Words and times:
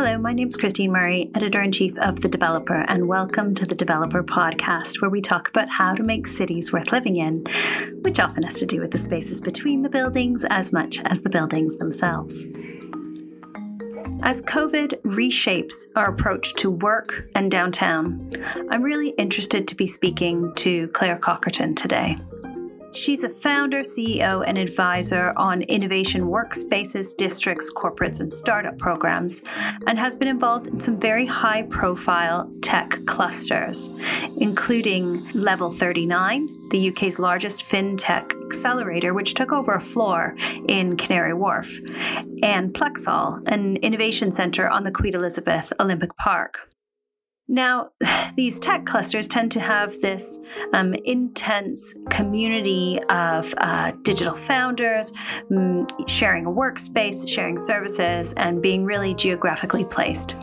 Hello, 0.00 0.16
my 0.16 0.32
name 0.32 0.46
is 0.46 0.54
Christine 0.54 0.92
Murray, 0.92 1.28
editor 1.34 1.60
in 1.60 1.72
chief 1.72 1.98
of 1.98 2.20
The 2.20 2.28
Developer, 2.28 2.84
and 2.86 3.08
welcome 3.08 3.52
to 3.56 3.66
the 3.66 3.74
Developer 3.74 4.22
Podcast, 4.22 5.02
where 5.02 5.10
we 5.10 5.20
talk 5.20 5.48
about 5.48 5.68
how 5.68 5.92
to 5.92 6.04
make 6.04 6.28
cities 6.28 6.72
worth 6.72 6.92
living 6.92 7.16
in, 7.16 7.44
which 8.02 8.20
often 8.20 8.44
has 8.44 8.60
to 8.60 8.64
do 8.64 8.80
with 8.80 8.92
the 8.92 8.98
spaces 8.98 9.40
between 9.40 9.82
the 9.82 9.88
buildings 9.88 10.44
as 10.50 10.72
much 10.72 11.00
as 11.06 11.22
the 11.22 11.30
buildings 11.30 11.78
themselves. 11.78 12.44
As 14.22 14.40
COVID 14.42 15.02
reshapes 15.02 15.74
our 15.96 16.10
approach 16.10 16.54
to 16.58 16.70
work 16.70 17.28
and 17.34 17.50
downtown, 17.50 18.30
I'm 18.70 18.84
really 18.84 19.08
interested 19.18 19.66
to 19.66 19.74
be 19.74 19.88
speaking 19.88 20.54
to 20.58 20.86
Claire 20.88 21.18
Cockerton 21.18 21.74
today. 21.74 22.16
She's 22.92 23.22
a 23.22 23.28
founder, 23.28 23.80
CEO, 23.80 24.42
and 24.46 24.56
advisor 24.56 25.32
on 25.36 25.62
innovation 25.62 26.22
workspaces, 26.22 27.16
districts, 27.16 27.70
corporates, 27.72 28.20
and 28.20 28.32
startup 28.32 28.78
programs, 28.78 29.42
and 29.86 29.98
has 29.98 30.14
been 30.14 30.28
involved 30.28 30.66
in 30.66 30.80
some 30.80 30.98
very 30.98 31.26
high 31.26 31.62
profile 31.62 32.50
tech 32.62 33.04
clusters, 33.06 33.90
including 34.38 35.30
Level 35.32 35.70
39, 35.70 36.68
the 36.70 36.88
UK's 36.88 37.18
largest 37.18 37.62
fintech 37.62 38.32
accelerator, 38.46 39.12
which 39.12 39.34
took 39.34 39.52
over 39.52 39.74
a 39.74 39.80
floor 39.80 40.34
in 40.66 40.96
Canary 40.96 41.34
Wharf, 41.34 41.80
and 42.42 42.72
Plexal, 42.72 43.42
an 43.46 43.76
innovation 43.76 44.32
center 44.32 44.68
on 44.68 44.84
the 44.84 44.90
Queen 44.90 45.14
Elizabeth 45.14 45.72
Olympic 45.78 46.16
Park. 46.16 46.58
Now, 47.48 47.90
these 48.36 48.60
tech 48.60 48.84
clusters 48.84 49.26
tend 49.26 49.50
to 49.52 49.60
have 49.60 49.98
this 50.00 50.38
um, 50.74 50.94
intense 51.04 51.94
community 52.10 53.00
of 53.08 53.52
uh, 53.56 53.92
digital 54.02 54.34
founders 54.34 55.12
um, 55.50 55.86
sharing 56.06 56.46
a 56.46 56.50
workspace, 56.50 57.26
sharing 57.26 57.56
services, 57.56 58.34
and 58.34 58.62
being 58.62 58.84
really 58.84 59.14
geographically 59.14 59.84
placed. 59.84 60.36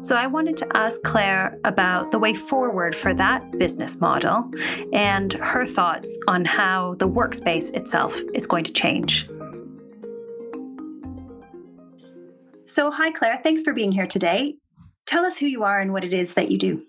So, 0.00 0.16
I 0.16 0.26
wanted 0.26 0.58
to 0.58 0.76
ask 0.76 1.00
Claire 1.02 1.58
about 1.64 2.10
the 2.10 2.18
way 2.18 2.34
forward 2.34 2.94
for 2.94 3.14
that 3.14 3.58
business 3.58 3.98
model 4.00 4.50
and 4.92 5.32
her 5.32 5.64
thoughts 5.64 6.18
on 6.28 6.44
how 6.44 6.96
the 6.98 7.08
workspace 7.08 7.74
itself 7.74 8.20
is 8.34 8.46
going 8.46 8.64
to 8.64 8.72
change. 8.72 9.26
So, 12.66 12.90
hi, 12.90 13.12
Claire. 13.12 13.40
Thanks 13.42 13.62
for 13.62 13.72
being 13.72 13.92
here 13.92 14.06
today. 14.06 14.56
Tell 15.06 15.24
us 15.24 15.38
who 15.38 15.46
you 15.46 15.64
are 15.64 15.80
and 15.80 15.92
what 15.92 16.04
it 16.04 16.12
is 16.12 16.34
that 16.34 16.50
you 16.50 16.58
do. 16.58 16.82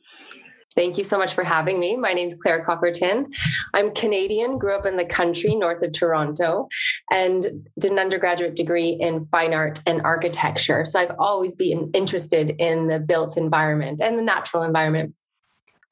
Thank 0.76 0.98
you 0.98 1.06
so 1.06 1.18
much 1.18 1.34
for 1.34 1.44
having 1.44 1.80
me. 1.80 1.96
My 1.96 2.12
name 2.12 2.28
is 2.28 2.36
Claire 2.36 2.66
Cockerton. 2.66 3.34
I'm 3.74 3.94
Canadian, 3.94 4.58
grew 4.58 4.76
up 4.76 4.86
in 4.86 4.98
the 4.98 5.06
country 5.06 5.56
north 5.56 5.82
of 5.84 5.94
Toronto, 5.94 6.68
and 7.12 7.46
did 7.80 7.92
an 7.92 8.00
undergraduate 8.00 8.56
degree 8.56 8.90
in 8.90 9.26
fine 9.28 9.54
art 9.54 9.80
and 9.86 10.02
architecture. 10.02 10.84
So 10.84 11.00
I've 11.00 11.16
always 11.18 11.56
been 11.56 11.92
interested 11.94 12.56
in 12.60 12.88
the 12.88 13.00
built 13.00 13.38
environment 13.38 14.02
and 14.02 14.18
the 14.18 14.22
natural 14.22 14.64
environment. 14.64 15.16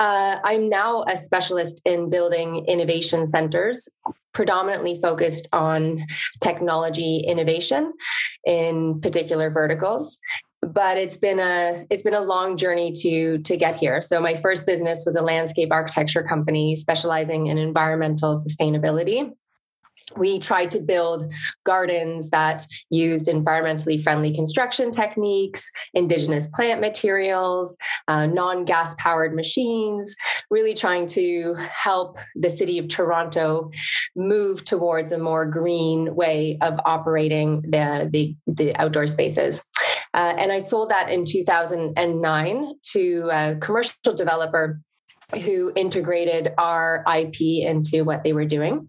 Uh, 0.02 0.40
I'm 0.44 0.68
now 0.68 1.06
a 1.08 1.16
specialist 1.16 1.82
in 1.86 2.10
building 2.10 2.66
innovation 2.66 3.26
centers, 3.26 3.88
predominantly 4.34 5.00
focused 5.02 5.48
on 5.54 6.06
technology 6.42 7.24
innovation 7.26 7.94
in 8.46 9.00
particular 9.00 9.50
verticals 9.50 10.18
but 10.72 10.98
it's 10.98 11.18
been 11.18 11.40
a 11.40 11.86
it's 11.90 12.04
been 12.04 12.14
a 12.14 12.22
long 12.22 12.58
journey 12.58 12.92
to 12.94 13.38
to 13.40 13.58
get 13.58 13.76
here 13.76 14.02
so 14.02 14.20
my 14.20 14.36
first 14.36 14.66
business 14.66 15.04
was 15.06 15.16
a 15.16 15.22
landscape 15.22 15.72
architecture 15.72 16.24
company 16.24 16.76
specializing 16.76 17.48
in 17.48 17.58
environmental 17.58 18.36
sustainability 18.36 19.32
we 20.18 20.40
tried 20.40 20.70
to 20.72 20.80
build 20.80 21.32
gardens 21.66 22.30
that 22.30 22.66
used 22.90 23.28
environmentally 23.28 24.02
friendly 24.02 24.34
construction 24.34 24.92
techniques, 24.92 25.70
indigenous 25.94 26.48
plant 26.48 26.82
materials, 26.82 27.78
uh, 28.08 28.26
non 28.28 28.66
gas 28.66 28.94
powered 28.98 29.34
machines, 29.34 30.16
really 30.50 30.74
trying 30.74 31.06
to 31.08 31.56
help 31.56 32.18
the 32.36 32.50
city 32.50 32.78
of 32.78 32.88
Toronto 32.88 33.72
move 34.16 34.66
towards 34.66 35.12
a 35.12 35.18
more 35.18 35.46
green 35.46 36.14
way 36.16 36.58
of 36.62 36.80
operating 36.86 37.62
the, 37.62 38.10
the, 38.12 38.36
the 38.48 38.76
outdoor 38.76 39.08
spaces. 39.08 39.64
Uh, 40.14 40.36
and 40.38 40.52
I 40.52 40.60
sold 40.60 40.90
that 40.90 41.10
in 41.10 41.26
2009 41.26 42.74
to 42.92 43.30
a 43.32 43.56
commercial 43.56 44.14
developer 44.16 44.80
who 45.42 45.72
integrated 45.76 46.54
our 46.58 47.04
IP 47.12 47.42
into 47.66 48.04
what 48.04 48.24
they 48.24 48.34
were 48.34 48.46
doing. 48.46 48.88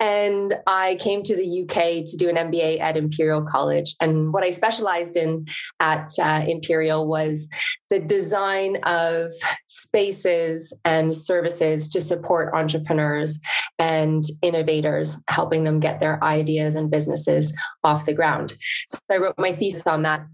And 0.00 0.54
I 0.66 0.96
came 0.96 1.22
to 1.22 1.36
the 1.36 1.62
UK 1.62 2.04
to 2.06 2.16
do 2.16 2.28
an 2.28 2.36
MBA 2.36 2.80
at 2.80 2.96
Imperial 2.96 3.42
College. 3.42 3.94
And 4.00 4.32
what 4.32 4.42
I 4.42 4.50
specialized 4.50 5.16
in 5.16 5.46
at 5.80 6.10
uh, 6.20 6.44
Imperial 6.46 7.06
was 7.06 7.48
the 7.88 8.00
design 8.00 8.76
of 8.82 9.32
spaces 9.68 10.76
and 10.84 11.16
services 11.16 11.88
to 11.88 12.00
support 12.00 12.52
entrepreneurs 12.54 13.38
and 13.78 14.24
innovators, 14.42 15.16
helping 15.28 15.64
them 15.64 15.80
get 15.80 16.00
their 16.00 16.22
ideas 16.22 16.74
and 16.74 16.90
businesses 16.90 17.54
off 17.84 18.06
the 18.06 18.12
ground. 18.12 18.54
So 18.88 18.98
I 19.10 19.16
wrote 19.16 19.34
my 19.38 19.52
thesis 19.52 19.86
on 19.86 20.02
that 20.02 20.26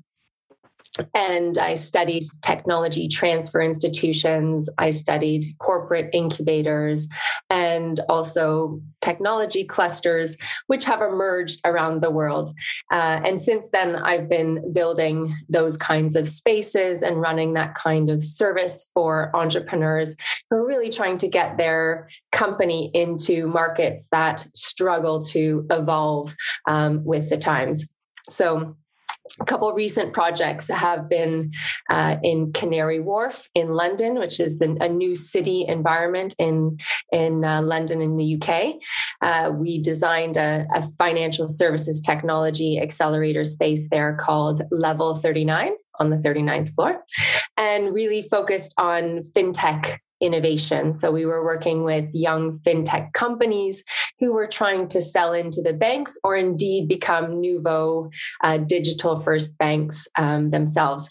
and 1.15 1.57
I 1.59 1.77
studied 1.77 2.25
technology 2.43 3.09
transfer 3.09 3.61
institutions. 3.61 4.69
I 4.79 4.91
studied 4.91 5.47
corporate 5.59 6.11
incubators 6.13 7.09
and 7.49 7.99
also 8.09 8.81
technology 9.01 9.65
clusters, 9.65 10.37
which 10.67 10.85
have 10.85 11.01
emerged 11.01 11.61
around 11.65 12.01
the 12.01 12.11
world. 12.11 12.55
Uh, 12.91 13.21
and 13.25 13.41
since 13.41 13.67
then, 13.73 13.97
I've 13.97 14.29
been 14.29 14.73
building 14.73 15.35
those 15.49 15.77
kinds 15.77 16.15
of 16.15 16.29
spaces 16.29 17.03
and 17.03 17.21
running 17.21 17.55
that 17.55 17.75
kind 17.75 18.11
of 18.11 18.23
service 18.23 18.89
for 18.95 19.35
entrepreneurs 19.35 20.15
who 20.51 20.57
are 20.57 20.67
really 20.67 20.91
trying 20.91 21.19
to 21.19 21.29
get 21.29 21.57
their 21.57 22.09
company 22.33 22.91
into 22.95 23.47
markets 23.47 24.09
that 24.13 24.47
struggle 24.55 25.25
to 25.27 25.67
evolve 25.71 26.35
um, 26.69 27.05
with 27.05 27.31
the 27.31 27.39
times. 27.39 27.91
So, 28.29 28.77
a 29.41 29.45
couple 29.45 29.73
recent 29.73 30.13
projects 30.13 30.69
have 30.69 31.09
been 31.09 31.53
uh, 31.91 32.17
in 32.23 32.53
Canary 32.53 33.01
Wharf 33.01 33.49
in 33.55 33.71
London, 33.71 34.19
which 34.19 34.41
is 34.41 34.59
the, 34.59 34.77
a 34.81 34.89
new 34.89 35.15
city 35.15 35.65
environment 35.67 36.35
in 36.39 36.79
in 37.13 37.45
uh, 37.45 37.63
London 37.63 38.01
in 38.01 38.17
the 38.17 38.41
UK. 38.41 38.75
Uh, 39.21 39.53
we 39.55 39.81
designed 39.81 40.37
a, 40.37 40.67
a, 40.75 40.89
financial 40.99 41.49
services 41.49 42.01
technology 42.01 42.81
accelerator 42.81 43.45
space 43.45 43.89
there 43.91 44.17
called 44.17 44.63
Level 44.71 45.17
39 45.17 45.73
on 45.99 46.11
the 46.11 46.17
39th 46.17 46.75
floor, 46.75 47.03
and 47.57 47.95
really 47.95 48.23
focused 48.23 48.75
on 48.77 49.23
fintech 49.35 49.99
innovation. 50.23 50.95
So 50.95 51.11
we 51.11 51.27
were 51.27 51.45
working 51.45 51.83
with 51.83 52.09
young 52.15 52.61
fintech 52.61 53.13
companies 53.13 53.85
who 54.21 54.33
were 54.33 54.47
trying 54.47 54.89
to 54.89 55.03
sell 55.03 55.33
into 55.33 55.61
the 55.61 55.75
banks 55.75 56.17
or 56.25 56.37
indeed 56.37 56.89
become 56.89 57.41
nouveau 57.41 58.11
uh, 58.43 58.59
digital 58.59 59.21
first 59.21 59.59
banks 59.59 60.09
um, 60.17 60.51
themselves. 60.51 61.11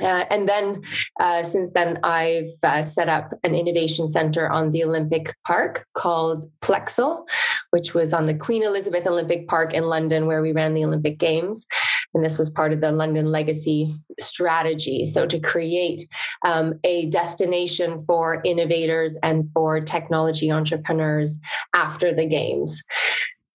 Uh, 0.00 0.24
and 0.30 0.48
then, 0.48 0.82
uh, 1.18 1.42
since 1.42 1.72
then, 1.72 1.98
I've 2.02 2.52
uh, 2.62 2.82
set 2.82 3.08
up 3.08 3.32
an 3.44 3.54
innovation 3.54 4.08
center 4.08 4.48
on 4.48 4.70
the 4.70 4.84
Olympic 4.84 5.36
Park 5.46 5.86
called 5.94 6.50
Plexal, 6.62 7.26
which 7.70 7.92
was 7.92 8.14
on 8.14 8.26
the 8.26 8.36
Queen 8.36 8.62
Elizabeth 8.62 9.06
Olympic 9.06 9.46
Park 9.46 9.74
in 9.74 9.84
London, 9.84 10.26
where 10.26 10.42
we 10.42 10.52
ran 10.52 10.74
the 10.74 10.84
Olympic 10.84 11.18
Games. 11.18 11.66
And 12.14 12.24
this 12.24 12.38
was 12.38 12.50
part 12.50 12.72
of 12.72 12.80
the 12.80 12.92
London 12.92 13.26
Legacy 13.26 13.94
strategy. 14.18 15.06
So, 15.06 15.26
to 15.26 15.38
create 15.38 16.02
um, 16.44 16.74
a 16.84 17.06
destination 17.06 18.04
for 18.04 18.40
innovators 18.44 19.16
and 19.22 19.50
for 19.52 19.80
technology 19.80 20.50
entrepreneurs 20.50 21.38
after 21.74 22.12
the 22.12 22.26
Games. 22.26 22.82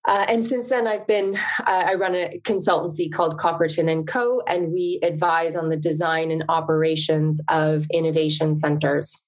Uh, 0.08 0.26
and 0.28 0.46
since 0.46 0.70
then, 0.70 0.88
I've 0.88 1.08
been, 1.08 1.36
uh, 1.66 1.84
I 1.88 1.96
run 1.96 2.14
a 2.14 2.40
consultancy 2.44 3.12
called 3.12 3.40
Cockerton 3.40 3.92
and 3.92 4.08
Co., 4.08 4.42
and 4.48 4.72
we 4.72 5.00
advise 5.02 5.56
on 5.56 5.70
the 5.70 5.78
design 5.78 6.30
and 6.30 6.44
operations 6.48 7.42
of 7.50 7.88
innovation 7.92 8.54
centers. 8.54 9.26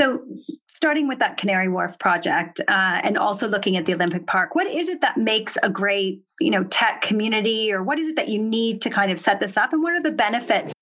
So, 0.00 0.22
starting 0.66 1.08
with 1.08 1.18
that 1.18 1.36
Canary 1.36 1.68
Wharf 1.68 1.98
project, 1.98 2.58
uh, 2.66 3.00
and 3.04 3.18
also 3.18 3.46
looking 3.46 3.76
at 3.76 3.84
the 3.84 3.92
Olympic 3.92 4.26
Park, 4.26 4.54
what 4.54 4.66
is 4.66 4.88
it 4.88 5.02
that 5.02 5.18
makes 5.18 5.58
a 5.62 5.68
great, 5.68 6.22
you 6.40 6.50
know, 6.50 6.64
tech 6.64 7.02
community, 7.02 7.70
or 7.70 7.82
what 7.82 7.98
is 7.98 8.08
it 8.08 8.16
that 8.16 8.28
you 8.28 8.40
need 8.40 8.80
to 8.80 8.88
kind 8.88 9.12
of 9.12 9.20
set 9.20 9.40
this 9.40 9.58
up, 9.58 9.74
and 9.74 9.82
what 9.82 9.92
are 9.92 10.02
the 10.02 10.10
benefits 10.10 10.72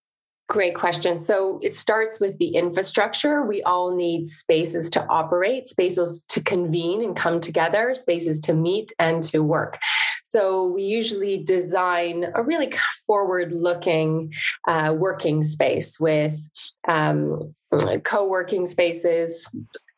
Great 0.49 0.75
question. 0.75 1.19
So 1.19 1.59
it 1.62 1.76
starts 1.76 2.20
with 2.20 2.38
the 2.38 2.49
infrastructure. 2.55 3.44
We 3.44 3.62
all 3.65 3.94
need 3.94 4.29
spaces 4.29 4.88
to 4.91 5.06
operate, 5.09 5.69
spaces 5.69 6.25
to 6.31 6.43
convene 6.43 7.05
and 7.05 7.14
come 7.14 7.38
together, 7.38 7.94
spaces 7.94 8.41
to 8.41 8.55
meet 8.55 8.91
and 8.99 9.23
to 9.25 9.41
work. 9.41 9.79
So 10.28 10.69
we 10.69 10.82
usually 10.82 11.42
design 11.42 12.26
a 12.34 12.42
really 12.42 12.70
forward 13.06 13.50
looking 13.50 14.34
uh, 14.66 14.94
working 14.94 15.42
space 15.42 15.98
with 15.98 16.38
um, 16.86 17.54
co 18.04 18.28
working 18.28 18.66
spaces, 18.66 19.48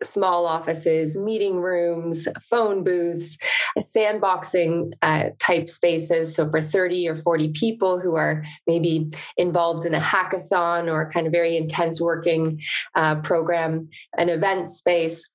small 0.05 0.47
offices, 0.47 1.17
meeting 1.17 1.57
rooms, 1.57 2.29
phone 2.49 2.85
booths, 2.85 3.39
sandboxing 3.77 4.93
uh, 5.03 5.31
type 5.41 5.69
spaces. 5.69 6.33
So 6.33 6.49
for 6.49 6.61
30 6.61 7.09
or 7.09 7.17
40 7.17 7.51
people 7.51 7.99
who 7.99 8.15
are 8.15 8.45
maybe 8.69 9.11
involved 9.37 9.85
in 9.85 9.97
a 9.97 10.01
hackathon 10.01 10.87
or 10.87 11.11
kind 11.11 11.27
of 11.27 11.33
very 11.33 11.57
intense 11.57 12.01
working 12.01 12.61
uh, 12.95 13.17
program, 13.23 13.89
an 14.17 14.29
event 14.29 14.69
space 14.69 15.29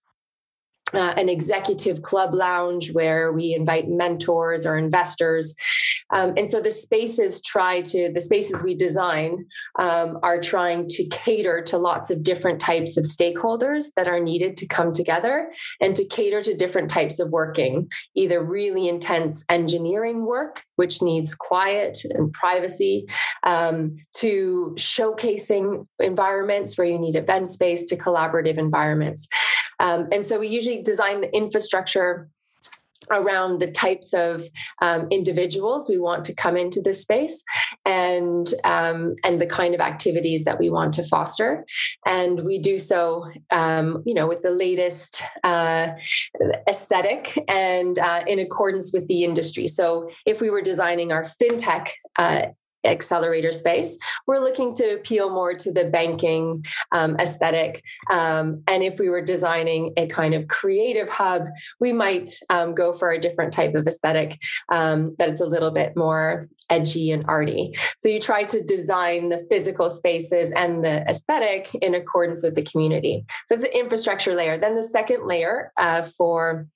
uh, 0.96 1.14
an 1.18 1.30
executive 1.30 2.02
club 2.02 2.34
lounge 2.34 2.92
where 2.92 3.32
we 3.32 3.54
invite 3.54 3.90
mentors 3.90 4.66
or 4.66 4.78
investors. 4.78 5.56
Um, 6.12 6.34
and 6.38 6.50
so 6.50 6.62
the 6.62 6.72
spaces 6.72 7.42
try 7.42 7.82
to, 7.82 8.12
the 8.14 8.22
spaces 8.22 8.64
we 8.64 8.76
design 8.76 9.46
um, 9.80 10.20
are 10.24 10.40
trying 10.40 10.88
to 10.90 11.08
cater 11.10 11.62
to 11.64 11.78
lots 11.78 12.10
of 12.10 12.24
different 12.24 12.60
types 12.60 12.98
of 12.98 13.06
stakeholders 13.06 13.86
that 13.96 14.08
are 14.08 14.20
needed 14.20 14.58
to 14.58 14.68
come 14.68 14.94
together 14.94 15.52
and 15.82 15.96
to 15.96 16.06
cater 16.08 16.42
to 16.44 16.56
different 16.56 16.90
types 16.90 17.20
of 17.20 17.30
working, 17.30 17.90
either 18.16 18.44
really 18.44 18.88
intense 18.88 19.44
engineering 19.50 20.26
work, 20.26 20.64
which 20.76 21.02
needs 21.02 21.36
quiet 21.36 22.00
and 22.12 22.32
privacy, 22.34 23.08
um, 23.44 23.96
to 24.14 24.74
showcasing 24.78 25.88
environments 26.00 26.78
where 26.78 26.88
you 26.88 27.00
need 27.00 27.16
event 27.16 27.50
space 27.50 27.86
to 27.86 27.98
collaborative 27.98 28.58
environments. 28.58 29.28
Um, 29.80 30.08
and 30.12 30.26
so 30.26 30.40
we 30.40 30.48
usually 30.48 30.82
design 30.82 31.22
the 31.22 31.36
infrastructure 31.36 32.30
around 33.12 33.60
the 33.60 33.72
types 33.72 34.14
of 34.14 34.48
um, 34.82 35.08
individuals 35.12 35.88
we 35.88 35.98
want 35.98 36.26
to 36.26 36.34
come 36.34 36.58
into 36.58 36.82
this 36.82 37.02
space 37.02 37.44
and 37.86 38.54
um, 38.64 39.16
and 39.24 39.42
the 39.42 39.48
kind 39.48 39.74
of 39.76 39.82
activities 39.82 40.44
that 40.44 40.60
we 40.60 40.70
want 40.70 40.94
to 40.94 41.08
foster. 41.08 41.66
And 42.06 42.44
we 42.46 42.60
do 42.60 42.80
so 42.80 43.32
um, 43.52 44.04
you 44.06 44.14
know 44.14 44.28
with 44.28 44.42
the 44.42 44.52
latest 44.52 45.24
uh, 45.44 45.92
aesthetic 46.68 47.44
and 47.48 47.98
uh, 48.00 48.24
in 48.28 48.40
accordance 48.40 48.92
with 48.94 49.08
the 49.08 49.24
industry. 49.24 49.68
So 49.68 50.10
if 50.26 50.42
we 50.42 50.50
were 50.50 50.62
designing 50.62 51.12
our 51.12 51.30
fintech 51.42 51.90
uh, 52.18 52.48
accelerator 52.86 53.52
space. 53.52 53.98
We're 54.28 54.40
looking 54.40 54.76
to 54.76 54.96
appeal 54.96 55.30
more 55.30 55.54
to 55.54 55.72
the 55.72 55.90
banking 55.90 56.66
um, 56.92 57.16
aesthetic. 57.18 57.84
Um, 58.10 58.64
and 58.68 58.84
if 58.84 59.00
we 59.00 59.10
were 59.10 59.22
designing 59.22 59.94
a 59.98 60.08
kind 60.08 60.34
of 60.34 60.48
creative 60.48 61.10
hub, 61.10 61.48
we 61.80 61.94
might 61.94 62.32
um, 62.50 62.76
go 62.76 62.94
for 62.94 63.12
a 63.12 63.20
different 63.20 63.54
type 63.54 63.76
of 63.76 63.88
aesthetic 63.88 64.40
um, 64.72 65.16
that 65.20 65.30
is 65.30 65.42
a 65.42 65.46
little 65.46 65.72
bit 65.72 65.96
more 65.96 66.48
edgy 66.70 67.12
and 67.12 67.26
arty. 67.28 67.76
So 67.98 68.10
you 68.10 68.20
try 68.20 68.44
to 68.46 68.64
design 68.64 69.30
the 69.30 69.46
physical 69.50 69.90
spaces 69.90 70.52
and 70.54 70.84
the 70.84 71.08
aesthetic 71.08 71.74
in 71.76 71.94
accordance 71.94 72.42
with 72.42 72.56
the 72.56 72.64
community. 72.64 73.24
So 73.48 73.56
it's 73.56 73.64
an 73.64 73.72
infrastructure 73.72 74.34
layer. 74.34 74.58
Then 74.58 74.76
the 74.76 74.84
second 74.84 75.28
layer 75.28 75.72
uh, 75.78 76.10
for 76.18 76.68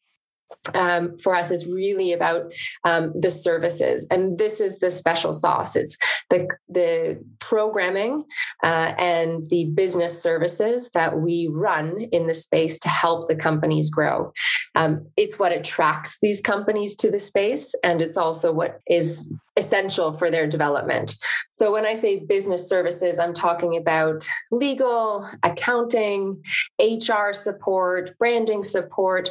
um, 0.74 1.18
for 1.20 1.36
us 1.36 1.52
is 1.52 1.66
really 1.66 2.14
about 2.14 2.52
um, 2.84 3.14
the 3.20 3.32
services, 3.32 4.06
and 4.12 4.38
this 4.38 4.62
is 4.62 4.78
the 4.80 4.92
special 4.92 5.34
sauce. 5.34 5.76
It's 5.76 5.98
the 6.30 6.48
the 6.68 7.24
programming 7.40 8.26
uh, 8.64 8.94
and 8.98 9.50
the 9.50 9.66
business 9.74 10.22
services 10.22 10.90
that 10.94 11.20
we 11.20 11.50
run 11.52 12.02
in 12.12 12.28
the 12.28 12.36
space 12.36 12.80
to 12.80 12.90
help 12.90 13.28
the 13.28 13.36
companies 13.36 13.90
grow. 13.90 14.32
Um, 14.76 15.08
it's 15.18 15.40
what 15.40 15.52
attracts 15.52 16.18
these 16.22 16.42
companies 16.42 16.96
to 16.98 17.12
the 17.12 17.20
space, 17.20 17.74
and 17.84 18.02
it's 18.02 18.18
also 18.18 18.52
what 18.52 18.82
is 18.88 19.26
essential 19.58 20.18
for 20.18 20.30
their 20.30 20.48
development. 20.48 21.16
So 21.52 21.72
when 21.72 21.86
I 21.86 21.94
say 21.94 22.20
business 22.20 22.70
services, 22.70 23.20
I'm 23.20 23.34
talking 23.34 23.78
about 23.78 24.28
legal, 24.52 25.30
accounting, 25.44 26.42
HR 26.80 27.34
support, 27.34 28.18
branding 28.18 28.64
support. 28.64 29.30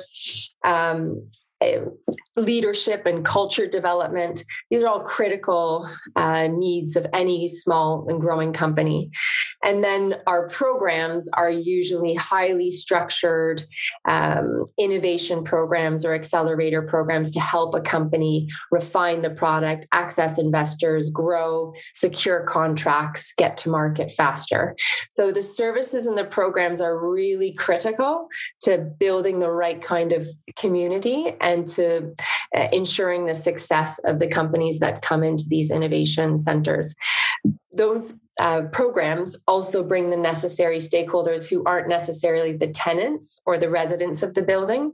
Um, 0.64 1.07
uh, 1.60 1.80
leadership 2.36 3.04
and 3.06 3.24
culture 3.24 3.66
development. 3.66 4.44
These 4.70 4.82
are 4.82 4.88
all 4.88 5.00
critical 5.00 5.88
uh, 6.14 6.48
needs 6.48 6.94
of 6.94 7.06
any 7.12 7.48
small 7.48 8.06
and 8.08 8.20
growing 8.20 8.52
company. 8.52 9.10
And 9.64 9.82
then 9.82 10.16
our 10.26 10.48
programs 10.48 11.28
are 11.34 11.50
usually 11.50 12.14
highly 12.14 12.70
structured 12.70 13.64
um, 14.08 14.64
innovation 14.78 15.42
programs 15.42 16.04
or 16.04 16.14
accelerator 16.14 16.82
programs 16.82 17.30
to 17.32 17.40
help 17.40 17.74
a 17.74 17.80
company 17.80 18.48
refine 18.70 19.22
the 19.22 19.30
product, 19.30 19.86
access 19.92 20.38
investors, 20.38 21.10
grow, 21.10 21.72
secure 21.94 22.44
contracts, 22.44 23.32
get 23.36 23.58
to 23.58 23.68
market 23.68 24.12
faster. 24.16 24.76
So 25.10 25.32
the 25.32 25.42
services 25.42 26.06
and 26.06 26.16
the 26.16 26.24
programs 26.24 26.80
are 26.80 26.98
really 26.98 27.52
critical 27.52 28.28
to 28.62 28.78
building 28.98 29.40
the 29.40 29.50
right 29.50 29.82
kind 29.82 30.12
of 30.12 30.26
community 30.56 31.34
and 31.40 31.66
to 31.68 32.14
uh, 32.56 32.68
ensuring 32.72 33.26
the 33.26 33.34
success 33.34 33.98
of 34.00 34.20
the 34.20 34.28
companies 34.28 34.78
that 34.78 35.02
come 35.02 35.22
into 35.22 35.44
these 35.48 35.70
innovation 35.70 36.36
centers. 36.36 36.94
Those 37.72 38.14
uh, 38.38 38.62
programs 38.72 39.36
also 39.46 39.82
bring 39.82 40.10
the 40.10 40.16
necessary 40.16 40.78
stakeholders 40.78 41.48
who 41.48 41.64
aren't 41.64 41.88
necessarily 41.88 42.56
the 42.56 42.68
tenants 42.68 43.40
or 43.46 43.58
the 43.58 43.70
residents 43.70 44.22
of 44.22 44.34
the 44.34 44.42
building 44.42 44.92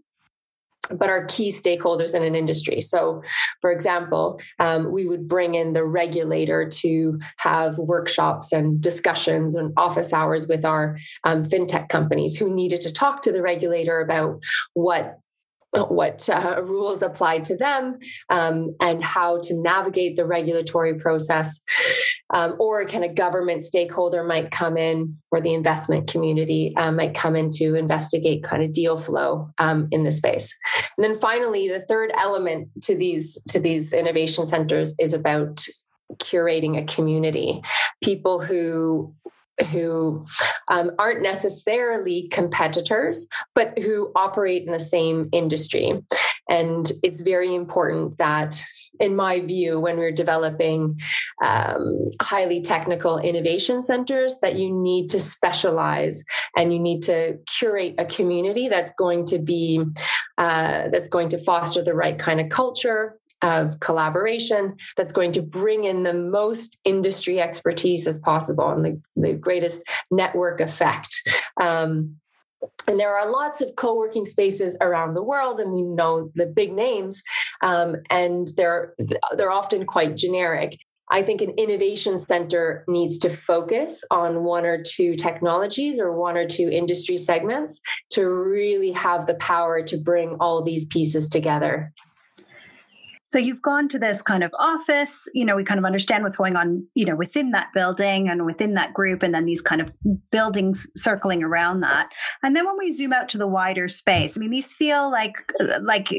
but 0.90 1.08
are 1.08 1.24
key 1.26 1.50
stakeholders 1.50 2.14
in 2.14 2.22
an 2.22 2.34
industry. 2.34 2.80
So, 2.80 3.22
for 3.60 3.72
example, 3.72 4.40
um, 4.58 4.92
we 4.92 5.06
would 5.06 5.26
bring 5.26 5.54
in 5.54 5.72
the 5.72 5.84
regulator 5.84 6.68
to 6.68 7.18
have 7.38 7.78
workshops 7.78 8.52
and 8.52 8.80
discussions 8.80 9.54
and 9.54 9.72
office 9.76 10.12
hours 10.12 10.46
with 10.46 10.64
our 10.64 10.98
um, 11.24 11.44
fintech 11.44 11.88
companies 11.88 12.36
who 12.36 12.52
needed 12.52 12.80
to 12.82 12.92
talk 12.92 13.22
to 13.22 13.32
the 13.32 13.42
regulator 13.42 14.00
about 14.00 14.42
what 14.74 15.20
what 15.88 16.28
uh, 16.28 16.62
rules 16.62 17.02
apply 17.02 17.40
to 17.40 17.56
them 17.56 17.98
um, 18.30 18.70
and 18.80 19.02
how 19.02 19.40
to 19.42 19.54
navigate 19.54 20.16
the 20.16 20.26
regulatory 20.26 20.94
process. 20.94 21.60
Um, 22.30 22.56
or 22.58 22.80
a 22.80 22.86
kind 22.86 23.04
of 23.04 23.14
government 23.14 23.62
stakeholder 23.64 24.24
might 24.24 24.50
come 24.50 24.76
in, 24.76 25.14
or 25.30 25.40
the 25.40 25.54
investment 25.54 26.10
community 26.10 26.74
uh, 26.76 26.90
might 26.90 27.14
come 27.14 27.36
in 27.36 27.50
to 27.52 27.74
investigate 27.74 28.42
kind 28.42 28.64
of 28.64 28.72
deal 28.72 28.96
flow 28.96 29.50
um, 29.58 29.88
in 29.90 30.04
the 30.04 30.10
space. 30.10 30.52
And 30.96 31.04
then 31.04 31.18
finally, 31.20 31.68
the 31.68 31.84
third 31.86 32.10
element 32.18 32.68
to 32.84 32.96
these 32.96 33.38
to 33.50 33.60
these 33.60 33.92
innovation 33.92 34.46
centers 34.46 34.94
is 34.98 35.12
about 35.12 35.64
curating 36.14 36.80
a 36.80 36.84
community, 36.84 37.62
people 38.02 38.40
who 38.40 39.14
who 39.70 40.26
um, 40.68 40.90
aren't 40.98 41.22
necessarily 41.22 42.28
competitors, 42.28 43.26
but 43.54 43.78
who 43.78 44.10
operate 44.16 44.64
in 44.64 44.72
the 44.72 44.80
same 44.80 45.28
industry. 45.32 45.92
And 46.48 46.90
it's 47.02 47.20
very 47.20 47.54
important 47.54 48.18
that, 48.18 48.60
in 49.00 49.16
my 49.16 49.40
view, 49.40 49.80
when 49.80 49.96
we're 49.96 50.12
developing 50.12 51.00
um, 51.44 52.10
highly 52.20 52.62
technical 52.62 53.18
innovation 53.18 53.82
centers, 53.82 54.36
that 54.42 54.56
you 54.56 54.70
need 54.72 55.08
to 55.10 55.20
specialize 55.20 56.24
and 56.56 56.72
you 56.72 56.78
need 56.78 57.02
to 57.04 57.38
curate 57.58 57.94
a 57.98 58.04
community 58.04 58.68
that's 58.68 58.92
going 58.94 59.24
to 59.26 59.38
be 59.38 59.82
uh, 60.38 60.88
that's 60.90 61.08
going 61.08 61.28
to 61.30 61.42
foster 61.44 61.82
the 61.82 61.94
right 61.94 62.18
kind 62.18 62.40
of 62.40 62.48
culture 62.48 63.18
of 63.44 63.78
collaboration 63.78 64.74
that's 64.96 65.12
going 65.12 65.30
to 65.30 65.42
bring 65.42 65.84
in 65.84 66.02
the 66.02 66.14
most 66.14 66.78
industry 66.84 67.40
expertise 67.40 68.06
as 68.06 68.18
possible 68.18 68.70
and 68.70 68.84
the, 68.84 69.00
the 69.14 69.34
greatest 69.34 69.82
network 70.10 70.60
effect. 70.60 71.14
Um, 71.60 72.16
and 72.88 72.98
there 72.98 73.14
are 73.14 73.30
lots 73.30 73.60
of 73.60 73.76
co-working 73.76 74.24
spaces 74.24 74.76
around 74.80 75.12
the 75.12 75.22
world 75.22 75.60
and 75.60 75.72
we 75.72 75.82
know 75.82 76.30
the 76.34 76.46
big 76.46 76.72
names 76.72 77.22
um, 77.62 77.96
and 78.08 78.48
they're 78.56 78.94
they're 79.36 79.52
often 79.52 79.84
quite 79.84 80.16
generic 80.16 80.78
I 81.10 81.22
think 81.22 81.42
an 81.42 81.50
innovation 81.50 82.18
center 82.18 82.84
needs 82.88 83.18
to 83.18 83.28
focus 83.28 84.02
on 84.10 84.42
one 84.42 84.64
or 84.64 84.82
two 84.82 85.16
technologies 85.16 86.00
or 86.00 86.12
one 86.12 86.36
or 86.36 86.46
two 86.46 86.68
industry 86.70 87.18
segments 87.18 87.80
to 88.12 88.28
really 88.28 88.90
have 88.92 89.26
the 89.26 89.34
power 89.34 89.82
to 89.82 89.96
bring 89.98 90.36
all 90.40 90.62
these 90.62 90.86
pieces 90.86 91.28
together. 91.28 91.92
So 93.34 93.40
you've 93.40 93.62
gone 93.62 93.88
to 93.88 93.98
this 93.98 94.22
kind 94.22 94.44
of 94.44 94.52
office, 94.60 95.26
you 95.34 95.44
know, 95.44 95.56
we 95.56 95.64
kind 95.64 95.80
of 95.80 95.84
understand 95.84 96.22
what's 96.22 96.36
going 96.36 96.54
on, 96.54 96.86
you 96.94 97.04
know, 97.04 97.16
within 97.16 97.50
that 97.50 97.72
building 97.74 98.28
and 98.28 98.46
within 98.46 98.74
that 98.74 98.94
group, 98.94 99.24
and 99.24 99.34
then 99.34 99.44
these 99.44 99.60
kind 99.60 99.80
of 99.80 99.90
buildings 100.30 100.86
circling 100.94 101.42
around 101.42 101.80
that. 101.80 102.10
And 102.44 102.54
then 102.54 102.64
when 102.64 102.78
we 102.78 102.92
zoom 102.92 103.12
out 103.12 103.28
to 103.30 103.38
the 103.38 103.48
wider 103.48 103.88
space, 103.88 104.36
I 104.36 104.38
mean, 104.38 104.50
these 104.50 104.72
feel 104.72 105.10
like 105.10 105.34
like 105.82 106.10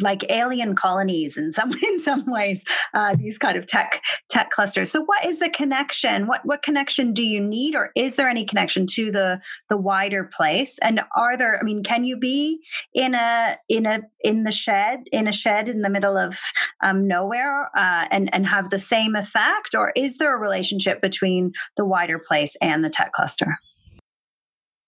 like 0.00 0.24
alien 0.30 0.76
colonies 0.76 1.36
in 1.36 1.50
some 1.58 1.72
in 1.72 1.98
some 1.98 2.24
ways. 2.30 2.62
Uh, 2.94 3.16
these 3.16 3.36
kind 3.36 3.58
of 3.58 3.66
tech 3.66 4.00
tech 4.30 4.52
clusters. 4.52 4.92
So 4.92 5.02
what 5.02 5.26
is 5.26 5.40
the 5.40 5.50
connection? 5.50 6.28
What 6.28 6.42
what 6.44 6.62
connection 6.62 7.12
do 7.12 7.24
you 7.24 7.40
need, 7.40 7.74
or 7.74 7.90
is 7.96 8.14
there 8.14 8.28
any 8.28 8.44
connection 8.44 8.86
to 8.92 9.10
the 9.10 9.40
the 9.70 9.76
wider 9.76 10.30
place? 10.32 10.78
And 10.82 11.00
are 11.16 11.36
there? 11.36 11.58
I 11.58 11.64
mean, 11.64 11.82
can 11.82 12.04
you 12.04 12.16
be 12.16 12.60
in 12.94 13.16
a 13.16 13.56
in 13.68 13.86
a 13.86 14.02
in 14.20 14.44
the 14.44 14.52
shed 14.52 15.00
in 15.10 15.26
a 15.26 15.32
shed 15.32 15.68
in 15.68 15.80
the 15.80 15.90
middle 15.90 16.16
of 16.16 16.38
um, 16.82 17.06
nowhere 17.06 17.70
uh, 17.76 18.06
and 18.10 18.32
and 18.34 18.46
have 18.46 18.70
the 18.70 18.78
same 18.78 19.14
effect, 19.16 19.74
or 19.74 19.92
is 19.96 20.18
there 20.18 20.34
a 20.34 20.38
relationship 20.38 21.00
between 21.00 21.52
the 21.76 21.84
wider 21.84 22.18
place 22.18 22.56
and 22.60 22.84
the 22.84 22.90
tech 22.90 23.12
cluster? 23.12 23.58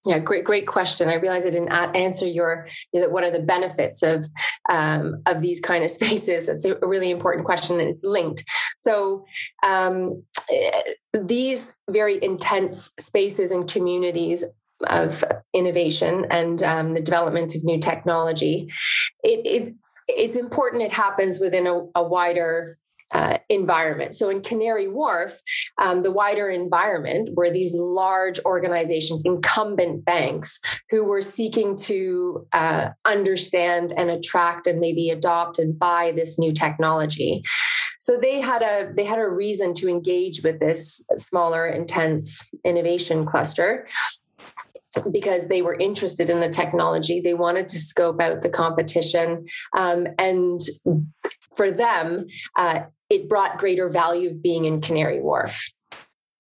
Yeah, 0.07 0.21
great, 0.21 0.45
great 0.45 0.69
question. 0.69 1.09
I 1.09 1.15
realize 1.15 1.45
I 1.45 1.51
didn't 1.51 1.73
answer 1.73 2.27
your, 2.27 2.69
you 2.93 3.01
know, 3.01 3.09
what 3.09 3.25
are 3.25 3.31
the 3.31 3.41
benefits 3.41 4.05
of 4.05 4.25
um, 4.71 5.21
of 5.27 5.41
these 5.41 5.61
kind 5.61 5.83
of 5.83 5.91
spaces. 6.01 6.47
That's 6.47 6.65
a 6.65 6.77
really 6.83 7.11
important 7.11 7.45
question, 7.45 7.81
and 7.81 7.91
it's 7.91 8.05
linked. 8.05 8.45
So 8.77 9.25
um, 9.65 10.23
eh, 10.51 10.93
these 11.13 11.75
very 11.91 12.23
intense 12.23 12.93
spaces 13.01 13.51
and 13.51 13.69
communities 13.69 14.45
of 14.89 15.25
innovation 15.53 16.27
and 16.31 16.63
um, 16.63 16.95
the 16.95 17.01
development 17.01 17.55
of 17.55 17.65
new 17.65 17.81
technology, 17.81 18.69
it, 19.25 19.41
it, 19.45 19.75
it's 20.09 20.37
important 20.37 20.83
it 20.83 20.93
happens 20.93 21.39
within 21.39 21.67
a, 21.67 21.81
a 21.95 22.03
wider 22.03 22.79
uh, 23.13 23.39
environment. 23.49 24.17
So 24.17 24.29
in 24.31 24.43
Canary 24.43 24.89
Wharf, 24.89 25.39
um, 25.79 26.03
the 26.03 26.11
wider 26.11 26.49
environment 26.49 27.31
were 27.35 27.51
these 27.51 27.73
large 27.75 28.41
organizations, 28.45 29.23
incumbent 29.25 30.05
banks, 30.05 30.61
who 30.91 31.05
were 31.05 31.23
seeking 31.23 31.77
to 31.77 32.47
uh, 32.53 32.89
understand 33.05 33.93
and 33.97 34.11
attract 34.11 34.67
and 34.67 34.81
maybe 34.81 35.11
adopt 35.11 35.59
and 35.59 35.79
buy 35.79 36.13
this 36.13 36.39
new 36.39 36.53
technology. 36.53 37.43
So 38.01 38.17
they 38.17 38.41
had 38.41 38.63
a 38.63 38.93
they 38.97 39.05
had 39.05 39.19
a 39.19 39.29
reason 39.29 39.75
to 39.75 39.89
engage 39.89 40.43
with 40.43 40.61
this 40.61 41.05
smaller, 41.17 41.67
intense 41.67 42.49
innovation 42.65 43.27
cluster 43.27 43.87
because 45.11 45.49
they 45.49 45.63
were 45.63 45.75
interested 45.75 46.31
in 46.31 46.41
the 46.41 46.49
technology. 46.49 47.21
They 47.21 47.35
wanted 47.35 47.69
to 47.71 47.79
scope 47.79 48.21
out 48.21 48.43
the 48.43 48.49
competition. 48.49 49.47
Um, 49.77 50.07
and 50.19 50.61
for 51.57 51.71
them, 51.71 52.27
uh, 52.57 52.83
it 53.11 53.29
brought 53.29 53.59
greater 53.59 53.89
value 53.89 54.31
of 54.31 54.43
being 54.43 54.65
in 54.65 54.81
Canary 54.81 55.21
Wharf. 55.21 55.73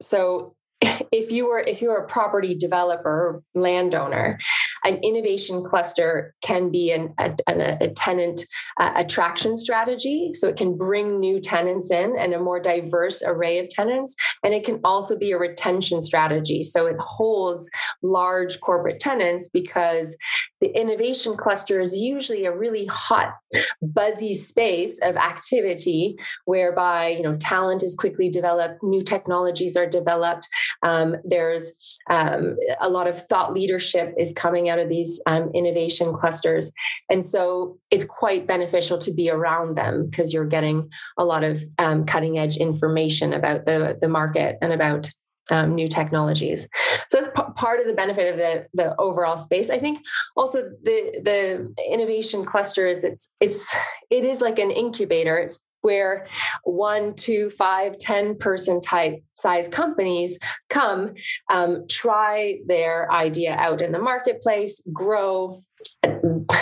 So 0.00 0.54
if 1.12 1.30
you 1.32 1.48
were 1.48 1.60
if 1.60 1.80
you're 1.80 1.98
a 1.98 2.06
property 2.06 2.54
developer 2.54 3.42
landowner 3.54 4.38
an 4.84 4.96
innovation 5.02 5.64
cluster 5.64 6.34
can 6.42 6.70
be 6.70 6.92
an, 6.92 7.14
a, 7.18 7.34
a, 7.48 7.90
tenant 7.90 8.44
uh, 8.78 8.92
attraction 8.94 9.56
strategy. 9.56 10.32
So 10.34 10.48
it 10.48 10.56
can 10.56 10.76
bring 10.76 11.18
new 11.18 11.40
tenants 11.40 11.90
in 11.90 12.16
and 12.18 12.34
a 12.34 12.40
more 12.40 12.60
diverse 12.60 13.22
array 13.24 13.58
of 13.58 13.68
tenants. 13.68 14.14
And 14.44 14.54
it 14.54 14.64
can 14.64 14.80
also 14.84 15.18
be 15.18 15.32
a 15.32 15.38
retention 15.38 16.02
strategy. 16.02 16.64
So 16.64 16.86
it 16.86 16.96
holds 16.98 17.70
large 18.02 18.60
corporate 18.60 19.00
tenants 19.00 19.48
because 19.48 20.16
the 20.60 20.68
innovation 20.68 21.36
cluster 21.36 21.80
is 21.80 21.94
usually 21.94 22.46
a 22.46 22.56
really 22.56 22.86
hot 22.86 23.34
buzzy 23.82 24.34
space 24.34 24.98
of 25.02 25.16
activity 25.16 26.16
whereby 26.44 27.08
you 27.08 27.22
know 27.22 27.36
talent 27.36 27.82
is 27.82 27.94
quickly 27.94 28.30
developed 28.30 28.82
new 28.82 29.02
technologies 29.02 29.76
are 29.76 29.86
developed 29.86 30.48
um, 30.82 31.16
there's 31.24 31.72
um, 32.10 32.56
a 32.80 32.88
lot 32.88 33.06
of 33.06 33.26
thought 33.26 33.52
leadership 33.52 34.14
is 34.18 34.32
coming 34.32 34.68
out 34.68 34.78
of 34.78 34.88
these 34.88 35.20
um, 35.26 35.50
innovation 35.54 36.14
clusters. 36.14 36.72
And 37.10 37.24
so 37.24 37.78
it's 37.90 38.04
quite 38.04 38.46
beneficial 38.46 38.98
to 38.98 39.12
be 39.12 39.30
around 39.30 39.76
them 39.76 40.08
because 40.08 40.32
you're 40.32 40.46
getting 40.46 40.88
a 41.18 41.24
lot 41.24 41.44
of 41.44 41.62
um, 41.78 42.04
cutting 42.04 42.38
edge 42.38 42.56
information 42.56 43.32
about 43.32 43.66
the, 43.66 43.98
the 44.00 44.08
market 44.08 44.56
and 44.62 44.72
about 44.72 45.10
um, 45.50 45.74
new 45.74 45.88
technologies. 45.88 46.68
So 47.08 47.20
that's 47.20 47.32
p- 47.36 47.52
part 47.54 47.80
of 47.80 47.86
the 47.86 47.94
benefit 47.94 48.32
of 48.32 48.36
the, 48.36 48.66
the 48.74 49.00
overall 49.00 49.36
space. 49.36 49.70
I 49.70 49.78
think 49.78 50.00
also 50.36 50.70
the 50.82 51.20
the 51.22 51.74
innovation 51.90 52.44
cluster 52.44 52.86
is 52.86 53.04
it's 53.04 53.32
it's 53.40 53.74
it 54.10 54.24
is 54.24 54.40
like 54.40 54.58
an 54.58 54.70
incubator. 54.70 55.38
It's 55.38 55.58
where 55.82 56.26
one, 56.64 57.14
two, 57.14 57.50
five, 57.50 57.96
ten 57.98 58.36
person 58.36 58.80
type 58.80 59.22
size 59.34 59.68
companies 59.68 60.36
come, 60.68 61.14
um, 61.48 61.86
try 61.88 62.58
their 62.66 63.10
idea 63.12 63.54
out 63.54 63.80
in 63.80 63.92
the 63.92 64.00
marketplace, 64.00 64.82
grow, 64.92 65.62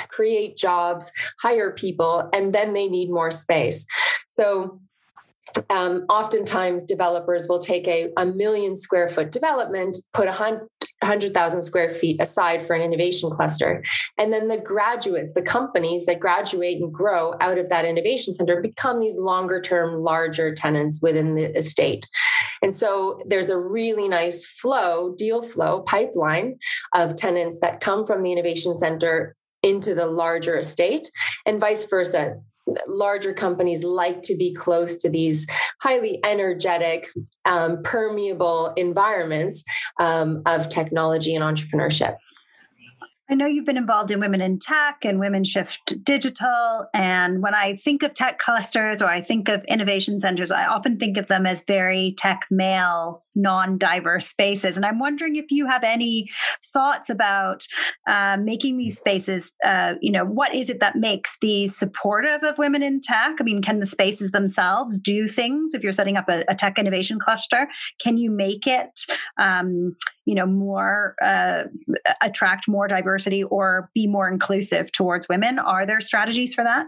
create 0.08 0.58
jobs, 0.58 1.10
hire 1.40 1.72
people, 1.72 2.28
and 2.34 2.54
then 2.54 2.74
they 2.74 2.86
need 2.86 3.10
more 3.10 3.30
space. 3.30 3.86
So 4.28 4.78
um, 5.70 6.04
oftentimes 6.08 6.84
developers 6.84 7.48
will 7.48 7.58
take 7.58 7.86
a, 7.86 8.10
a 8.16 8.26
million 8.26 8.76
square 8.76 9.08
foot 9.08 9.30
development, 9.30 9.98
put 10.12 10.26
a 10.26 10.60
hundred 11.02 11.34
thousand 11.34 11.62
square 11.62 11.90
feet 11.90 12.20
aside 12.20 12.66
for 12.66 12.74
an 12.74 12.82
innovation 12.82 13.30
cluster, 13.30 13.84
and 14.18 14.32
then 14.32 14.48
the 14.48 14.58
graduates, 14.58 15.32
the 15.32 15.42
companies 15.42 16.06
that 16.06 16.20
graduate 16.20 16.80
and 16.80 16.92
grow 16.92 17.34
out 17.40 17.58
of 17.58 17.68
that 17.68 17.84
innovation 17.84 18.32
center, 18.32 18.60
become 18.60 19.00
these 19.00 19.16
longer 19.16 19.60
term, 19.60 19.94
larger 19.94 20.54
tenants 20.54 21.00
within 21.00 21.34
the 21.34 21.56
estate. 21.56 22.06
And 22.62 22.74
so 22.74 23.20
there's 23.26 23.50
a 23.50 23.58
really 23.58 24.08
nice 24.08 24.46
flow, 24.46 25.14
deal 25.16 25.42
flow, 25.42 25.82
pipeline 25.82 26.58
of 26.94 27.16
tenants 27.16 27.60
that 27.60 27.80
come 27.80 28.06
from 28.06 28.22
the 28.22 28.32
innovation 28.32 28.76
center 28.76 29.36
into 29.62 29.94
the 29.94 30.06
larger 30.06 30.58
estate, 30.58 31.10
and 31.46 31.60
vice 31.60 31.84
versa 31.84 32.40
larger 32.86 33.32
companies 33.32 33.84
like 33.84 34.22
to 34.22 34.36
be 34.36 34.54
close 34.54 34.96
to 34.96 35.10
these 35.10 35.46
highly 35.80 36.24
energetic, 36.24 37.08
um, 37.44 37.82
permeable 37.82 38.72
environments 38.76 39.64
um, 40.00 40.42
of 40.46 40.68
technology 40.68 41.34
and 41.34 41.44
entrepreneurship. 41.44 42.16
I 43.30 43.34
know 43.34 43.46
you've 43.46 43.64
been 43.64 43.78
involved 43.78 44.10
in 44.10 44.20
Women 44.20 44.42
in 44.42 44.58
Tech 44.58 44.98
and 45.02 45.18
Women 45.18 45.44
Shift 45.44 45.94
Digital. 46.04 46.86
And 46.92 47.42
when 47.42 47.54
I 47.54 47.76
think 47.76 48.02
of 48.02 48.12
tech 48.12 48.38
clusters 48.38 49.00
or 49.00 49.06
I 49.06 49.22
think 49.22 49.48
of 49.48 49.64
innovation 49.64 50.20
centers, 50.20 50.50
I 50.50 50.66
often 50.66 50.98
think 50.98 51.16
of 51.16 51.28
them 51.28 51.46
as 51.46 51.64
very 51.66 52.14
tech 52.18 52.46
male 52.50 53.24
non-diverse 53.36 54.26
spaces 54.26 54.76
and 54.76 54.86
i'm 54.86 54.98
wondering 54.98 55.36
if 55.36 55.46
you 55.50 55.66
have 55.66 55.82
any 55.82 56.28
thoughts 56.72 57.10
about 57.10 57.66
uh, 58.08 58.36
making 58.40 58.76
these 58.76 58.96
spaces 58.96 59.50
uh, 59.64 59.94
you 60.00 60.12
know 60.12 60.24
what 60.24 60.54
is 60.54 60.70
it 60.70 60.80
that 60.80 60.96
makes 60.96 61.36
these 61.40 61.76
supportive 61.76 62.42
of 62.42 62.58
women 62.58 62.82
in 62.82 63.00
tech 63.00 63.32
i 63.40 63.42
mean 63.42 63.62
can 63.62 63.80
the 63.80 63.86
spaces 63.86 64.30
themselves 64.30 64.98
do 64.98 65.26
things 65.26 65.74
if 65.74 65.82
you're 65.82 65.92
setting 65.92 66.16
up 66.16 66.28
a, 66.28 66.44
a 66.48 66.54
tech 66.54 66.78
innovation 66.78 67.18
cluster 67.18 67.66
can 68.00 68.16
you 68.16 68.30
make 68.30 68.66
it 68.66 69.00
um, 69.38 69.96
you 70.26 70.34
know 70.34 70.46
more 70.46 71.14
uh, 71.22 71.64
attract 72.22 72.68
more 72.68 72.86
diversity 73.14 73.44
or 73.44 73.90
be 73.94 74.06
more 74.06 74.28
inclusive 74.28 74.90
towards 74.92 75.28
women. 75.28 75.58
Are 75.58 75.86
there 75.86 76.00
strategies 76.00 76.54
for 76.54 76.64
that 76.64 76.86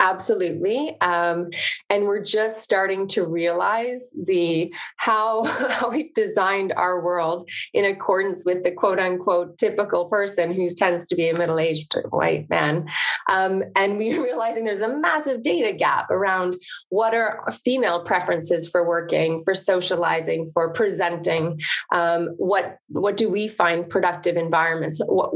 Absolutely, 0.00 1.00
um, 1.00 1.48
and 1.90 2.04
we're 2.04 2.24
just 2.24 2.60
starting 2.60 3.06
to 3.06 3.24
realize 3.24 4.12
the 4.26 4.74
how 4.96 5.44
how 5.70 5.90
we've 5.90 6.12
designed 6.12 6.72
our 6.72 7.04
world 7.04 7.48
in 7.72 7.84
accordance 7.84 8.44
with 8.44 8.64
the 8.64 8.72
quote 8.72 8.98
unquote 8.98 9.56
typical 9.58 10.06
person 10.06 10.52
who 10.52 10.68
tends 10.70 11.06
to 11.06 11.14
be 11.14 11.28
a 11.28 11.38
middle 11.38 11.60
aged 11.60 11.94
white 12.10 12.50
man, 12.50 12.88
um, 13.28 13.62
and 13.76 13.96
we're 13.96 14.22
realizing 14.24 14.64
there's 14.64 14.80
a 14.80 14.96
massive 14.98 15.42
data 15.44 15.76
gap 15.76 16.10
around 16.10 16.56
what 16.88 17.14
are 17.14 17.46
female 17.64 18.02
preferences 18.02 18.68
for 18.68 18.86
working, 18.86 19.44
for 19.44 19.54
socializing, 19.54 20.50
for 20.52 20.72
presenting. 20.72 21.60
Um, 21.92 22.28
what 22.38 22.78
what 22.88 23.16
do 23.16 23.30
we 23.30 23.46
find 23.46 23.88
productive 23.88 24.36
environments? 24.36 25.00
What, 25.06 25.30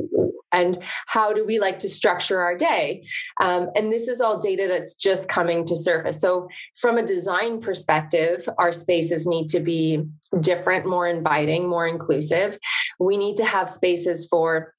and 0.55 0.79
how 1.07 1.33
do 1.33 1.45
we 1.45 1.59
like 1.59 1.79
to 1.81 1.89
structure 1.89 2.41
our 2.41 2.57
day? 2.57 3.05
Um, 3.41 3.69
and 3.75 3.93
this 3.93 4.09
is 4.09 4.21
all 4.21 4.39
data 4.39 4.67
that's 4.69 4.95
just 4.95 5.29
coming 5.29 5.67
to 5.67 5.77
surface. 5.77 6.21
So, 6.21 6.49
from 6.81 6.97
a 6.97 7.07
design 7.07 7.61
perspective, 7.61 8.49
our 8.59 8.73
spaces 8.73 9.27
need 9.27 9.49
to 9.49 9.61
be 9.61 10.05
different, 10.41 10.87
more 10.87 11.07
inviting, 11.07 11.69
more 11.69 11.87
inclusive. 11.87 12.59
We 12.99 13.17
need 13.17 13.37
to 13.37 13.45
have 13.45 13.69
spaces 13.69 14.27
for 14.27 14.75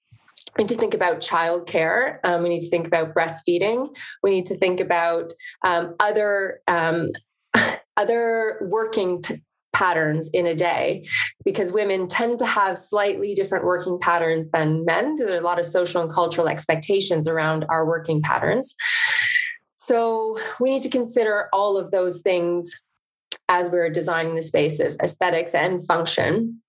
we 0.58 0.64
need 0.64 0.70
to 0.70 0.78
think 0.78 0.94
about 0.94 1.20
childcare. 1.20 2.20
Um, 2.24 2.44
we 2.44 2.50
need 2.50 2.62
to 2.62 2.70
think 2.70 2.88
about 2.88 3.14
breastfeeding. 3.14 3.94
We 4.24 4.30
need 4.30 4.46
to 4.46 4.58
think 4.58 4.80
about 4.80 5.34
um, 5.64 5.96
other 6.00 6.62
um, 6.68 7.10
other 7.98 8.60
working 8.62 9.22
t- 9.22 9.42
patterns 9.76 10.30
in 10.32 10.46
a 10.48 10.56
day 10.56 11.06
because 11.44 11.72
women 11.72 12.08
tend 12.08 12.40
to 12.40 12.46
have 12.46 12.80
slightly 12.80 13.36
different 13.36 13.66
working 13.66 14.00
patterns 14.00 14.48
than 14.54 14.86
men. 14.86 15.18
There 15.18 15.34
are 15.34 15.38
a 15.38 15.42
lot 15.42 15.60
of 15.60 15.66
social 15.66 16.02
and 16.02 16.12
cultural 16.12 16.48
expectations 16.48 17.28
around 17.28 17.66
our 17.68 17.86
working 17.86 18.22
patterns. 18.22 18.74
So 19.76 20.40
we 20.62 20.72
need 20.72 20.84
to 20.84 20.90
consider 20.90 21.50
all 21.52 21.78
of 21.78 21.92
those 21.92 22.22
things 22.22 22.74
as 23.50 23.70
we're 23.70 23.90
designing 23.90 24.36
the 24.36 24.44
spaces, 24.44 24.98
aesthetics 25.04 25.54
and 25.54 25.86
function. 25.86 26.62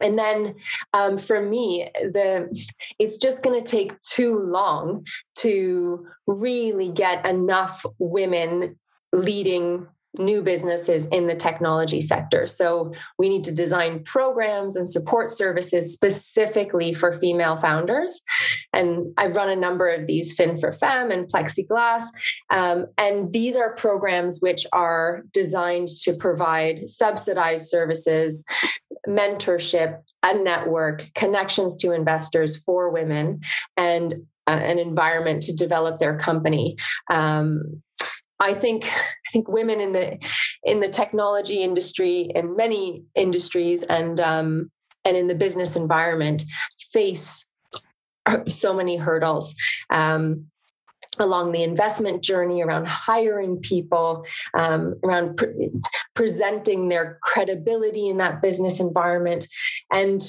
And 0.00 0.18
then 0.18 0.56
um, 0.94 1.18
for 1.18 1.40
me, 1.40 1.88
the 1.94 2.50
it's 2.98 3.18
just 3.18 3.44
going 3.44 3.58
to 3.58 3.64
take 3.64 3.98
too 4.00 4.36
long 4.40 5.06
to 5.36 6.08
really 6.26 6.90
get 6.90 7.24
enough 7.24 7.86
women 8.00 8.78
leading 9.12 9.86
new 10.18 10.42
businesses 10.42 11.06
in 11.06 11.26
the 11.26 11.34
technology 11.34 12.00
sector. 12.00 12.46
So 12.46 12.92
we 13.18 13.28
need 13.28 13.44
to 13.44 13.52
design 13.52 14.04
programs 14.04 14.76
and 14.76 14.88
support 14.88 15.30
services 15.30 15.92
specifically 15.92 16.92
for 16.92 17.18
female 17.18 17.56
founders. 17.56 18.20
And 18.72 19.12
I've 19.16 19.36
run 19.36 19.48
a 19.48 19.56
number 19.56 19.88
of 19.88 20.06
these, 20.06 20.32
Fin 20.32 20.60
for 20.60 20.72
Femme 20.74 21.10
and 21.10 21.30
Plexiglass. 21.30 22.04
Um, 22.50 22.86
and 22.98 23.32
these 23.32 23.56
are 23.56 23.74
programs 23.74 24.40
which 24.40 24.66
are 24.72 25.22
designed 25.32 25.88
to 26.02 26.14
provide 26.14 26.88
subsidized 26.88 27.68
services, 27.68 28.44
mentorship, 29.08 30.00
a 30.22 30.34
network, 30.34 31.08
connections 31.14 31.76
to 31.78 31.92
investors 31.92 32.56
for 32.58 32.90
women, 32.90 33.40
and 33.76 34.14
uh, 34.46 34.58
an 34.62 34.78
environment 34.78 35.42
to 35.44 35.54
develop 35.54 36.00
their 36.00 36.18
company. 36.18 36.76
Um, 37.10 37.82
I 38.40 38.54
think 38.54 38.84
I 38.86 39.30
think 39.32 39.48
women 39.48 39.80
in 39.80 39.92
the 39.92 40.18
in 40.64 40.80
the 40.80 40.88
technology 40.88 41.62
industry 41.62 42.30
and 42.34 42.56
many 42.56 43.04
industries 43.14 43.82
and 43.84 44.20
um, 44.20 44.70
and 45.04 45.16
in 45.16 45.28
the 45.28 45.34
business 45.34 45.76
environment 45.76 46.44
face 46.92 47.48
so 48.48 48.72
many 48.72 48.96
hurdles. 48.96 49.54
Um, 49.90 50.46
along 51.18 51.52
the 51.52 51.62
investment 51.62 52.22
journey, 52.22 52.62
around 52.62 52.86
hiring 52.86 53.58
people, 53.58 54.24
um, 54.54 54.94
around 55.04 55.36
pre- 55.36 55.70
presenting 56.14 56.88
their 56.88 57.18
credibility 57.22 58.08
in 58.08 58.16
that 58.16 58.40
business 58.40 58.80
environment. 58.80 59.46
And 59.90 60.22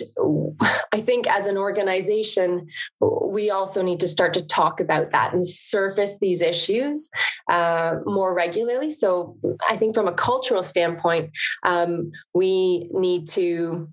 I 0.92 1.00
think 1.00 1.26
as 1.28 1.48
an 1.48 1.58
organization, 1.58 2.68
we 3.00 3.50
also 3.50 3.82
need 3.82 4.02
to 4.02 4.08
start 4.08 4.34
to 4.34 4.46
talk 4.46 4.82
about 4.82 5.12
that 5.12 5.34
and 5.34 5.46
surface 5.46 6.18
these 6.20 6.42
issues 6.42 7.10
uh, 7.50 7.96
more 8.06 8.34
regularly. 8.34 8.92
So 8.92 9.38
I 9.70 9.78
think 9.78 9.96
from 9.96 10.08
a 10.08 10.14
cultural 10.14 10.64
standpoint, 10.64 11.32
um, 11.64 12.12
we 12.34 12.90
need 12.92 13.30
to 13.30 13.88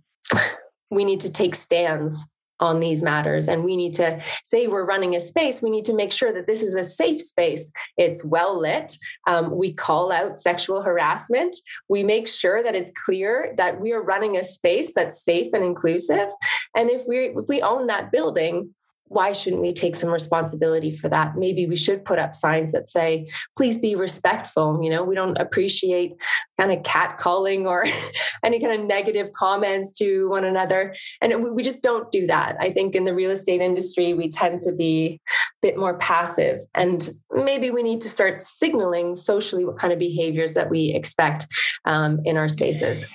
we 0.91 1.05
need 1.05 1.21
to 1.21 1.33
take 1.33 1.55
stands 1.55 2.31
on 2.61 2.81
these 2.81 3.03
matters. 3.03 3.49
And 3.49 3.65
we 3.65 3.77
need 3.77 3.95
to 3.95 4.23
say 4.45 4.67
we're 4.67 4.85
running 4.85 5.17
a 5.17 5.21
space, 5.21 5.63
we 5.63 5.71
need 5.71 5.85
to 5.87 5.95
make 5.95 6.13
sure 6.13 6.33
that 6.33 6.47
this 6.47 6.63
is 6.63 6.75
a 6.75 6.85
safe 6.85 7.23
space. 7.23 7.73
It's 7.97 8.25
well 8.25 8.61
lit. 8.61 8.97
Um, 9.27 9.57
we 9.57 9.73
call 9.73 10.13
out 10.13 10.39
sexual 10.39 10.83
harassment. 10.83 11.57
We 11.89 12.03
make 12.03 12.29
sure 12.29 12.63
that 12.63 12.75
it's 12.75 12.93
clear 13.05 13.55
that 13.57 13.81
we 13.81 13.93
are 13.93 14.03
running 14.03 14.37
a 14.37 14.45
space 14.45 14.93
that's 14.95 15.23
safe 15.23 15.53
and 15.53 15.65
inclusive. 15.65 16.29
And 16.77 16.91
if 16.91 17.03
we 17.07 17.31
if 17.37 17.49
we 17.49 17.63
own 17.63 17.87
that 17.89 18.13
building, 18.13 18.75
why 19.11 19.33
shouldn't 19.33 19.61
we 19.61 19.75
take 19.75 19.97
some 19.97 20.11
responsibility 20.11 20.97
for 20.97 21.09
that? 21.09 21.37
Maybe 21.37 21.67
we 21.67 21.75
should 21.75 22.05
put 22.05 22.21
up 22.21 22.37
signs 22.37 22.71
that 22.71 22.89
say, 22.89 23.29
please 23.57 23.77
be 23.77 23.97
respectful. 23.97 24.81
You 24.81 24.89
know, 24.89 25.03
we 25.03 25.17
don't 25.17 25.37
appreciate 25.37 26.13
kind 26.57 26.71
of 26.71 26.85
catcalling 26.85 27.65
or 27.65 27.85
any 28.45 28.61
kind 28.61 28.73
of 28.73 28.87
negative 28.87 29.33
comments 29.33 29.93
to 29.99 30.29
one 30.29 30.45
another. 30.45 30.95
And 31.21 31.43
we 31.57 31.65
just 31.65 31.83
don't 31.83 32.11
do 32.13 32.29
that. 32.29 32.57
I 32.61 32.71
think 32.71 32.95
in 32.95 33.05
the 33.05 33.15
real 33.15 33.33
estate 33.33 33.61
industry, 33.61 34.15
we 34.15 34.31
tend 34.31 34.61
to 34.63 34.73
be 34.73 35.21
a 35.27 35.61
bit 35.61 35.77
more 35.77 35.99
passive. 35.99 36.61
And 36.77 37.11
maybe 37.33 37.73
we 37.73 37.83
need 37.83 38.03
to 38.03 38.09
start 38.09 38.45
signaling 38.45 39.17
socially 39.17 39.65
what 39.65 39.77
kind 39.77 39.93
of 39.93 39.99
behaviors 39.99 40.55
that 40.55 40.71
we 40.71 40.95
expect 40.95 41.49
um, 41.85 42.21
in 42.25 42.37
our 42.37 42.49
spaces 42.49 43.07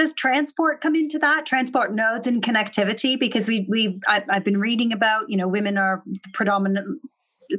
does 0.00 0.14
transport 0.14 0.80
come 0.80 0.96
into 0.96 1.18
that? 1.18 1.44
Transport 1.44 1.94
nodes 1.94 2.26
and 2.26 2.42
connectivity? 2.42 3.20
Because 3.20 3.46
we 3.46 3.66
we 3.68 4.00
I've, 4.08 4.24
I've 4.30 4.44
been 4.44 4.58
reading 4.58 4.92
about 4.94 5.28
you 5.28 5.36
know 5.36 5.46
women 5.46 5.76
are 5.76 6.02
the 6.06 6.30
predominant 6.32 7.02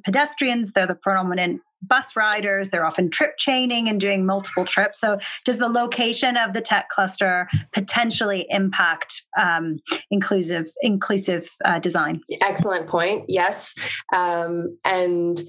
pedestrians 0.04 0.72
they're 0.72 0.88
the 0.88 0.96
predominant 0.96 1.62
bus 1.84 2.16
riders 2.16 2.70
they're 2.70 2.86
often 2.86 3.10
trip 3.10 3.38
chaining 3.38 3.88
and 3.88 4.00
doing 4.00 4.26
multiple 4.26 4.66
trips. 4.66 5.00
So 5.00 5.20
does 5.46 5.60
the 5.60 5.68
location 5.68 6.36
of 6.36 6.54
the 6.54 6.62
tech 6.62 6.90
cluster 6.90 7.48
potentially 7.74 8.48
impact 8.50 9.22
um, 9.40 9.78
inclusive 10.10 10.72
inclusive 10.82 11.48
uh, 11.64 11.78
design? 11.78 12.22
Excellent 12.42 12.88
point 12.88 13.26
yes. 13.28 13.76
Um, 14.14 14.78
and 14.84 15.44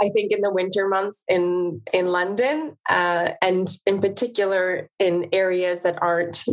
I 0.00 0.08
think 0.10 0.32
in 0.32 0.40
the 0.40 0.52
winter 0.52 0.88
months 0.88 1.24
in 1.28 1.80
in 1.92 2.06
London, 2.06 2.76
uh, 2.88 3.30
and 3.42 3.68
in 3.86 4.00
particular 4.00 4.88
in 4.98 5.28
areas 5.32 5.80
that 5.80 6.00
aren't 6.02 6.44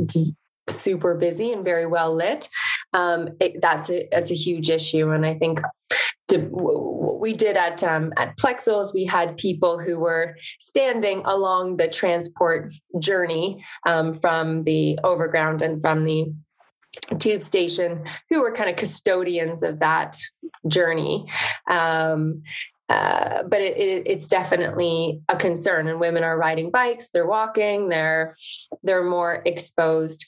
super 0.69 1.15
busy 1.15 1.51
and 1.51 1.65
very 1.65 1.85
well 1.85 2.15
lit, 2.15 2.49
um, 2.93 3.29
it, 3.39 3.61
that's 3.61 3.89
a 3.89 4.07
that's 4.11 4.31
a 4.31 4.35
huge 4.35 4.69
issue. 4.69 5.09
And 5.11 5.25
I 5.25 5.35
think 5.35 5.59
what 6.39 7.19
we 7.19 7.33
did 7.33 7.57
at 7.57 7.83
um, 7.83 8.13
at 8.17 8.37
Plexal's, 8.37 8.93
we 8.93 9.05
had 9.05 9.37
people 9.37 9.79
who 9.79 9.99
were 9.99 10.35
standing 10.59 11.21
along 11.25 11.77
the 11.77 11.89
transport 11.89 12.73
journey 12.99 13.63
um, 13.85 14.13
from 14.13 14.63
the 14.63 14.97
overground 15.03 15.61
and 15.61 15.81
from 15.81 16.03
the 16.03 16.33
tube 17.19 17.41
station 17.43 18.03
who 18.29 18.41
were 18.41 18.51
kind 18.51 18.69
of 18.69 18.75
custodians 18.75 19.63
of 19.63 19.79
that 19.79 20.17
journey 20.67 21.25
um, 21.69 22.43
uh, 22.91 23.43
but 23.43 23.61
it, 23.61 23.77
it, 23.77 24.03
it's 24.05 24.27
definitely 24.27 25.21
a 25.29 25.35
concern 25.37 25.87
and 25.87 25.97
women 25.97 26.25
are 26.25 26.37
riding 26.37 26.69
bikes 26.69 27.07
they're 27.13 27.25
walking 27.25 27.87
they're 27.87 28.35
they're 28.83 29.03
more 29.03 29.41
exposed. 29.45 30.25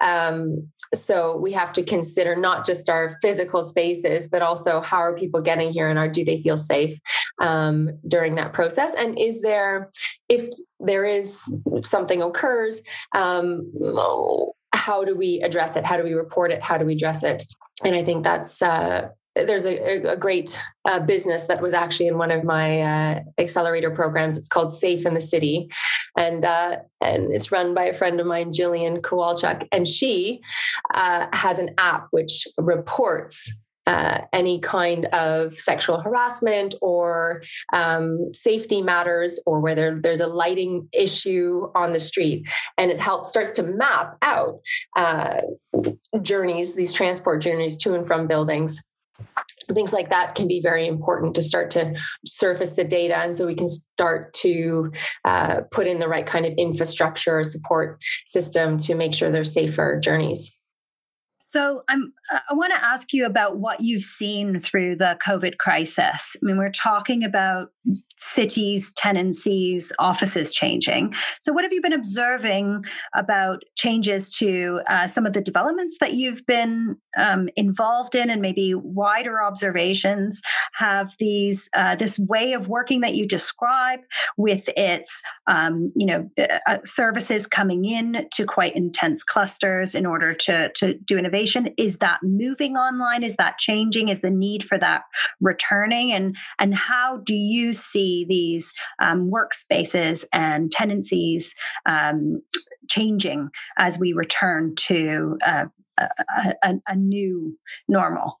Um, 0.00 0.68
so 0.92 1.36
we 1.38 1.50
have 1.52 1.72
to 1.72 1.82
consider 1.82 2.36
not 2.36 2.64
just 2.64 2.88
our 2.88 3.18
physical 3.20 3.64
spaces 3.64 4.28
but 4.28 4.42
also 4.42 4.80
how 4.80 4.98
are 4.98 5.16
people 5.16 5.40
getting 5.42 5.72
here 5.72 5.88
and 5.88 5.98
are 5.98 6.08
do 6.08 6.24
they 6.24 6.40
feel 6.40 6.56
safe 6.56 7.00
um, 7.40 7.90
during 8.06 8.36
that 8.36 8.52
process? 8.52 8.94
And 8.94 9.18
is 9.18 9.40
there 9.40 9.90
if 10.28 10.48
there 10.78 11.04
is 11.04 11.42
something 11.82 12.22
occurs 12.22 12.82
um, 13.12 13.72
how 14.72 15.04
do 15.04 15.16
we 15.16 15.40
address 15.40 15.74
it? 15.76 15.84
How 15.84 15.96
do 15.96 16.04
we 16.04 16.14
report 16.14 16.52
it? 16.52 16.62
How 16.62 16.78
do 16.78 16.84
we 16.84 16.94
address 16.94 17.24
it? 17.24 17.42
And 17.84 17.96
i 17.96 18.04
think 18.04 18.22
that's 18.22 18.62
uh, 18.62 19.08
there's 19.34 19.66
a, 19.66 20.12
a 20.12 20.16
great 20.16 20.60
uh, 20.84 21.00
business 21.00 21.44
that 21.44 21.60
was 21.60 21.72
actually 21.72 22.06
in 22.06 22.18
one 22.18 22.30
of 22.30 22.44
my 22.44 22.80
uh, 22.80 23.20
accelerator 23.38 23.90
programs. 23.90 24.38
It's 24.38 24.48
called 24.48 24.72
Safe 24.72 25.04
and 25.04 25.16
the 25.16 25.20
City, 25.20 25.68
and 26.16 26.44
uh, 26.44 26.78
and 27.00 27.34
it's 27.34 27.50
run 27.50 27.74
by 27.74 27.84
a 27.84 27.94
friend 27.94 28.20
of 28.20 28.26
mine, 28.26 28.52
Jillian 28.52 29.00
Kowalchuk, 29.00 29.66
and 29.72 29.88
she 29.88 30.40
uh, 30.94 31.26
has 31.32 31.58
an 31.58 31.74
app 31.78 32.08
which 32.10 32.46
reports. 32.58 33.52
Uh, 33.86 34.24
any 34.32 34.58
kind 34.60 35.04
of 35.12 35.60
sexual 35.60 36.00
harassment 36.00 36.74
or 36.80 37.42
um, 37.74 38.32
safety 38.32 38.80
matters, 38.80 39.38
or 39.44 39.60
whether 39.60 40.00
there's 40.00 40.20
a 40.20 40.26
lighting 40.26 40.88
issue 40.94 41.70
on 41.74 41.92
the 41.92 42.00
street, 42.00 42.48
and 42.78 42.90
it 42.90 42.98
helps 42.98 43.28
starts 43.28 43.50
to 43.50 43.62
map 43.62 44.16
out 44.22 44.58
uh, 44.96 45.42
journeys, 46.22 46.74
these 46.74 46.94
transport 46.94 47.42
journeys 47.42 47.76
to 47.76 47.94
and 47.94 48.06
from 48.06 48.26
buildings 48.26 48.82
things 49.72 49.92
like 49.92 50.10
that 50.10 50.34
can 50.34 50.46
be 50.46 50.60
very 50.60 50.86
important 50.86 51.34
to 51.34 51.42
start 51.42 51.70
to 51.70 51.94
surface 52.26 52.70
the 52.70 52.84
data 52.84 53.16
and 53.18 53.36
so 53.36 53.46
we 53.46 53.54
can 53.54 53.68
start 53.68 54.32
to 54.32 54.92
uh, 55.24 55.60
put 55.70 55.86
in 55.86 55.98
the 55.98 56.08
right 56.08 56.26
kind 56.26 56.44
of 56.46 56.52
infrastructure 56.58 57.38
or 57.38 57.44
support 57.44 57.98
system 58.26 58.78
to 58.78 58.94
make 58.94 59.14
sure 59.14 59.30
they're 59.30 59.44
safer 59.44 59.98
journeys 60.00 60.64
so 61.54 61.84
I'm, 61.88 62.12
I 62.32 62.52
want 62.54 62.72
to 62.72 62.84
ask 62.84 63.12
you 63.12 63.26
about 63.26 63.58
what 63.58 63.80
you've 63.80 64.02
seen 64.02 64.58
through 64.58 64.96
the 64.96 65.16
COVID 65.24 65.58
crisis. 65.58 66.34
I 66.34 66.38
mean, 66.42 66.58
we're 66.58 66.68
talking 66.68 67.22
about 67.22 67.68
cities, 68.18 68.92
tenancies, 68.96 69.92
offices 70.00 70.52
changing. 70.52 71.14
So, 71.40 71.52
what 71.52 71.62
have 71.62 71.72
you 71.72 71.80
been 71.80 71.92
observing 71.92 72.82
about 73.14 73.62
changes 73.76 74.32
to 74.32 74.80
uh, 74.88 75.06
some 75.06 75.26
of 75.26 75.32
the 75.32 75.40
developments 75.40 75.98
that 76.00 76.14
you've 76.14 76.44
been 76.44 76.96
um, 77.16 77.48
involved 77.56 78.14
in, 78.14 78.30
and 78.30 78.40
maybe 78.40 78.74
wider 78.74 79.42
observations? 79.42 80.42
Have 80.74 81.14
these 81.18 81.68
uh, 81.74 81.96
this 81.96 82.18
way 82.18 82.52
of 82.52 82.68
working 82.68 83.00
that 83.00 83.14
you 83.14 83.26
describe 83.26 84.00
with 84.36 84.68
its 84.76 85.20
um, 85.46 85.92
you 85.94 86.06
know 86.06 86.30
uh, 86.38 86.58
uh 86.66 86.78
services 86.84 87.46
coming 87.46 87.84
in 87.84 88.26
to 88.32 88.44
quite 88.44 88.74
intense 88.74 89.22
clusters 89.22 89.94
in 89.94 90.06
order 90.06 90.34
to 90.34 90.70
to 90.74 90.94
do 90.94 91.18
innovation? 91.18 91.68
is 91.76 91.98
that 91.98 92.18
moving 92.22 92.76
online 92.76 93.22
is 93.22 93.36
that 93.36 93.58
changing 93.58 94.08
is 94.08 94.20
the 94.20 94.30
need 94.30 94.64
for 94.64 94.78
that 94.78 95.02
returning 95.40 96.12
and 96.12 96.36
and 96.58 96.74
how 96.74 97.18
do 97.24 97.34
you 97.34 97.72
see 97.72 98.24
these 98.28 98.72
um, 99.00 99.30
workspaces 99.30 100.24
and 100.32 100.72
tenancies 100.72 101.54
um, 101.86 102.42
changing 102.88 103.50
as 103.78 103.98
we 103.98 104.12
return 104.12 104.74
to 104.76 105.38
uh, 105.44 105.66
a, 105.98 106.74
a, 106.86 106.96
new 106.96 107.58
normal 107.88 108.40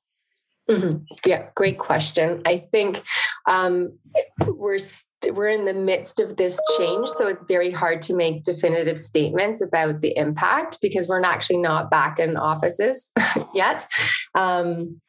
Mm-hmm. 0.68 1.04
Yeah, 1.26 1.48
great 1.54 1.78
question. 1.78 2.40
I 2.46 2.56
think 2.56 3.02
um, 3.46 3.98
we're 4.46 4.78
st- 4.78 5.34
we're 5.34 5.48
in 5.48 5.66
the 5.66 5.74
midst 5.74 6.20
of 6.20 6.36
this 6.36 6.58
change, 6.78 7.10
so 7.10 7.28
it's 7.28 7.44
very 7.44 7.70
hard 7.70 8.00
to 8.02 8.14
make 8.14 8.44
definitive 8.44 8.98
statements 8.98 9.60
about 9.60 10.00
the 10.00 10.16
impact 10.16 10.78
because 10.80 11.06
we're 11.06 11.22
actually 11.22 11.58
not 11.58 11.90
back 11.90 12.18
in 12.18 12.38
offices 12.38 13.12
yet. 13.54 13.86
Um, 14.34 15.00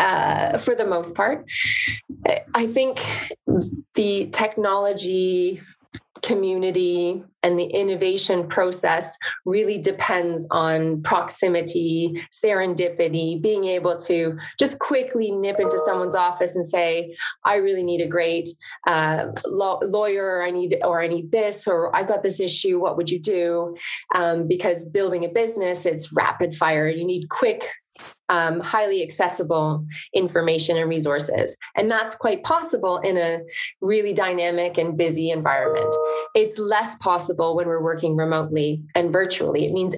uh, 0.00 0.58
for 0.58 0.74
the 0.74 0.86
most 0.86 1.14
part, 1.14 1.44
I 2.54 2.66
think 2.66 3.00
the 3.94 4.28
technology 4.30 5.60
community 6.24 7.22
and 7.42 7.58
the 7.58 7.66
innovation 7.66 8.48
process 8.48 9.16
really 9.44 9.78
depends 9.78 10.46
on 10.50 11.02
proximity, 11.02 12.22
serendipity, 12.32 13.40
being 13.40 13.64
able 13.66 13.98
to 13.98 14.38
just 14.58 14.78
quickly 14.78 15.30
nip 15.30 15.60
into 15.60 15.78
someone's 15.84 16.14
office 16.14 16.56
and 16.56 16.66
say, 16.66 17.14
"I 17.44 17.56
really 17.56 17.82
need 17.82 18.00
a 18.00 18.08
great 18.08 18.48
uh, 18.86 19.26
law- 19.44 19.80
lawyer. 19.82 20.42
I 20.42 20.50
need, 20.50 20.76
or 20.82 21.02
I 21.02 21.08
need 21.08 21.30
this, 21.30 21.68
or 21.68 21.94
I've 21.94 22.08
got 22.08 22.22
this 22.22 22.40
issue. 22.40 22.80
What 22.80 22.96
would 22.96 23.10
you 23.10 23.20
do?" 23.20 23.76
Um, 24.14 24.48
because 24.48 24.84
building 24.84 25.24
a 25.24 25.28
business, 25.28 25.84
it's 25.84 26.12
rapid 26.12 26.54
fire. 26.54 26.88
You 26.88 27.04
need 27.04 27.28
quick 27.28 27.68
um, 28.28 28.60
highly 28.60 29.02
accessible 29.02 29.86
information 30.14 30.76
and 30.76 30.88
resources. 30.88 31.56
And 31.76 31.90
that's 31.90 32.14
quite 32.14 32.42
possible 32.42 32.98
in 32.98 33.16
a 33.16 33.40
really 33.80 34.12
dynamic 34.12 34.78
and 34.78 34.96
busy 34.96 35.30
environment. 35.30 35.94
It's 36.34 36.58
less 36.58 36.96
possible 36.96 37.56
when 37.56 37.66
we're 37.66 37.82
working 37.82 38.16
remotely 38.16 38.82
and 38.94 39.12
virtually. 39.12 39.66
It 39.66 39.72
means 39.72 39.94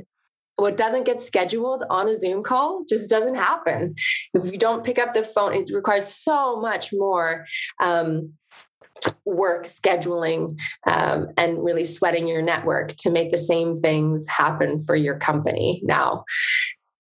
what 0.57 0.77
doesn't 0.77 1.05
get 1.05 1.21
scheduled 1.21 1.85
on 1.91 2.09
a 2.09 2.15
Zoom 2.15 2.43
call 2.43 2.85
just 2.89 3.11
doesn't 3.11 3.35
happen. 3.35 3.95
If 4.35 4.51
you 4.51 4.59
don't 4.59 4.85
pick 4.85 4.99
up 4.99 5.15
the 5.15 5.23
phone, 5.23 5.53
it 5.55 5.71
requires 5.73 6.07
so 6.07 6.61
much 6.61 6.93
more. 6.93 7.47
Um, 7.81 8.33
work 9.27 9.67
scheduling 9.67 10.59
um, 10.87 11.29
and 11.37 11.63
really 11.63 11.85
sweating 11.85 12.27
your 12.27 12.41
network 12.41 12.97
to 12.97 13.11
make 13.11 13.31
the 13.31 13.39
same 13.39 13.79
things 13.81 14.27
happen 14.27 14.83
for 14.85 14.97
your 14.97 15.19
company 15.19 15.83
now 15.85 16.25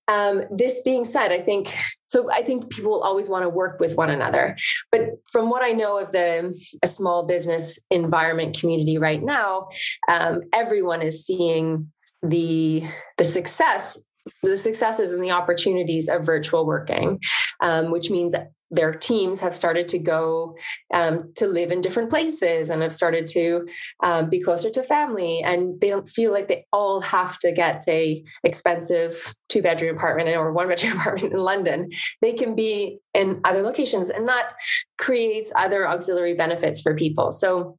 um, 0.08 0.42
this 0.50 0.80
being 0.82 1.04
said, 1.04 1.32
I 1.32 1.40
think 1.40 1.74
so. 2.06 2.30
I 2.30 2.42
think 2.42 2.70
people 2.70 2.92
will 2.92 3.02
always 3.02 3.28
want 3.28 3.42
to 3.42 3.48
work 3.48 3.80
with 3.80 3.94
one 3.94 4.10
another, 4.10 4.56
but 4.92 5.02
from 5.32 5.50
what 5.50 5.62
I 5.62 5.70
know 5.70 5.98
of 5.98 6.12
the 6.12 6.54
a 6.82 6.86
small 6.86 7.26
business 7.26 7.78
environment 7.90 8.58
community 8.58 8.98
right 8.98 9.22
now, 9.22 9.68
um, 10.08 10.42
everyone 10.52 11.02
is 11.02 11.24
seeing 11.24 11.90
the 12.22 12.84
the 13.18 13.24
success 13.24 13.98
the 14.42 14.56
successes 14.56 15.12
and 15.12 15.22
the 15.22 15.30
opportunities 15.30 16.08
of 16.08 16.26
virtual 16.26 16.66
working, 16.66 17.20
um, 17.60 17.90
which 17.90 18.10
means 18.10 18.34
their 18.70 18.92
teams 18.92 19.40
have 19.40 19.54
started 19.54 19.88
to 19.88 19.98
go 19.98 20.56
um, 20.92 21.32
to 21.36 21.46
live 21.46 21.70
in 21.70 21.80
different 21.80 22.10
places 22.10 22.68
and 22.68 22.82
have 22.82 22.94
started 22.94 23.26
to 23.28 23.66
um, 24.02 24.28
be 24.28 24.40
closer 24.40 24.70
to 24.70 24.82
family 24.82 25.40
and 25.42 25.80
they 25.80 25.88
don't 25.88 26.08
feel 26.08 26.32
like 26.32 26.48
they 26.48 26.66
all 26.72 27.00
have 27.00 27.38
to 27.38 27.52
get 27.52 27.84
a 27.88 28.24
expensive 28.42 29.34
two 29.48 29.62
bedroom 29.62 29.96
apartment 29.96 30.28
or 30.36 30.52
one 30.52 30.68
bedroom 30.68 30.96
apartment 31.00 31.32
in 31.32 31.40
london. 31.40 31.90
They 32.20 32.32
can 32.32 32.54
be 32.54 32.98
in 33.14 33.40
other 33.44 33.62
locations 33.62 34.10
and 34.10 34.28
that 34.28 34.54
creates 34.98 35.52
other 35.54 35.88
auxiliary 35.88 36.34
benefits 36.34 36.80
for 36.80 36.94
people. 36.94 37.32
So 37.32 37.78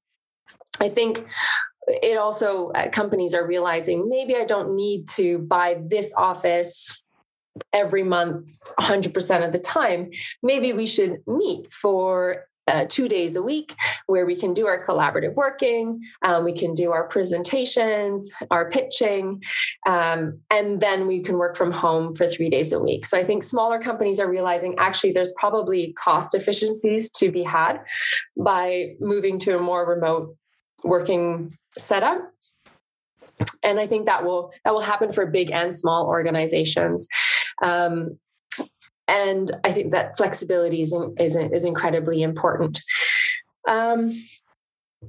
i 0.79 0.89
think 0.89 1.25
it 1.87 2.17
also 2.17 2.69
uh, 2.71 2.89
companies 2.89 3.33
are 3.33 3.47
realizing 3.47 4.09
maybe 4.09 4.35
i 4.35 4.43
don't 4.43 4.75
need 4.75 5.07
to 5.07 5.39
buy 5.39 5.81
this 5.87 6.13
office 6.17 7.05
every 7.73 8.03
month 8.03 8.49
100% 8.79 9.45
of 9.45 9.51
the 9.51 9.59
time 9.59 10.09
maybe 10.41 10.73
we 10.73 10.85
should 10.85 11.19
meet 11.27 11.71
for 11.71 12.47
uh, 12.67 12.85
two 12.89 13.07
days 13.07 13.35
a 13.35 13.41
week 13.41 13.75
where 14.07 14.25
we 14.25 14.35
can 14.35 14.53
do 14.53 14.67
our 14.67 14.85
collaborative 14.85 15.33
working 15.35 16.01
um, 16.23 16.43
we 16.43 16.53
can 16.53 16.73
do 16.73 16.91
our 16.91 17.07
presentations 17.07 18.29
our 18.51 18.69
pitching 18.69 19.41
um, 19.87 20.37
and 20.51 20.81
then 20.81 21.07
we 21.07 21.21
can 21.21 21.37
work 21.37 21.55
from 21.55 21.71
home 21.71 22.15
for 22.15 22.25
three 22.25 22.49
days 22.49 22.73
a 22.73 22.79
week. 22.79 23.05
So 23.05 23.17
i 23.17 23.23
think 23.23 23.43
smaller 23.43 23.79
companies 23.79 24.19
are 24.19 24.29
realizing 24.29 24.75
actually 24.77 25.13
there's 25.13 25.33
probably 25.37 25.93
cost 25.93 26.35
efficiencies 26.35 27.09
to 27.11 27.31
be 27.31 27.43
had 27.43 27.79
by 28.35 28.95
moving 28.99 29.39
to 29.39 29.57
a 29.57 29.61
more 29.61 29.87
remote 29.87 30.35
working 30.83 31.51
setup. 31.77 32.21
And 33.63 33.79
i 33.79 33.87
think 33.87 34.07
that 34.07 34.25
will 34.25 34.51
that 34.65 34.73
will 34.73 34.81
happen 34.81 35.13
for 35.13 35.25
big 35.25 35.51
and 35.51 35.73
small 35.73 36.07
organizations 36.07 37.07
um, 37.61 38.17
and 39.07 39.51
I 39.63 39.71
think 39.71 39.91
that 39.93 40.17
flexibility 40.17 40.81
is, 40.81 40.93
is, 41.17 41.35
is 41.35 41.65
incredibly 41.65 42.21
important. 42.21 42.81
Um, 43.67 44.21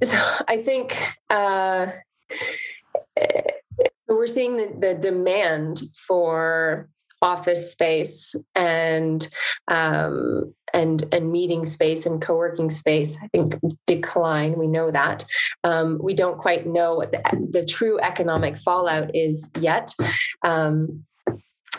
so 0.01 0.17
I 0.47 0.57
think 0.57 0.97
uh, 1.29 1.87
we're 4.07 4.27
seeing 4.27 4.57
the, 4.57 4.75
the, 4.79 4.93
demand 4.95 5.81
for 6.07 6.89
office 7.21 7.71
space 7.71 8.35
and 8.55 9.27
um, 9.67 10.53
and 10.73 11.03
and 11.11 11.31
meeting 11.31 11.65
space 11.65 12.05
and 12.05 12.21
co-working 12.21 12.69
space 12.69 13.17
i 13.21 13.27
think 13.27 13.55
decline. 13.87 14.57
We 14.57 14.67
know 14.67 14.91
that. 14.91 15.25
Um, 15.63 15.99
we 16.01 16.13
don't 16.13 16.37
quite 16.37 16.67
know 16.67 16.95
what 16.95 17.11
the, 17.11 17.47
the 17.51 17.65
true 17.65 17.99
economic 17.99 18.57
fallout 18.57 19.15
is 19.15 19.49
yet. 19.59 19.93
Um, 20.43 21.05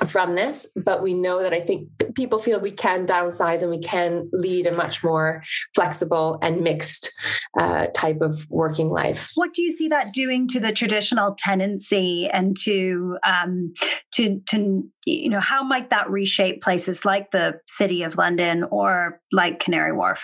from 0.09 0.35
this, 0.35 0.67
but 0.77 1.03
we 1.03 1.15
know 1.15 1.43
that 1.43 1.53
I 1.53 1.61
think 1.61 1.89
people 2.15 2.39
feel 2.39 2.61
we 2.61 2.71
can 2.71 3.07
downsize 3.07 3.63
and 3.63 3.71
we 3.71 3.81
can 3.81 4.29
lead 4.33 4.67
a 4.67 4.75
much 4.75 5.05
more 5.05 5.43
flexible 5.75 6.39
and 6.43 6.63
mixed 6.63 7.13
uh, 7.59 7.87
type 7.95 8.21
of 8.21 8.47
working 8.51 8.89
life. 8.89 9.31
What 9.35 9.55
do 9.55 9.63
you 9.63 9.71
see 9.71 9.89
that 9.89 10.13
doing 10.13 10.49
to 10.49 10.61
the 10.61 10.73
traditional 10.73 11.35
tenancy 11.39 12.29
and 12.33 12.57
to 12.59 13.19
um, 13.27 13.73
to 14.15 14.41
to 14.49 14.89
you 15.07 15.29
know 15.29 15.41
how 15.41 15.63
might 15.63 15.91
that 15.91 16.11
reshape 16.11 16.63
places 16.63 17.05
like 17.05 17.31
the 17.31 17.61
City 17.67 18.03
of 18.03 18.17
London 18.17 18.65
or 18.71 19.21
like 19.33 19.61
Canary 19.61 19.93
Wharf? 19.93 20.23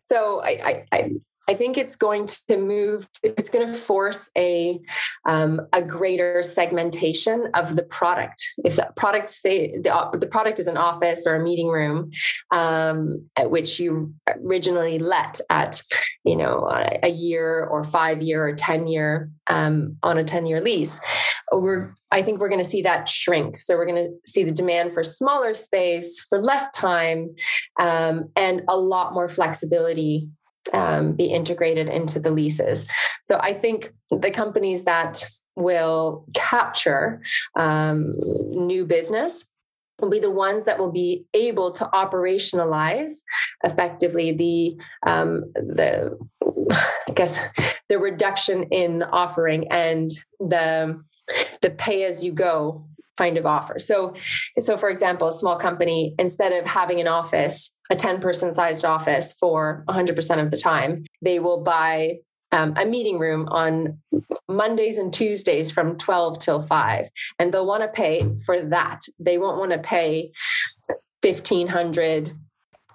So 0.00 0.42
I, 0.42 0.84
I, 0.92 1.10
I 1.48 1.54
think 1.54 1.78
it's 1.78 1.96
going 1.96 2.26
to 2.26 2.56
move. 2.56 3.08
It's 3.22 3.48
going 3.48 3.66
to 3.66 3.72
force 3.72 4.30
a 4.36 4.80
um, 5.26 5.60
a 5.72 5.82
greater 5.82 6.42
segmentation 6.42 7.48
of 7.54 7.76
the 7.76 7.84
product. 7.84 8.42
If 8.64 8.76
the 8.76 8.88
product 8.96 9.30
say 9.30 9.78
the, 9.78 10.18
the 10.18 10.26
product 10.26 10.58
is 10.58 10.66
an 10.66 10.76
office 10.76 11.26
or 11.26 11.36
a 11.36 11.42
meeting 11.42 11.68
room, 11.68 12.10
um, 12.50 13.26
at 13.36 13.50
which 13.50 13.78
you 13.78 14.12
originally 14.44 14.98
let 14.98 15.40
at 15.48 15.82
you 16.24 16.36
know 16.36 16.68
a, 17.02 17.08
year 17.16 17.64
or 17.64 17.84
five 17.84 18.20
year 18.20 18.46
or 18.46 18.54
ten 18.54 18.88
year 18.88 19.30
um, 19.46 19.96
on 20.02 20.18
a 20.18 20.24
ten 20.24 20.46
year 20.46 20.60
lease, 20.60 21.00
we're 21.52 21.94
I 22.10 22.22
think 22.22 22.40
we're 22.40 22.48
going 22.48 22.62
to 22.62 22.68
see 22.68 22.82
that 22.82 23.08
shrink. 23.08 23.58
So 23.58 23.76
we're 23.76 23.86
going 23.86 24.04
to 24.04 24.30
see 24.30 24.42
the 24.42 24.52
demand 24.52 24.94
for 24.94 25.04
smaller 25.04 25.54
space, 25.54 26.20
for 26.28 26.40
less 26.40 26.68
time, 26.74 27.34
um, 27.78 28.30
and 28.34 28.62
a 28.68 28.76
lot 28.76 29.14
more 29.14 29.28
flexibility 29.28 30.28
um, 30.72 31.12
be 31.12 31.26
integrated 31.26 31.88
into 31.88 32.20
the 32.20 32.30
leases. 32.30 32.86
So 33.22 33.38
I 33.40 33.54
think 33.54 33.92
the 34.10 34.30
companies 34.30 34.84
that 34.84 35.24
will 35.54 36.26
capture 36.34 37.22
um, 37.56 38.14
new 38.50 38.84
business 38.84 39.44
will 40.00 40.10
be 40.10 40.20
the 40.20 40.30
ones 40.30 40.64
that 40.64 40.78
will 40.78 40.92
be 40.92 41.24
able 41.32 41.72
to 41.72 41.84
operationalize 41.86 43.22
effectively 43.64 44.32
the 44.32 44.76
um, 45.10 45.44
the 45.54 46.18
I 46.70 47.12
guess 47.14 47.40
the 47.88 47.98
reduction 47.98 48.64
in 48.64 48.98
the 48.98 49.08
offering 49.08 49.68
and 49.68 50.10
the 50.38 51.02
the 51.62 51.70
pay 51.70 52.04
as 52.04 52.22
you 52.22 52.32
go 52.32 52.86
kind 53.16 53.38
of 53.38 53.46
offer. 53.46 53.78
So, 53.78 54.14
so 54.58 54.76
for 54.76 54.90
example, 54.90 55.28
a 55.28 55.32
small 55.32 55.56
company, 55.56 56.14
instead 56.18 56.52
of 56.52 56.66
having 56.66 57.00
an 57.00 57.08
office, 57.08 57.75
a 57.90 57.96
10 57.96 58.20
person 58.20 58.52
sized 58.52 58.84
office 58.84 59.34
for 59.38 59.84
100% 59.88 60.42
of 60.42 60.50
the 60.50 60.56
time, 60.56 61.04
they 61.22 61.38
will 61.38 61.62
buy 61.62 62.18
um, 62.52 62.74
a 62.76 62.86
meeting 62.86 63.18
room 63.18 63.48
on 63.48 63.98
Mondays 64.48 64.98
and 64.98 65.12
Tuesdays 65.12 65.70
from 65.70 65.98
12 65.98 66.38
till 66.38 66.62
5. 66.62 67.08
And 67.38 67.52
they'll 67.52 67.66
want 67.66 67.82
to 67.82 67.88
pay 67.88 68.24
for 68.44 68.60
that. 68.60 69.02
They 69.18 69.38
won't 69.38 69.58
want 69.58 69.72
to 69.72 69.78
pay 69.78 70.32
1500 71.22 72.32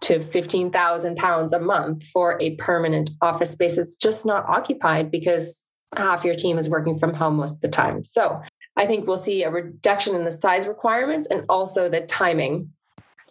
to 0.02 0.24
15,000 0.26 1.16
pounds 1.16 1.54
a 1.54 1.60
month 1.60 2.04
for 2.08 2.42
a 2.42 2.56
permanent 2.56 3.12
office 3.22 3.52
space. 3.52 3.76
that's 3.76 3.96
just 3.96 4.26
not 4.26 4.46
occupied 4.50 5.12
because 5.12 5.64
half 5.96 6.26
your 6.26 6.36
team 6.36 6.58
is 6.58 6.70
working 6.70 6.98
from 6.98 7.14
home 7.14 7.36
most 7.36 7.56
of 7.56 7.62
the 7.62 7.70
time. 7.70 8.04
So 8.04 8.42
I 8.78 8.88
think 8.88 9.06
we'll 9.06 9.18
see 9.18 9.44
a 9.44 9.52
reduction 9.52 10.16
in 10.16 10.24
the 10.24 10.32
size 10.32 10.68
requirements 10.68 11.28
and 11.30 11.46
also 11.50 11.90
the 11.90 12.06
timing. 12.08 12.72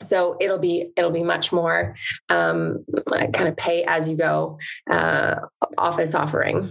So 0.03 0.37
it'll 0.41 0.59
be 0.59 0.93
it'll 0.97 1.11
be 1.11 1.23
much 1.23 1.53
more 1.53 1.95
um, 2.29 2.85
kind 3.09 3.49
of 3.49 3.57
pay 3.57 3.85
as 3.85 4.09
you 4.09 4.17
go 4.17 4.59
uh, 4.91 5.37
office 5.77 6.15
offering. 6.15 6.71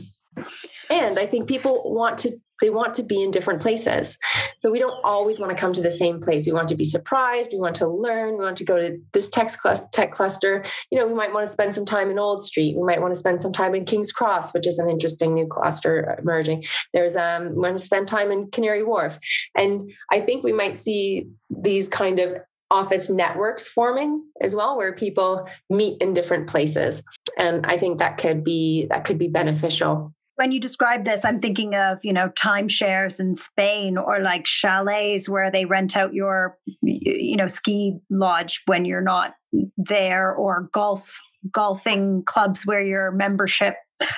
And 0.89 1.20
I 1.20 1.26
think 1.26 1.48
people 1.48 1.94
want 1.94 2.18
to 2.20 2.32
they 2.62 2.70
want 2.70 2.94
to 2.96 3.04
be 3.04 3.22
in 3.22 3.32
different 3.32 3.62
places. 3.62 4.18
So 4.58 4.70
we 4.70 4.80
don't 4.80 5.04
always 5.04 5.39
want 5.39 5.52
to 5.52 5.58
come 5.58 5.74
to 5.74 5.82
the 5.82 5.92
same 5.92 6.22
place. 6.22 6.46
We 6.46 6.52
want 6.52 6.68
to 6.70 6.76
be 6.76 6.84
surprised. 6.84 7.52
We 7.54 7.60
want 7.60 7.76
to 7.78 7.88
learn. 7.88 8.38
We 8.38 8.44
want 8.44 8.58
to 8.58 8.65
go 8.65 8.78
to 8.78 8.98
this 9.13 9.30
tech, 9.30 9.54
tech 9.94 10.12
cluster. 10.12 10.65
You 10.92 11.00
know, 11.00 11.08
we 11.08 11.13
might 11.13 11.34
want 11.34 11.46
to 11.46 11.52
spend 11.52 11.74
some 11.74 11.86
time 11.86 12.12
in 12.12 12.20
Old 12.20 12.44
Street. 12.44 12.76
We 12.76 12.84
might 12.84 13.02
want 13.02 13.13
to 13.13 13.20
spend 13.20 13.42
some 13.42 13.54
time 13.54 13.76
in 13.76 13.86
King's 13.86 14.12
Cross, 14.12 14.54
which 14.54 14.68
is 14.68 14.80
an 14.80 14.89
interesting 14.89 15.34
new 15.34 15.48
cluster 15.48 16.18
emerging. 16.20 16.65
There's 16.94 17.15
um, 17.15 17.56
we 17.56 17.62
want 17.62 17.80
to 17.80 17.86
spend 17.86 18.08
time 18.08 18.32
in 18.32 18.52
Canary 18.52 18.84
Wharf. 18.84 19.18
And 19.56 19.92
I 20.12 20.20
think 20.20 20.44
we 20.44 20.54
might 20.54 20.78
see 20.78 21.28
these 21.50 21.88
kind 21.88 22.20
of 22.20 22.38
office 22.71 23.10
networks 23.10 23.67
forming 23.67 24.23
as 24.41 24.55
well 24.55 24.77
where 24.77 24.93
people 24.93 25.47
meet 25.69 25.99
in 26.01 26.13
different 26.13 26.47
places. 26.47 27.03
And 27.38 27.65
i 27.65 27.77
think 27.77 27.99
that 27.99 28.17
could 28.17 28.43
be 28.43 28.88
that 28.89 29.05
could 29.05 29.17
be 29.17 29.27
beneficial. 29.27 30.13
When 30.36 30.53
you 30.53 30.62
describe 30.62 31.03
this, 31.03 31.25
I'm 31.25 31.41
thinking 31.41 31.75
of, 31.75 31.97
you 32.01 32.13
know, 32.13 32.29
timeshares 32.29 33.19
in 33.19 33.36
Spain 33.36 33.97
or 33.97 34.21
like 34.21 34.45
chalets 34.45 35.27
where 35.27 35.51
they 35.51 35.65
rent 35.65 35.97
out 35.97 36.13
your, 36.13 36.58
you 36.82 37.36
know, 37.36 37.47
ski 37.47 37.97
lodge 38.10 38.62
when 38.65 38.86
you're 38.86 39.01
not 39.01 39.34
there 39.75 40.34
or 40.34 40.69
golf 40.71 41.19
golfing 41.51 42.23
clubs 42.25 42.65
where 42.65 42.82
your 42.82 43.12
membership 43.12 43.75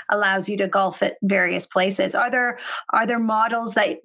allows 0.10 0.50
you 0.50 0.58
to 0.58 0.68
golf 0.68 1.02
at 1.02 1.16
various 1.22 1.66
places. 1.66 2.16
Are 2.16 2.30
there 2.30 2.60
are 2.92 3.08
there 3.08 3.20
models 3.20 3.74
that 3.74 3.98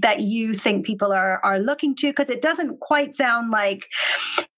that 0.00 0.20
you 0.20 0.54
think 0.54 0.86
people 0.86 1.12
are 1.12 1.40
are 1.44 1.58
looking 1.58 1.94
to? 1.96 2.10
Because 2.10 2.30
it 2.30 2.42
doesn't 2.42 2.80
quite 2.80 3.14
sound 3.14 3.50
like 3.50 3.86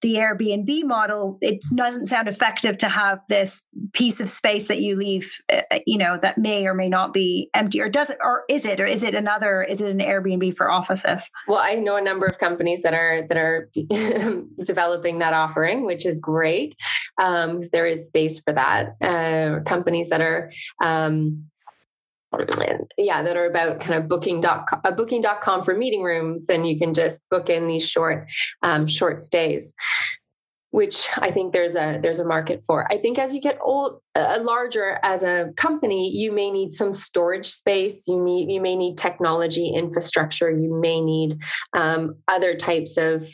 the 0.01 0.15
airbnb 0.15 0.83
model. 0.83 1.37
It 1.41 1.63
doesn't 1.75 2.07
sound 2.07 2.27
effective 2.27 2.77
to 2.79 2.89
have 2.89 3.19
this 3.27 3.63
piece 3.93 4.19
of 4.19 4.29
space 4.29 4.67
that 4.67 4.81
you 4.81 4.95
leave 4.95 5.31
uh, 5.51 5.61
you 5.85 5.97
know 5.97 6.17
that 6.21 6.37
may 6.37 6.67
or 6.67 6.73
may 6.73 6.89
not 6.89 7.13
be 7.13 7.49
empty. 7.53 7.81
Or 7.81 7.89
does 7.89 8.09
it 8.09 8.17
or 8.23 8.43
is 8.49 8.65
it 8.65 8.79
or 8.79 8.85
is 8.85 9.03
it 9.03 9.15
another 9.15 9.63
is 9.63 9.81
it 9.81 9.89
an 9.89 9.99
airbnb 9.99 10.55
for 10.55 10.69
offices? 10.69 11.29
Well 11.47 11.59
i 11.59 11.75
know 11.75 11.95
a 11.95 12.01
number 12.01 12.25
of 12.25 12.39
companies 12.39 12.81
that 12.83 12.93
are 12.93 13.23
that 13.27 13.37
are 13.37 13.69
developing 14.65 15.19
that 15.19 15.33
offering 15.33 15.85
which 15.85 16.05
is 16.05 16.19
great 16.19 16.75
um, 17.17 17.61
there 17.71 17.87
is 17.87 18.07
space 18.07 18.39
for 18.39 18.53
that 18.53 18.95
uh, 19.01 19.61
companies 19.65 20.09
that 20.09 20.21
are 20.21 20.51
um, 20.81 21.45
yeah 22.97 23.23
that 23.23 23.37
are 23.37 23.45
about 23.45 23.79
kind 23.79 23.95
of 23.95 24.07
booking.com, 24.07 24.81
uh, 24.83 24.91
booking.com 24.91 25.63
for 25.63 25.75
meeting 25.75 26.03
rooms 26.03 26.49
and 26.49 26.67
you 26.67 26.77
can 26.77 26.93
just 26.93 27.23
book 27.29 27.49
in 27.49 27.67
these 27.67 27.87
short 27.87 28.29
um, 28.63 28.85
short 28.85 29.21
stays 29.21 29.73
which 30.71 31.07
I 31.17 31.31
think 31.31 31.53
there's 31.53 31.75
a 31.75 31.99
there's 32.01 32.19
a 32.19 32.27
market 32.27 32.63
for. 32.63 32.91
I 32.91 32.97
think 32.97 33.17
as 33.17 33.33
you 33.33 33.41
get 33.41 33.57
old, 33.61 34.01
uh, 34.15 34.37
larger 34.41 34.99
as 35.01 35.23
a 35.23 35.51
company, 35.55 36.11
you 36.11 36.31
may 36.31 36.51
need 36.51 36.73
some 36.73 36.91
storage 36.93 37.49
space. 37.49 38.07
You 38.07 38.21
need 38.21 38.51
you 38.51 38.61
may 38.61 38.75
need 38.75 38.97
technology 38.97 39.69
infrastructure. 39.69 40.51
You 40.51 40.73
may 40.79 41.01
need 41.01 41.39
um, 41.73 42.17
other 42.27 42.55
types 42.55 42.97
of 42.97 43.27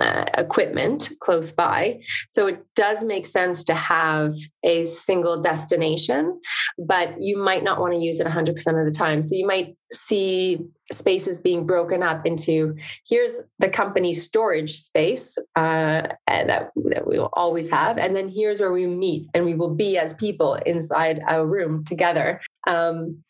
uh, 0.00 0.24
equipment 0.36 1.10
close 1.20 1.52
by. 1.52 2.00
So 2.28 2.46
it 2.46 2.64
does 2.74 3.04
make 3.04 3.26
sense 3.26 3.64
to 3.64 3.74
have 3.74 4.34
a 4.62 4.84
single 4.84 5.42
destination, 5.42 6.40
but 6.78 7.14
you 7.20 7.36
might 7.36 7.64
not 7.64 7.80
want 7.80 7.92
to 7.94 7.98
use 7.98 8.20
it 8.20 8.26
100% 8.26 8.48
of 8.50 8.86
the 8.86 8.94
time. 8.96 9.22
So 9.22 9.34
you 9.34 9.46
might 9.46 9.76
see 9.92 10.60
spaces 10.92 11.40
being 11.40 11.66
broken 11.66 12.02
up 12.02 12.24
into 12.26 12.76
here's 13.06 13.32
the 13.58 13.70
company 13.70 14.12
storage 14.14 14.80
space 14.80 15.36
uh, 15.56 16.08
that, 16.26 16.70
that 16.76 17.06
we 17.06 17.18
will 17.18 17.30
always 17.32 17.70
have, 17.70 17.98
and 17.98 18.14
then 18.16 18.28
here's 18.28 18.60
where 18.60 18.72
we 18.72 18.86
meet 18.86 19.28
and 19.34 19.44
we 19.44 19.54
will 19.54 19.74
be 19.74 19.98
as 19.98 20.14
people 20.14 20.54
inside 20.66 21.20
a 21.28 21.44
room 21.44 21.84
together. 21.84 22.40
Um, 22.66 23.22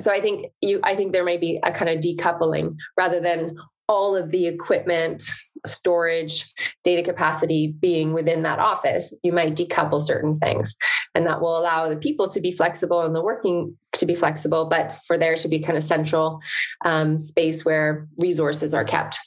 so 0.00 0.10
i 0.10 0.20
think 0.20 0.46
you 0.60 0.80
i 0.82 0.94
think 0.94 1.12
there 1.12 1.24
may 1.24 1.36
be 1.36 1.60
a 1.62 1.72
kind 1.72 1.90
of 1.90 2.02
decoupling 2.02 2.74
rather 2.96 3.20
than 3.20 3.54
all 3.88 4.16
of 4.16 4.30
the 4.30 4.46
equipment, 4.46 5.22
storage, 5.66 6.52
data 6.84 7.02
capacity 7.02 7.74
being 7.80 8.12
within 8.12 8.42
that 8.42 8.58
office, 8.58 9.14
you 9.22 9.32
might 9.32 9.54
decouple 9.54 10.00
certain 10.00 10.38
things. 10.38 10.76
And 11.14 11.26
that 11.26 11.40
will 11.40 11.58
allow 11.58 11.88
the 11.88 11.96
people 11.96 12.28
to 12.30 12.40
be 12.40 12.52
flexible 12.52 13.02
and 13.02 13.14
the 13.14 13.22
working 13.22 13.76
to 13.92 14.06
be 14.06 14.14
flexible, 14.14 14.68
but 14.68 14.98
for 15.06 15.18
there 15.18 15.36
to 15.36 15.48
be 15.48 15.60
kind 15.60 15.76
of 15.76 15.84
central 15.84 16.40
um, 16.84 17.18
space 17.18 17.64
where 17.64 18.08
resources 18.18 18.74
are 18.74 18.84
kept 18.84 19.18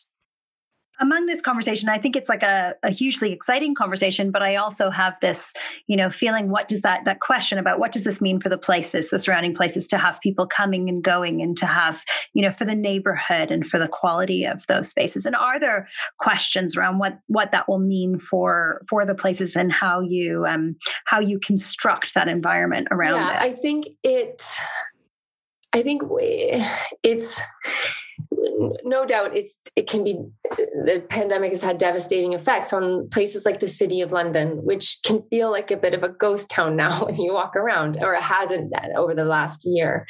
among 0.99 1.25
this 1.25 1.41
conversation 1.41 1.89
i 1.89 1.97
think 1.97 2.15
it's 2.15 2.29
like 2.29 2.43
a, 2.43 2.73
a, 2.83 2.89
hugely 2.89 3.31
exciting 3.31 3.75
conversation 3.75 4.31
but 4.31 4.41
i 4.41 4.55
also 4.55 4.89
have 4.89 5.19
this 5.21 5.53
you 5.87 5.97
know 5.97 6.09
feeling 6.09 6.49
what 6.49 6.67
does 6.67 6.81
that 6.81 7.03
that 7.05 7.19
question 7.19 7.57
about 7.57 7.79
what 7.79 7.91
does 7.91 8.03
this 8.03 8.21
mean 8.21 8.39
for 8.39 8.49
the 8.49 8.57
places 8.57 9.09
the 9.09 9.19
surrounding 9.19 9.53
places 9.53 9.87
to 9.87 9.97
have 9.97 10.19
people 10.21 10.47
coming 10.47 10.89
and 10.89 11.03
going 11.03 11.41
and 11.41 11.57
to 11.57 11.65
have 11.65 12.03
you 12.33 12.41
know 12.41 12.51
for 12.51 12.65
the 12.65 12.75
neighborhood 12.75 13.51
and 13.51 13.67
for 13.67 13.79
the 13.79 13.87
quality 13.87 14.43
of 14.45 14.65
those 14.67 14.89
spaces? 14.89 15.25
And 15.25 15.35
are 15.35 15.59
there 15.59 15.87
questions 16.19 16.75
around 16.75 16.99
what 16.99 17.19
what 17.27 17.51
that 17.51 17.67
will 17.67 17.79
mean 17.79 18.19
for 18.19 18.81
for 18.89 19.05
the 19.05 19.15
places 19.15 19.55
and 19.55 19.71
how 19.71 20.01
you 20.01 20.45
um 20.45 20.75
how 21.05 21.19
you 21.19 21.39
construct 21.39 22.13
that 22.13 22.27
environment 22.27 22.87
around 22.91 23.19
yeah, 23.19 23.43
it? 23.43 23.51
I 23.51 23.53
think 23.53 23.87
it 24.03 24.43
i 25.73 25.81
think 25.81 26.03
we, 26.09 26.63
it's 27.03 27.39
no 28.83 29.05
doubt 29.05 29.35
it's 29.35 29.59
it 29.75 29.87
can 29.87 30.03
be 30.03 30.13
the 30.57 31.03
pandemic 31.09 31.51
has 31.51 31.61
had 31.61 31.77
devastating 31.77 32.33
effects 32.33 32.73
on 32.73 33.07
places 33.09 33.45
like 33.45 33.59
the 33.59 33.67
city 33.67 34.01
of 34.01 34.11
london 34.11 34.57
which 34.63 34.99
can 35.03 35.21
feel 35.29 35.51
like 35.51 35.71
a 35.71 35.77
bit 35.77 35.93
of 35.93 36.03
a 36.03 36.09
ghost 36.09 36.49
town 36.49 36.75
now 36.85 37.05
when 37.05 37.15
you 37.15 37.33
walk 37.33 37.55
around 37.55 37.97
or 38.01 38.13
it 38.13 38.21
hasn't 38.21 38.73
over 38.95 39.13
the 39.13 39.25
last 39.25 39.65
year. 39.65 40.07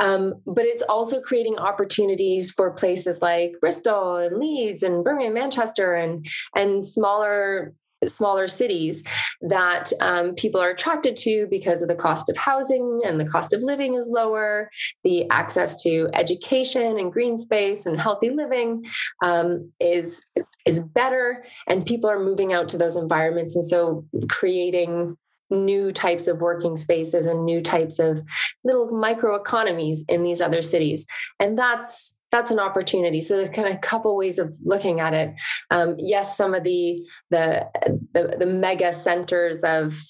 Um, 0.00 0.34
but 0.46 0.64
it's 0.64 0.82
also 0.82 1.20
creating 1.20 1.58
opportunities 1.58 2.50
for 2.50 2.72
places 2.72 3.20
like 3.20 3.52
bristol 3.60 4.16
and 4.16 4.38
leeds 4.38 4.82
and 4.82 5.04
birmingham 5.04 5.34
manchester 5.34 5.94
and 5.94 6.26
and 6.56 6.82
smaller 6.84 7.74
smaller 8.06 8.48
cities 8.48 9.04
that 9.42 9.92
um, 10.00 10.34
people 10.34 10.60
are 10.60 10.70
attracted 10.70 11.16
to 11.16 11.46
because 11.50 11.82
of 11.82 11.88
the 11.88 11.94
cost 11.94 12.28
of 12.28 12.36
housing 12.36 13.02
and 13.04 13.20
the 13.20 13.28
cost 13.28 13.52
of 13.52 13.62
living 13.62 13.94
is 13.94 14.06
lower, 14.08 14.70
the 15.04 15.28
access 15.30 15.82
to 15.82 16.08
education 16.14 16.98
and 16.98 17.12
green 17.12 17.36
space 17.38 17.86
and 17.86 18.00
healthy 18.00 18.30
living 18.30 18.84
um, 19.22 19.70
is 19.80 20.22
is 20.66 20.82
better, 20.82 21.44
and 21.68 21.86
people 21.86 22.10
are 22.10 22.18
moving 22.18 22.52
out 22.52 22.68
to 22.68 22.78
those 22.78 22.96
environments, 22.96 23.56
and 23.56 23.64
so 23.64 24.04
creating 24.28 25.16
new 25.50 25.90
types 25.90 26.26
of 26.26 26.40
working 26.40 26.76
spaces 26.76 27.26
and 27.26 27.44
new 27.44 27.60
types 27.60 27.98
of 27.98 28.22
little 28.64 28.90
micro 28.92 29.34
economies 29.34 30.04
in 30.08 30.22
these 30.22 30.40
other 30.40 30.62
cities. 30.62 31.04
And 31.40 31.58
that's 31.58 32.16
that's 32.32 32.50
an 32.50 32.58
opportunity. 32.58 33.20
So 33.20 33.36
there's 33.36 33.50
kind 33.50 33.68
of 33.68 33.74
a 33.74 33.78
couple 33.78 34.16
ways 34.16 34.38
of 34.38 34.56
looking 34.64 35.00
at 35.00 35.14
it. 35.14 35.34
Um, 35.70 35.96
yes, 35.98 36.36
some 36.36 36.54
of 36.54 36.64
the, 36.64 37.02
the 37.30 37.66
the 38.12 38.36
the 38.38 38.46
mega 38.46 38.92
centers 38.92 39.62
of 39.62 40.00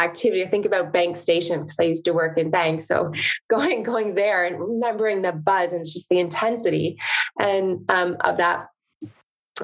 activity. 0.00 0.42
I 0.42 0.48
think 0.48 0.66
about 0.66 0.92
Bank 0.92 1.16
Station 1.16 1.62
because 1.62 1.76
I 1.78 1.84
used 1.84 2.04
to 2.06 2.12
work 2.12 2.38
in 2.38 2.50
banks. 2.50 2.88
So 2.88 3.12
going 3.50 3.82
going 3.82 4.14
there 4.14 4.44
and 4.44 4.58
remembering 4.58 5.22
the 5.22 5.32
buzz 5.32 5.72
and 5.72 5.84
just 5.84 6.08
the 6.08 6.18
intensity 6.18 6.98
and 7.38 7.84
um, 7.88 8.16
of 8.20 8.38
that. 8.38 8.68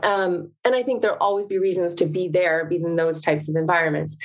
Um, 0.03 0.53
and 0.65 0.75
I 0.75 0.83
think 0.83 1.01
there'll 1.01 1.17
always 1.19 1.47
be 1.47 1.59
reasons 1.59 1.95
to 1.97 2.07
be 2.07 2.29
there, 2.29 2.67
be 2.67 2.77
in 2.77 2.97
those 2.97 3.23
types 3.23 3.49
of 3.49 3.57
environments. 3.57 4.17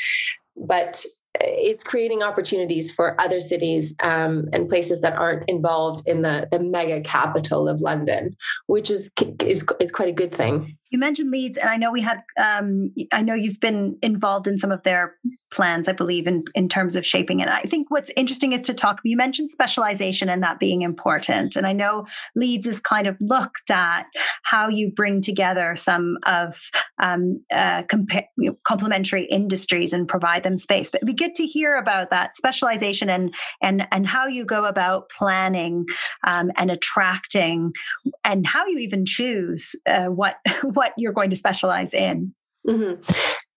But 0.58 1.06
it's 1.40 1.84
creating 1.84 2.22
opportunities 2.22 2.92
for 2.92 3.20
other 3.20 3.40
cities 3.40 3.96
um, 4.02 4.50
and 4.52 4.68
places 4.68 5.02
that 5.02 5.14
aren't 5.14 5.48
involved 5.50 6.08
in 6.08 6.22
the 6.22 6.48
the 6.52 6.60
mega 6.60 7.02
capital 7.02 7.68
of 7.68 7.82
London, 7.82 8.36
which 8.68 8.90
is 8.90 9.12
is 9.44 9.66
is 9.80 9.92
quite 9.92 10.10
a 10.10 10.14
good 10.14 10.32
thing. 10.32 10.78
You 10.92 11.00
mentioned 11.00 11.32
Leeds, 11.32 11.58
and 11.58 11.70
I 11.70 11.78
know 11.78 11.90
we 11.90 12.02
had. 12.02 12.22
Um, 12.38 12.94
I 13.14 13.22
know 13.22 13.34
you've 13.34 13.62
been 13.62 13.98
involved 14.02 14.46
in 14.46 14.58
some 14.58 14.74
of 14.74 14.84
their 14.84 15.16
plans, 15.50 15.88
I 15.88 15.94
believe, 15.94 16.28
in 16.28 16.44
in 16.54 16.68
terms 16.68 16.98
of 16.98 17.06
shaping 17.06 17.40
it. 17.40 17.48
I 17.48 17.62
think 17.62 17.90
what's 17.90 18.12
interesting 18.18 18.52
is 18.52 18.62
to 18.64 18.74
talk. 18.74 19.00
You 19.06 19.16
mentioned 19.16 19.52
specialization 19.52 20.28
and 20.28 20.44
that 20.44 20.60
being 20.60 20.82
important, 20.82 21.56
and 21.56 21.66
I 21.66 21.72
know 21.72 22.08
Leeds 22.36 22.68
is 22.68 22.82
kind 22.82 23.08
of 23.08 23.16
looked 23.22 23.72
at 23.72 24.06
how 24.44 24.68
you 24.68 24.92
bring 24.92 25.22
together 25.22 25.78
some 25.78 26.18
of 26.26 26.60
um, 27.02 27.40
uh, 27.54 27.84
compa- 27.84 28.28
complementary 28.68 29.24
industries 29.26 29.94
and 29.94 30.10
provide 30.10 30.44
them 30.44 30.58
space. 30.58 30.92
But 30.92 31.00
it'd 31.00 31.16
be 31.16 31.26
good 31.26 31.36
to 31.36 31.46
hear 31.46 31.78
about 31.78 32.10
that 32.10 32.36
specialization 32.36 33.10
and 33.10 33.34
and 33.62 33.88
and 33.94 34.06
how 34.06 34.28
you 34.28 34.44
go 34.44 34.66
about 34.66 35.10
planning 35.18 35.86
um, 36.28 36.52
and 36.58 36.70
attracting, 36.70 37.72
and 38.26 38.46
how 38.46 38.66
you 38.66 38.80
even 38.80 39.06
choose 39.06 39.74
uh, 39.88 40.08
what 40.08 40.36
what 40.64 40.81
you're 40.98 41.14
going 41.14 41.30
to 41.30 41.36
specialize 41.36 41.94
in? 41.94 42.34
Mm-hmm. 42.68 43.02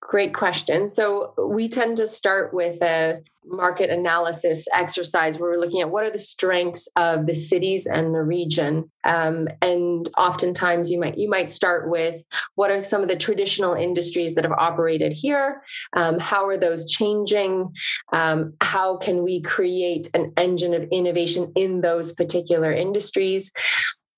Great 0.00 0.34
question. 0.34 0.87
So, 0.87 1.34
we 1.48 1.68
tend 1.68 1.96
to 1.96 2.06
start 2.06 2.52
with 2.54 2.82
a 2.82 3.22
market 3.46 3.90
analysis 3.90 4.66
exercise 4.72 5.38
where 5.38 5.50
we're 5.50 5.58
looking 5.58 5.80
at 5.80 5.90
what 5.90 6.04
are 6.04 6.10
the 6.10 6.18
strengths 6.18 6.88
of 6.96 7.26
the 7.26 7.34
cities 7.34 7.87
and 7.87 8.14
the 8.14 8.22
region. 8.22 8.90
Um, 9.04 9.48
and 9.60 10.08
oftentimes, 10.16 10.90
you 10.90 11.00
might 11.00 11.18
you 11.18 11.28
might 11.28 11.50
start 11.50 11.90
with 11.90 12.24
what 12.54 12.70
are 12.70 12.84
some 12.84 13.02
of 13.02 13.08
the 13.08 13.16
traditional 13.16 13.74
industries 13.74 14.34
that 14.34 14.44
have 14.44 14.52
operated 14.52 15.12
here? 15.12 15.62
Um, 15.94 16.18
how 16.18 16.46
are 16.46 16.58
those 16.58 16.90
changing? 16.90 17.74
Um, 18.12 18.54
how 18.60 18.96
can 18.96 19.22
we 19.22 19.40
create 19.42 20.10
an 20.14 20.32
engine 20.37 20.74
of 20.74 20.84
innovation 20.90 21.52
in 21.56 21.80
those 21.80 22.12
particular 22.12 22.72
industries? 22.72 23.52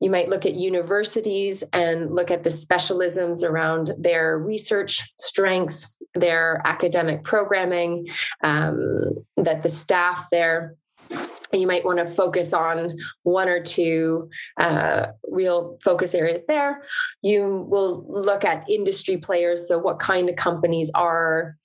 You 0.00 0.10
might 0.10 0.28
look 0.28 0.44
at 0.44 0.54
universities 0.54 1.64
and 1.72 2.14
look 2.14 2.30
at 2.30 2.44
the 2.44 2.50
specialisms 2.50 3.42
around 3.42 3.92
their 3.98 4.38
research 4.38 5.12
strengths, 5.18 5.96
their 6.14 6.60
academic 6.64 7.24
programming, 7.24 8.06
um, 8.42 9.14
that 9.36 9.62
the 9.62 9.70
staff 9.70 10.26
there 10.30 10.76
you 11.52 11.66
might 11.66 11.84
want 11.84 11.98
to 11.98 12.06
focus 12.06 12.52
on 12.52 12.96
one 13.22 13.48
or 13.48 13.62
two 13.62 14.28
uh, 14.58 15.06
real 15.28 15.78
focus 15.82 16.14
areas 16.14 16.42
there. 16.48 16.82
You 17.22 17.66
will 17.68 18.04
look 18.08 18.44
at 18.44 18.68
industry 18.68 19.16
players. 19.16 19.68
So, 19.68 19.78
what 19.78 19.98
kind 19.98 20.28
of 20.28 20.36
companies 20.36 20.90
are 20.94 21.56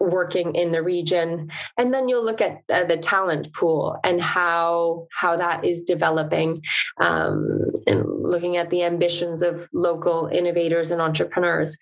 working 0.00 0.54
in 0.54 0.70
the 0.70 0.82
region. 0.82 1.50
And 1.76 1.92
then 1.92 2.08
you'll 2.08 2.24
look 2.24 2.40
at 2.40 2.62
uh, 2.72 2.84
the 2.84 2.96
talent 2.96 3.52
pool 3.52 3.98
and 4.04 4.20
how 4.20 5.06
how 5.12 5.36
that 5.36 5.64
is 5.64 5.82
developing 5.82 6.62
um, 7.00 7.72
and 7.86 8.04
looking 8.06 8.56
at 8.56 8.70
the 8.70 8.84
ambitions 8.84 9.42
of 9.42 9.68
local 9.72 10.28
innovators 10.32 10.90
and 10.90 11.00
entrepreneurs. 11.00 11.76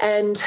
And 0.00 0.42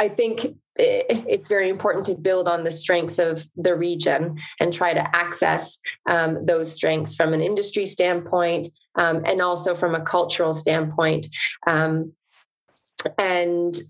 i 0.00 0.08
think 0.08 0.56
it's 0.78 1.48
very 1.48 1.68
important 1.68 2.06
to 2.06 2.14
build 2.14 2.48
on 2.48 2.64
the 2.64 2.70
strengths 2.70 3.18
of 3.18 3.46
the 3.56 3.76
region 3.76 4.38
and 4.60 4.72
try 4.72 4.94
to 4.94 5.16
access 5.16 5.78
um, 6.08 6.46
those 6.46 6.72
strengths 6.72 7.14
from 7.14 7.32
an 7.32 7.40
industry 7.40 7.84
standpoint 7.84 8.68
um, 8.94 9.22
and 9.26 9.42
also 9.42 9.74
from 9.74 9.94
a 9.94 10.00
cultural 10.00 10.54
standpoint. 10.54 11.26
Um, 11.66 12.12
and 13.18 13.80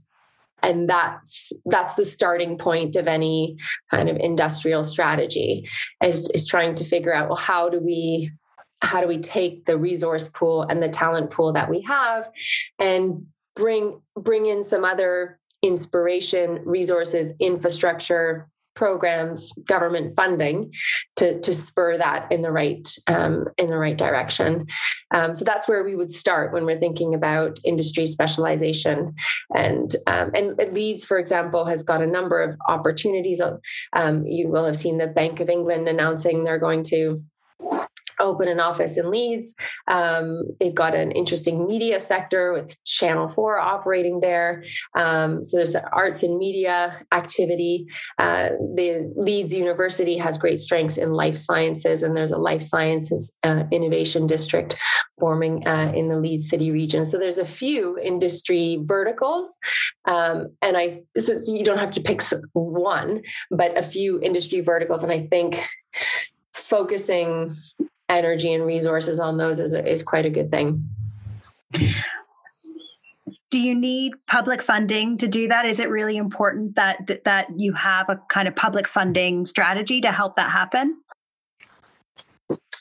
and 0.63 0.89
that's 0.89 1.53
that's 1.67 1.95
the 1.95 2.05
starting 2.05 2.59
point 2.59 2.97
of 2.97 3.07
any 3.07 3.57
kind 3.91 4.09
of 4.09 4.17
industrial 4.17 4.85
strategy 4.85 5.69
is, 6.03 6.31
is 6.31 6.47
trying 6.47 6.75
to 6.75 6.85
figure 6.85 7.15
out 7.15 7.29
well 7.29 7.37
how 7.37 7.69
do 7.69 7.81
we 7.81 8.31
how 8.81 9.01
do 9.01 9.09
we 9.09 9.19
take 9.19 9.65
the 9.65 9.77
resource 9.77 10.29
pool 10.29 10.63
and 10.63 10.83
the 10.83 10.89
talent 10.89 11.31
pool 11.31 11.53
that 11.53 11.69
we 11.69 11.81
have 11.83 12.31
and 12.79 13.27
bring 13.57 14.01
bring 14.17 14.47
in 14.47 14.63
some 14.63 14.85
other 14.85 15.39
inspiration 15.63 16.63
resources 16.65 17.33
infrastructure 17.41 18.49
programs, 18.79 19.53
government 19.67 20.15
funding 20.15 20.73
to, 21.17 21.41
to 21.41 21.53
spur 21.53 21.99
that 21.99 22.31
in 22.31 22.43
the 22.43 22.53
right 22.53 22.89
um, 23.09 23.45
in 23.59 23.69
the 23.69 23.77
right 23.77 23.99
direction. 23.99 24.69
Um, 25.13 25.35
so 25.35 25.45
that's 25.45 25.67
where 25.67 25.83
we 25.83 25.97
would 25.97 26.13
start 26.13 26.53
when 26.53 26.65
we're 26.65 26.79
thinking 26.79 27.13
about 27.13 27.59
industry 27.65 28.07
specialization. 28.07 29.15
And 29.53 29.97
um, 30.07 30.31
and 30.33 30.57
Leeds, 30.73 31.05
for 31.05 31.19
example, 31.19 31.65
has 31.65 31.83
got 31.83 32.03
a 32.03 32.07
number 32.07 32.41
of 32.41 32.57
opportunities. 32.69 33.41
Um, 33.95 34.25
you 34.25 34.49
will 34.49 34.65
have 34.65 34.77
seen 34.77 34.99
the 34.99 35.09
Bank 35.09 35.41
of 35.41 35.49
England 35.49 35.89
announcing 35.89 36.45
they're 36.45 36.61
going 36.61 36.85
to 36.85 37.21
open 38.21 38.49
an 38.49 38.61
office 38.61 38.97
in 38.97 39.11
Leeds. 39.11 39.55
Um, 39.89 40.43
they've 40.61 40.75
got 40.75 40.95
an 40.95 41.13
interesting 41.13 41.67
media 41.67 42.01
sector 42.01 42.53
with 42.53 42.77
Channel 42.85 43.29
4 43.29 43.59
operating 43.59 44.21
there. 44.21 44.65
Um, 44.95 45.45
so 45.45 45.57
there's 45.57 45.77
arts 45.93 46.23
and 46.23 46.39
media 46.39 47.01
activity. 47.13 47.87
Uh, 48.19 48.51
the 48.75 49.13
Leeds 49.17 49.55
University 49.55 50.17
has 50.19 50.39
great 50.39 50.61
strengths 50.61 50.97
in 50.97 51.13
life 51.13 51.37
sciences, 51.37 52.03
and 52.03 52.17
there's 52.17 52.33
a 52.33 52.39
life 52.39 52.63
sciences 52.63 53.33
uh, 53.43 53.65
innovation 53.71 54.27
district 54.27 54.77
forming 55.19 55.67
uh, 55.67 55.93
in 55.95 56.09
the 56.09 56.19
Leeds 56.19 56.49
city 56.49 56.71
region. 56.71 57.07
So 57.07 57.19
there's 57.19 57.39
a 57.39 57.47
few 57.47 57.99
industry 57.99 58.81
verticals. 58.83 59.59
Um, 60.05 60.49
and 60.63 60.77
I, 60.77 61.03
you 61.47 61.65
don't 61.65 61.79
have 61.79 61.93
to 61.93 62.01
pick 62.01 62.23
one, 62.53 63.23
but 63.51 63.77
a 63.77 63.83
few 63.83 64.21
industry 64.21 64.61
verticals. 64.61 65.03
And 65.03 65.13
I 65.13 65.27
think 65.27 65.63
focusing 66.53 67.57
energy 68.09 68.53
and 68.53 68.65
resources 68.65 69.21
on 69.21 69.37
those 69.37 69.59
is, 69.59 69.75
is 69.75 70.03
quite 70.03 70.27
a 70.27 70.31
good 70.31 70.51
thing. 70.51 70.89
Do 73.51 73.59
you 73.59 73.75
need 73.75 74.13
public 74.27 74.63
funding 74.63 75.17
to 75.19 75.29
do 75.29 75.49
that? 75.49 75.67
Is 75.67 75.81
it 75.81 75.89
really 75.89 76.17
important 76.17 76.77
that, 76.77 77.07
that 77.07 77.25
that 77.25 77.49
you 77.57 77.73
have 77.73 78.11
a 78.11 78.21
kind 78.29 78.47
of 78.47 78.55
public 78.55 78.87
funding 78.87 79.47
strategy 79.47 80.01
to 80.03 80.13
help 80.13 80.37
that 80.37 80.51
happen? 80.51 80.99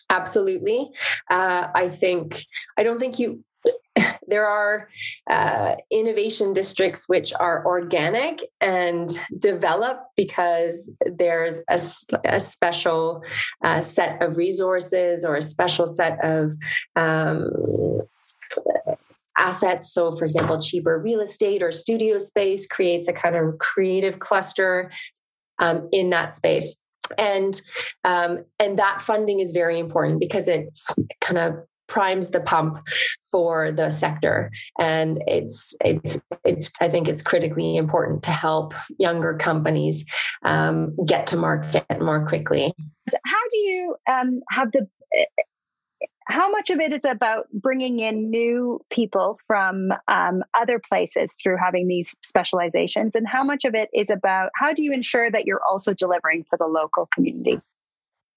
Absolutely. 0.10 0.92
Uh, 1.30 1.70
I 1.74 1.90
think 1.90 2.44
I 2.78 2.84
don't 2.84 3.00
think 3.00 3.20
you 3.20 3.44
there 4.28 4.46
are 4.46 4.90
uh, 5.30 5.76
innovation 5.92 6.54
districts 6.54 7.08
which 7.08 7.34
are 7.40 7.66
organic 7.66 8.44
and 8.62 9.20
develop 9.40 10.00
because 10.16 10.90
there's 11.06 11.60
a, 11.70 11.80
a 12.26 12.40
special 12.40 13.24
uh, 13.64 13.82
set 13.82 14.22
of 14.22 14.38
resources 14.38 15.24
or 15.24 15.36
a 15.36 15.42
special 15.42 15.88
set 15.88 16.24
of 16.24 16.54
um, 16.96 17.50
assets. 19.38 19.94
So, 19.94 20.16
for 20.18 20.26
example, 20.26 20.62
cheaper 20.62 21.00
real 21.00 21.22
estate 21.22 21.64
or 21.64 21.72
studio 21.72 22.18
space 22.20 22.68
creates 22.68 23.08
a 23.08 23.14
kind 23.14 23.36
of 23.36 23.58
creative 23.60 24.20
cluster 24.20 24.92
um, 25.60 25.88
in 25.92 26.10
that 26.10 26.34
space. 26.34 26.76
And 27.18 27.62
um, 28.04 28.44
and 28.60 28.78
that 28.80 29.02
funding 29.02 29.40
is 29.40 29.52
very 29.52 29.80
important 29.80 30.20
because 30.20 30.50
it's 30.50 30.94
kind 31.22 31.38
of 31.38 31.56
primes 31.88 32.30
the 32.30 32.42
pump 32.42 32.86
for 33.32 33.72
the 33.72 33.90
sector. 33.90 34.52
And 34.80 35.24
it's 35.28 35.76
it's 35.84 36.22
it's 36.44 36.72
i 36.82 36.90
think 36.90 37.08
it's 37.08 37.22
critically 37.22 37.76
important 37.78 38.24
to 38.24 38.32
help 38.32 38.74
younger 39.00 39.36
companies 39.36 40.06
um, 40.44 40.96
get 41.06 41.28
to 41.28 41.38
market 41.38 41.86
more 42.00 42.26
quickly. 42.28 42.74
How 43.26 43.48
do 43.52 43.58
you 43.58 43.96
um, 44.10 44.42
have 44.50 44.72
the 44.72 44.88
how 46.30 46.52
much 46.52 46.70
of 46.70 46.80
it 46.80 46.92
is 46.92 47.06
about 47.10 47.48
bringing 47.54 48.00
in 48.00 48.30
new 48.30 48.82
people 48.90 49.40
from 49.48 49.94
um, 50.10 50.44
other 50.54 50.78
places 50.78 51.34
through 51.42 51.56
having 51.58 51.88
these 51.88 52.18
specializations? 52.22 53.16
And 53.16 53.26
how 53.26 53.44
much 53.46 53.64
of 53.64 53.74
it 53.76 53.90
is 53.94 54.10
about 54.10 54.52
how 54.54 54.74
do 54.74 54.84
you 54.84 54.92
ensure 54.92 55.32
that 55.32 55.46
you're 55.46 55.62
also 55.70 55.94
delivering 55.94 56.44
for 56.50 56.58
the 56.58 56.66
local 56.66 57.08
community? 57.14 57.62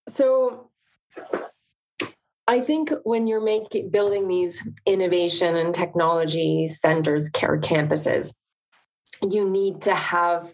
So 0.09 0.71
I 2.51 2.61
think 2.61 2.91
when 3.05 3.29
you're 3.29 3.41
making 3.41 3.91
building 3.91 4.27
these 4.27 4.61
innovation 4.85 5.55
and 5.55 5.73
technology 5.73 6.67
centers 6.67 7.29
care 7.29 7.61
campuses, 7.61 8.35
you 9.23 9.49
need 9.49 9.83
to 9.83 9.95
have 9.95 10.53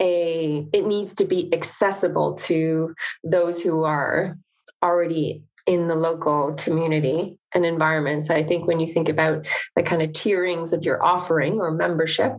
a 0.00 0.66
it 0.72 0.86
needs 0.86 1.14
to 1.14 1.24
be 1.24 1.54
accessible 1.54 2.34
to 2.48 2.92
those 3.22 3.62
who 3.62 3.84
are 3.84 4.36
already 4.82 5.44
in 5.68 5.86
the 5.86 5.94
local 5.94 6.54
community 6.54 7.38
and 7.54 7.64
environment. 7.64 8.24
So 8.24 8.34
I 8.34 8.42
think 8.42 8.66
when 8.66 8.80
you 8.80 8.88
think 8.88 9.08
about 9.08 9.46
the 9.76 9.84
kind 9.84 10.02
of 10.02 10.10
tierings 10.14 10.72
of 10.72 10.82
your 10.82 11.00
offering 11.00 11.60
or 11.60 11.70
membership, 11.70 12.32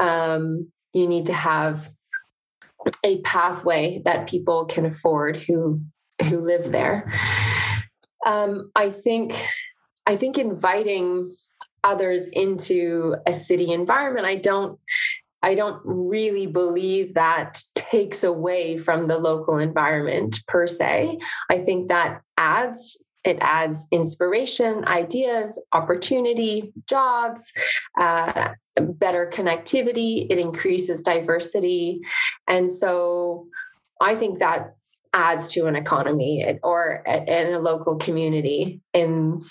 um, 0.00 0.72
you 0.94 1.06
need 1.06 1.26
to 1.26 1.34
have 1.34 1.92
a 3.04 3.20
pathway 3.20 4.00
that 4.06 4.30
people 4.30 4.64
can 4.64 4.86
afford 4.86 5.36
who 5.36 5.78
who 6.22 6.38
live 6.38 6.72
there. 6.72 7.12
Um, 8.26 8.70
I 8.74 8.90
think 8.90 9.34
I 10.06 10.16
think 10.16 10.38
inviting 10.38 11.30
others 11.84 12.28
into 12.28 13.16
a 13.26 13.32
city 13.32 13.72
environment, 13.72 14.26
I 14.26 14.36
don't 14.36 14.78
I 15.42 15.54
don't 15.54 15.80
really 15.84 16.46
believe 16.46 17.14
that 17.14 17.62
takes 17.74 18.24
away 18.24 18.76
from 18.76 19.06
the 19.06 19.18
local 19.18 19.58
environment 19.58 20.40
per 20.46 20.66
se. 20.66 21.18
I 21.50 21.58
think 21.58 21.88
that 21.88 22.20
adds 22.36 23.04
it 23.22 23.36
adds 23.42 23.84
inspiration, 23.90 24.82
ideas, 24.86 25.62
opportunity, 25.74 26.72
jobs, 26.86 27.52
uh, 28.00 28.54
better 28.78 29.30
connectivity. 29.32 30.26
It 30.30 30.38
increases 30.38 31.02
diversity, 31.02 32.00
and 32.48 32.70
so 32.70 33.46
I 34.00 34.14
think 34.14 34.38
that 34.38 34.74
adds 35.12 35.48
to 35.48 35.66
an 35.66 35.74
economy 35.74 36.58
or 36.62 37.02
in 37.06 37.52
a 37.52 37.58
local 37.58 37.96
community 37.96 38.80
in 38.92 39.42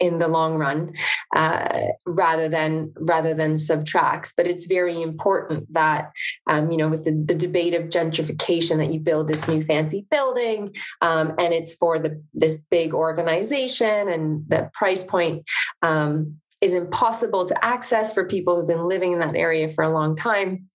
in 0.00 0.18
the 0.18 0.28
long 0.28 0.56
run 0.56 0.94
uh, 1.34 1.88
rather 2.06 2.48
than 2.48 2.92
rather 2.96 3.34
than 3.34 3.58
subtracts. 3.58 4.32
But 4.36 4.46
it's 4.46 4.66
very 4.66 5.02
important 5.02 5.72
that 5.72 6.10
um, 6.46 6.70
you 6.70 6.78
know 6.78 6.88
with 6.88 7.04
the, 7.04 7.12
the, 7.12 7.34
debate 7.34 7.74
of 7.74 7.90
gentrification 7.90 8.78
that 8.78 8.92
you 8.92 9.00
build 9.00 9.28
this 9.28 9.46
new 9.46 9.62
fancy 9.62 10.06
building 10.10 10.74
um, 11.02 11.34
and 11.38 11.52
it's 11.52 11.74
for 11.74 11.98
the 11.98 12.22
this 12.32 12.58
big 12.70 12.94
organization 12.94 14.08
and 14.08 14.44
the 14.48 14.70
price 14.72 15.02
point 15.02 15.44
um, 15.82 16.36
is 16.62 16.72
impossible 16.72 17.46
to 17.46 17.64
access 17.64 18.12
for 18.12 18.26
people 18.26 18.56
who've 18.56 18.68
been 18.68 18.88
living 18.88 19.12
in 19.12 19.18
that 19.18 19.36
area 19.36 19.68
for 19.68 19.84
a 19.84 19.92
long 19.92 20.16
time 20.16 20.66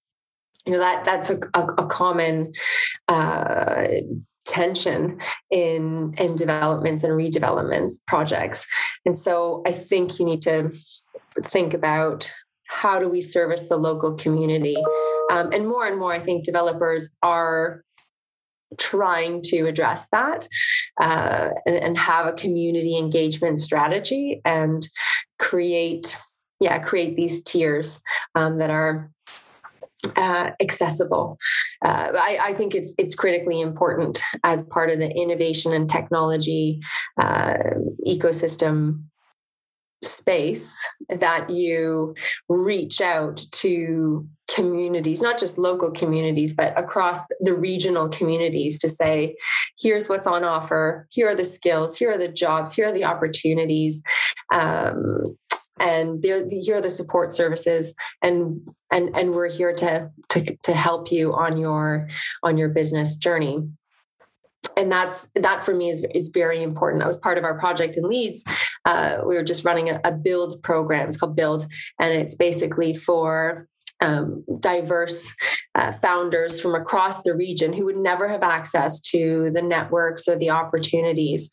you 0.66 0.74
know 0.74 0.80
that 0.80 1.06
that's 1.06 1.30
a, 1.30 1.40
a, 1.54 1.66
a 1.78 1.88
common 1.88 2.54
uh, 3.08 3.88
tension 4.46 5.20
in 5.52 6.14
in 6.18 6.36
developments 6.36 7.04
and 7.04 7.14
redevelopments 7.14 7.96
projects. 8.08 8.68
And 9.06 9.16
so 9.16 9.62
i 9.66 9.72
think 9.72 10.20
you 10.20 10.26
need 10.26 10.42
to 10.44 10.72
think 11.44 11.74
about 11.74 12.30
how 12.68 13.00
do 13.00 13.10
we 13.10 13.22
service 13.22 13.66
the 13.66 13.78
local 13.78 14.16
community? 14.16 14.78
Um, 15.32 15.52
and 15.52 15.68
more 15.68 15.86
and 15.86 16.00
more 16.00 16.12
i 16.12 16.20
think 16.20 16.44
developers 16.44 17.10
are 17.22 17.84
trying 18.78 19.42
to 19.42 19.66
address 19.66 20.08
that 20.12 20.48
uh, 21.02 21.50
and, 21.66 21.76
and 21.76 21.98
have 21.98 22.28
a 22.28 22.34
community 22.34 22.98
engagement 22.98 23.60
strategy 23.60 24.42
and 24.46 24.88
create 25.40 26.18
yeah 26.60 26.78
create 26.80 27.16
these 27.16 27.42
tiers 27.44 28.00
um, 28.36 28.58
that 28.58 28.70
are 28.70 29.10
uh, 30.16 30.52
accessible. 30.62 31.38
Uh, 31.84 32.12
I, 32.14 32.38
I, 32.42 32.54
think 32.54 32.74
it's 32.74 32.94
it's 32.98 33.16
critically 33.16 33.60
important 33.60 34.22
as 34.44 34.64
part 34.64 34.90
of 34.90 35.00
the 35.00 35.12
innovation 35.12 35.74
and 35.74 35.90
technology 35.90 36.80
uh, 37.18 37.58
ecosystem 38.08 39.04
space 40.02 40.76
that 41.10 41.50
you 41.50 42.16
reach 42.48 43.02
out 43.02 43.44
to 43.52 44.26
communities, 44.48 45.22
not 45.22 45.38
just 45.38 45.58
local 45.58 45.92
communities, 45.92 46.54
but 46.54 46.78
across 46.78 47.20
the 47.42 47.54
regional 47.54 48.08
communities 48.10 48.80
to 48.80 48.90
say, 48.90 49.36
here's 49.78 50.08
what's 50.08 50.28
on 50.28 50.44
offer, 50.44 51.08
here 51.10 51.30
are 51.30 51.36
the 51.36 51.46
skills, 51.46 51.98
here 51.98 52.12
are 52.12 52.18
the 52.18 52.32
jobs, 52.32 52.74
here 52.74 52.88
are 52.88 52.94
the 52.94 53.04
opportunities. 53.04 54.02
Um, 54.54 55.38
and 55.80 56.24
here 56.24 56.76
are 56.76 56.82
the 56.82 56.90
support 56.90 57.34
services 57.34 57.94
and 58.22 58.68
and 58.92 59.16
and 59.16 59.32
we're 59.32 59.50
here 59.50 59.74
to 59.74 60.10
to 60.30 60.56
to 60.64 60.74
help 60.74 61.12
you 61.12 61.34
on 61.34 61.58
your 61.58 62.10
on 62.44 62.58
your 62.58 62.70
business 62.70 63.16
journey. 63.16 63.70
And 64.76 64.92
that's 64.92 65.30
that 65.36 65.64
for 65.64 65.74
me 65.74 65.90
is, 65.90 66.06
is 66.14 66.28
very 66.28 66.62
important. 66.62 67.02
That 67.02 67.08
was 67.08 67.18
part 67.18 67.38
of 67.38 67.44
our 67.44 67.58
project 67.58 67.96
in 67.96 68.04
leeds. 68.04 68.44
Uh, 68.86 69.22
we 69.26 69.36
were 69.36 69.44
just 69.44 69.64
running 69.64 69.90
a, 69.90 70.02
a, 70.04 70.12
build 70.12 70.62
program. 70.64 71.08
It's 71.08 71.18
called 71.18 71.36
build 71.36 71.66
and 72.00 72.14
it's 72.14 72.36
basically 72.36 72.94
for 72.94 73.68
um, 74.02 74.44
diverse 74.60 75.32
uh, 75.76 75.94
founders 75.94 76.60
from 76.60 76.76
across 76.76 77.24
the 77.24 77.36
region 77.36 77.74
who 77.74 77.86
would 77.86 77.98
never 77.98 78.28
have 78.28 78.44
access 78.44 79.00
to 79.00 79.52
the 79.54 79.62
networks 79.62 80.28
or 80.28 80.36
the 80.38 80.50
opportunities 80.50 81.50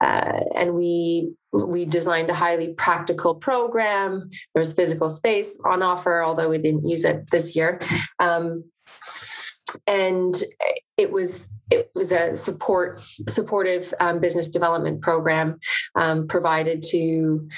uh, 0.00 0.44
and 0.54 0.74
we 0.74 1.32
we 1.52 1.84
designed 1.84 2.30
a 2.30 2.34
highly 2.34 2.72
practical 2.74 3.34
program. 3.34 4.30
There 4.54 4.60
was 4.60 4.72
physical 4.72 5.08
space 5.08 5.58
on 5.64 5.82
offer, 5.82 6.22
although 6.22 6.48
we 6.48 6.58
didn't 6.58 6.88
use 6.88 7.04
it 7.04 7.30
this 7.30 7.54
year. 7.54 7.80
Um, 8.18 8.64
and 9.86 10.34
it 11.00 11.10
was 11.10 11.48
it 11.70 11.88
was 11.94 12.10
a 12.10 12.36
support 12.36 13.00
supportive 13.28 13.94
um, 14.00 14.20
business 14.20 14.50
development 14.50 15.00
program 15.00 15.58
um, 15.94 16.26
provided 16.26 16.82
to 16.82 17.48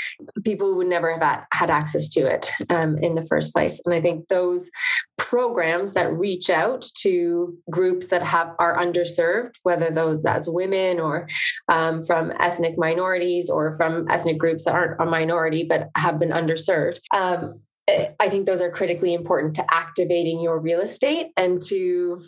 people 0.45 0.67
who 0.67 0.77
would 0.77 0.87
never 0.87 1.19
have 1.19 1.47
had 1.53 1.71
access 1.71 2.09
to 2.11 2.21
it 2.21 2.51
um, 2.69 2.99
in 2.99 3.15
the 3.15 3.27
first 3.27 3.53
place. 3.53 3.81
And 3.85 3.95
i 3.95 4.01
think 4.01 4.29
those 4.29 4.71
programs 5.17 5.95
that 5.95 6.13
reach 6.13 6.51
out 6.51 6.85
to 6.95 7.57
groups 7.71 8.09
that 8.09 8.23
have 8.23 8.55
are 8.59 8.77
underserved 8.77 9.55
whether 9.63 9.91
those 9.91 10.23
that's 10.23 10.49
women 10.49 11.01
or 11.01 11.29
um, 11.69 12.05
from 12.05 12.33
ethnic 12.39 12.77
minorities 12.77 13.49
or 13.49 13.77
from 13.77 14.07
ethnic 14.11 14.39
groups 14.39 14.65
that 14.65 14.75
aren't 14.75 15.01
a 15.01 15.07
minority 15.07 15.65
but 15.69 15.89
have 15.97 16.19
been 16.19 16.31
underserved 16.31 16.99
um, 17.13 17.55
I 17.89 18.29
think 18.29 18.47
those 18.47 18.61
are 18.61 18.71
critically 18.71 19.13
important 19.13 19.57
to 19.57 19.75
activating 19.75 20.41
your 20.41 20.59
real 20.61 20.81
estate 20.81 21.29
and 21.37 21.61
to 21.63 22.23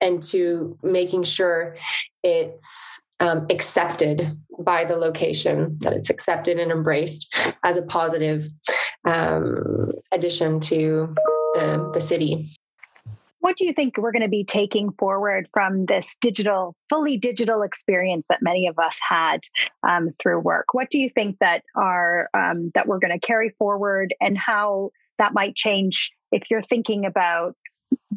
and 0.00 0.22
to 0.24 0.78
making 0.82 1.24
sure 1.24 1.76
it's 2.22 3.00
um, 3.20 3.46
accepted 3.50 4.30
by 4.58 4.84
the 4.84 4.96
location, 4.96 5.78
that 5.80 5.92
it's 5.92 6.10
accepted 6.10 6.58
and 6.58 6.72
embraced 6.72 7.34
as 7.62 7.76
a 7.76 7.82
positive 7.82 8.48
um, 9.04 9.90
addition 10.10 10.60
to 10.60 11.14
the, 11.54 11.90
the 11.92 12.00
city. 12.00 12.50
What 13.44 13.58
do 13.58 13.66
you 13.66 13.74
think 13.74 13.98
we're 13.98 14.10
going 14.10 14.22
to 14.22 14.28
be 14.28 14.44
taking 14.44 14.90
forward 14.92 15.50
from 15.52 15.84
this 15.84 16.16
digital, 16.22 16.74
fully 16.88 17.18
digital 17.18 17.60
experience 17.60 18.24
that 18.30 18.38
many 18.40 18.68
of 18.68 18.78
us 18.78 18.98
had 19.06 19.40
um, 19.86 20.14
through 20.18 20.40
work? 20.40 20.72
What 20.72 20.88
do 20.88 20.98
you 20.98 21.10
think 21.14 21.36
that 21.40 21.62
are 21.76 22.30
um, 22.32 22.70
that 22.74 22.86
we're 22.86 23.00
going 23.00 23.12
to 23.12 23.18
carry 23.18 23.50
forward, 23.58 24.14
and 24.18 24.38
how 24.38 24.92
that 25.18 25.34
might 25.34 25.54
change 25.54 26.10
if 26.32 26.50
you're 26.50 26.62
thinking 26.62 27.04
about 27.04 27.54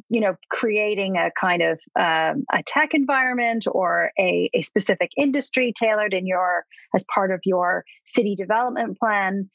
you 0.07 0.21
know 0.21 0.37
creating 0.49 1.17
a 1.17 1.29
kind 1.37 1.61
of 1.61 1.77
um, 1.99 2.45
a 2.53 2.63
tech 2.65 2.93
environment 2.93 3.65
or 3.69 4.11
a, 4.17 4.49
a 4.53 4.61
specific 4.61 5.11
industry 5.17 5.73
tailored 5.77 6.13
in 6.13 6.25
your 6.25 6.63
as 6.95 7.03
part 7.13 7.33
of 7.33 7.41
your 7.43 7.83
city 8.05 8.33
development 8.33 8.97
plan 8.97 9.49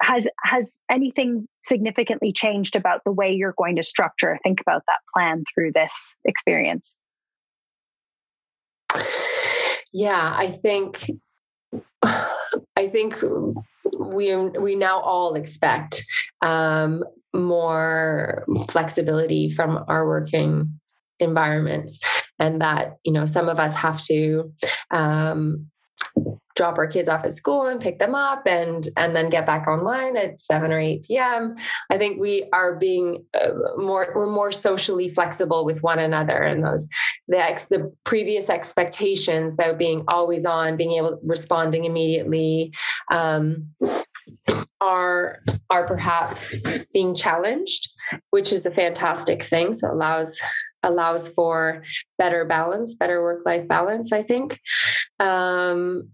has 0.00 0.26
has 0.42 0.68
anything 0.90 1.46
significantly 1.60 2.32
changed 2.32 2.76
about 2.76 3.02
the 3.04 3.12
way 3.12 3.32
you're 3.32 3.54
going 3.56 3.76
to 3.76 3.82
structure 3.82 4.38
think 4.42 4.60
about 4.60 4.82
that 4.86 5.00
plan 5.14 5.44
through 5.54 5.72
this 5.72 6.14
experience? 6.24 6.94
Yeah 9.92 10.34
i 10.36 10.48
think 10.48 11.08
i 12.02 12.88
think 12.88 13.16
we 13.98 14.36
we 14.36 14.74
now 14.74 15.00
all 15.00 15.34
expect 15.34 16.04
um, 16.42 17.04
more 17.32 18.44
flexibility 18.70 19.50
from 19.50 19.84
our 19.88 20.06
working 20.06 20.80
environments 21.20 22.00
and 22.38 22.60
that 22.60 22.96
you 23.04 23.12
know 23.12 23.24
some 23.24 23.48
of 23.48 23.58
us 23.58 23.74
have 23.74 24.02
to 24.04 24.52
um, 24.90 25.66
drop 26.54 26.78
our 26.78 26.86
kids 26.86 27.08
off 27.08 27.24
at 27.24 27.34
school 27.34 27.66
and 27.66 27.80
pick 27.80 27.98
them 27.98 28.14
up 28.14 28.46
and 28.46 28.88
and 28.96 29.14
then 29.14 29.30
get 29.30 29.46
back 29.46 29.66
online 29.66 30.16
at 30.16 30.40
7 30.40 30.72
or 30.72 30.78
8 30.78 31.02
p.m 31.04 31.54
i 31.90 31.98
think 31.98 32.20
we 32.20 32.48
are 32.52 32.76
being 32.76 33.24
uh, 33.34 33.50
more 33.76 34.12
we're 34.14 34.30
more 34.30 34.52
socially 34.52 35.08
flexible 35.08 35.64
with 35.64 35.82
one 35.82 35.98
another 35.98 36.42
and 36.42 36.64
those 36.64 36.88
the 37.28 37.38
ex, 37.38 37.66
the 37.66 37.92
previous 38.04 38.48
expectations 38.50 39.54
about 39.54 39.78
being 39.78 40.04
always 40.08 40.44
on 40.44 40.76
being 40.76 40.92
able 40.92 41.18
responding 41.24 41.84
immediately 41.84 42.72
um, 43.10 43.68
are 44.80 45.40
are 45.70 45.86
perhaps 45.86 46.56
being 46.92 47.14
challenged 47.14 47.88
which 48.30 48.52
is 48.52 48.66
a 48.66 48.70
fantastic 48.70 49.42
thing. 49.42 49.74
So 49.74 49.90
allows 49.90 50.40
allows 50.82 51.28
for 51.28 51.82
better 52.18 52.44
balance 52.44 52.94
better 52.94 53.22
work 53.22 53.40
life 53.46 53.66
balance 53.66 54.12
i 54.12 54.22
think. 54.22 54.60
Um, 55.18 56.10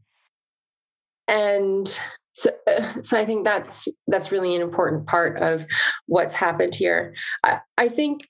and 1.31 1.99
so, 2.33 2.51
uh, 2.67 3.03
so 3.03 3.19
I 3.19 3.25
think 3.25 3.45
that's 3.45 3.87
that's 4.09 4.33
really 4.33 4.55
an 4.57 4.63
important 4.63 5.07
part 5.07 5.41
of 5.41 5.65
what's 6.07 6.35
happened 6.35 6.75
here. 6.75 7.15
I, 7.45 7.61
I 7.79 7.89
think 7.89 8.29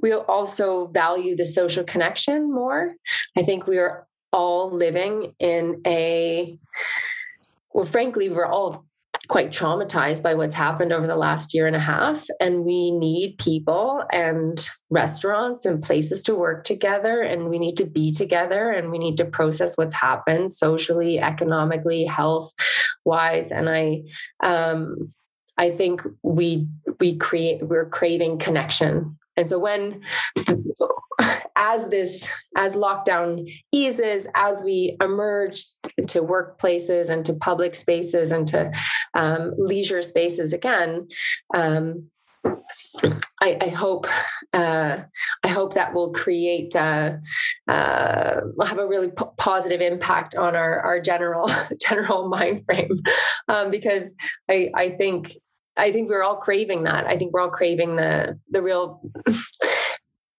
we'll 0.00 0.24
also 0.28 0.88
value 0.88 1.34
the 1.34 1.46
social 1.46 1.84
connection 1.84 2.52
more. 2.52 2.94
I 3.36 3.42
think 3.42 3.66
we 3.66 3.78
are 3.78 4.06
all 4.32 4.70
living 4.70 5.34
in 5.38 5.80
a 5.86 6.58
well, 7.72 7.86
frankly, 7.86 8.28
we're 8.28 8.46
all 8.46 8.84
quite 9.28 9.50
traumatized 9.50 10.22
by 10.22 10.34
what's 10.34 10.54
happened 10.54 10.92
over 10.92 11.06
the 11.06 11.16
last 11.16 11.54
year 11.54 11.66
and 11.66 11.76
a 11.76 11.80
half. 11.80 12.24
And 12.40 12.64
we 12.64 12.90
need 12.90 13.36
people 13.38 14.02
and 14.10 14.68
restaurants 14.90 15.66
and 15.66 15.82
places 15.82 16.22
to 16.22 16.34
work 16.34 16.64
together. 16.64 17.20
And 17.20 17.50
we 17.50 17.58
need 17.58 17.76
to 17.76 17.84
be 17.84 18.12
together 18.12 18.70
and 18.70 18.90
we 18.90 18.98
need 18.98 19.18
to 19.18 19.26
process 19.26 19.76
what's 19.76 19.94
happened 19.94 20.52
socially, 20.52 21.18
economically, 21.18 22.04
health 22.04 22.52
wise. 23.04 23.52
And 23.52 23.68
I, 23.68 24.02
um, 24.42 25.12
I 25.58 25.70
think 25.70 26.02
we 26.22 26.68
we 27.00 27.16
create 27.16 27.66
we're 27.66 27.88
craving 27.90 28.38
connection 28.38 29.10
and 29.36 29.48
so 29.48 29.58
when 29.58 30.00
as 31.56 31.88
this 31.88 32.26
as 32.56 32.76
lockdown 32.76 33.50
eases, 33.72 34.26
as 34.34 34.62
we 34.62 34.96
emerge 35.00 35.64
to 36.06 36.22
workplaces 36.22 37.08
and 37.08 37.26
to 37.26 37.34
public 37.34 37.74
spaces 37.74 38.30
and 38.30 38.46
to 38.48 38.70
um, 39.14 39.52
leisure 39.58 40.02
spaces 40.02 40.52
again, 40.52 41.08
um, 41.54 42.08
I, 43.40 43.58
I, 43.60 43.68
hope 43.68 44.06
uh, 44.52 44.98
I 45.44 45.48
hope 45.48 45.74
that 45.74 45.92
will 45.92 46.12
create 46.12 46.74
uh, 46.74 47.14
uh, 47.66 48.40
will 48.56 48.66
have 48.66 48.78
a 48.78 48.86
really 48.86 49.10
p- 49.10 49.24
positive 49.36 49.80
impact 49.80 50.34
on 50.34 50.54
our 50.54 50.80
our 50.80 51.00
general 51.00 51.50
general 51.80 52.28
mind 52.28 52.64
frame 52.66 52.90
um, 53.48 53.70
because 53.70 54.14
I 54.48 54.70
I 54.74 54.90
think 54.90 55.32
I 55.76 55.92
think 55.92 56.08
we're 56.08 56.24
all 56.24 56.36
craving 56.36 56.84
that. 56.84 57.06
I 57.06 57.16
think 57.16 57.32
we're 57.32 57.40
all 57.40 57.50
craving 57.50 57.96
the 57.96 58.38
the 58.50 58.62
real 58.62 59.00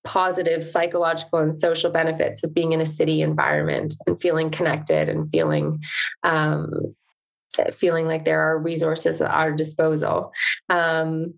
positive 0.03 0.63
psychological 0.63 1.39
and 1.39 1.55
social 1.55 1.91
benefits 1.91 2.43
of 2.43 2.53
being 2.53 2.71
in 2.71 2.81
a 2.81 2.85
city 2.85 3.21
environment 3.21 3.93
and 4.07 4.19
feeling 4.21 4.49
connected 4.49 5.09
and 5.09 5.29
feeling 5.29 5.79
um, 6.23 6.95
feeling 7.73 8.05
like 8.05 8.25
there 8.25 8.41
are 8.41 8.59
resources 8.59 9.21
at 9.21 9.31
our 9.31 9.51
disposal. 9.51 10.31
Um, 10.69 11.33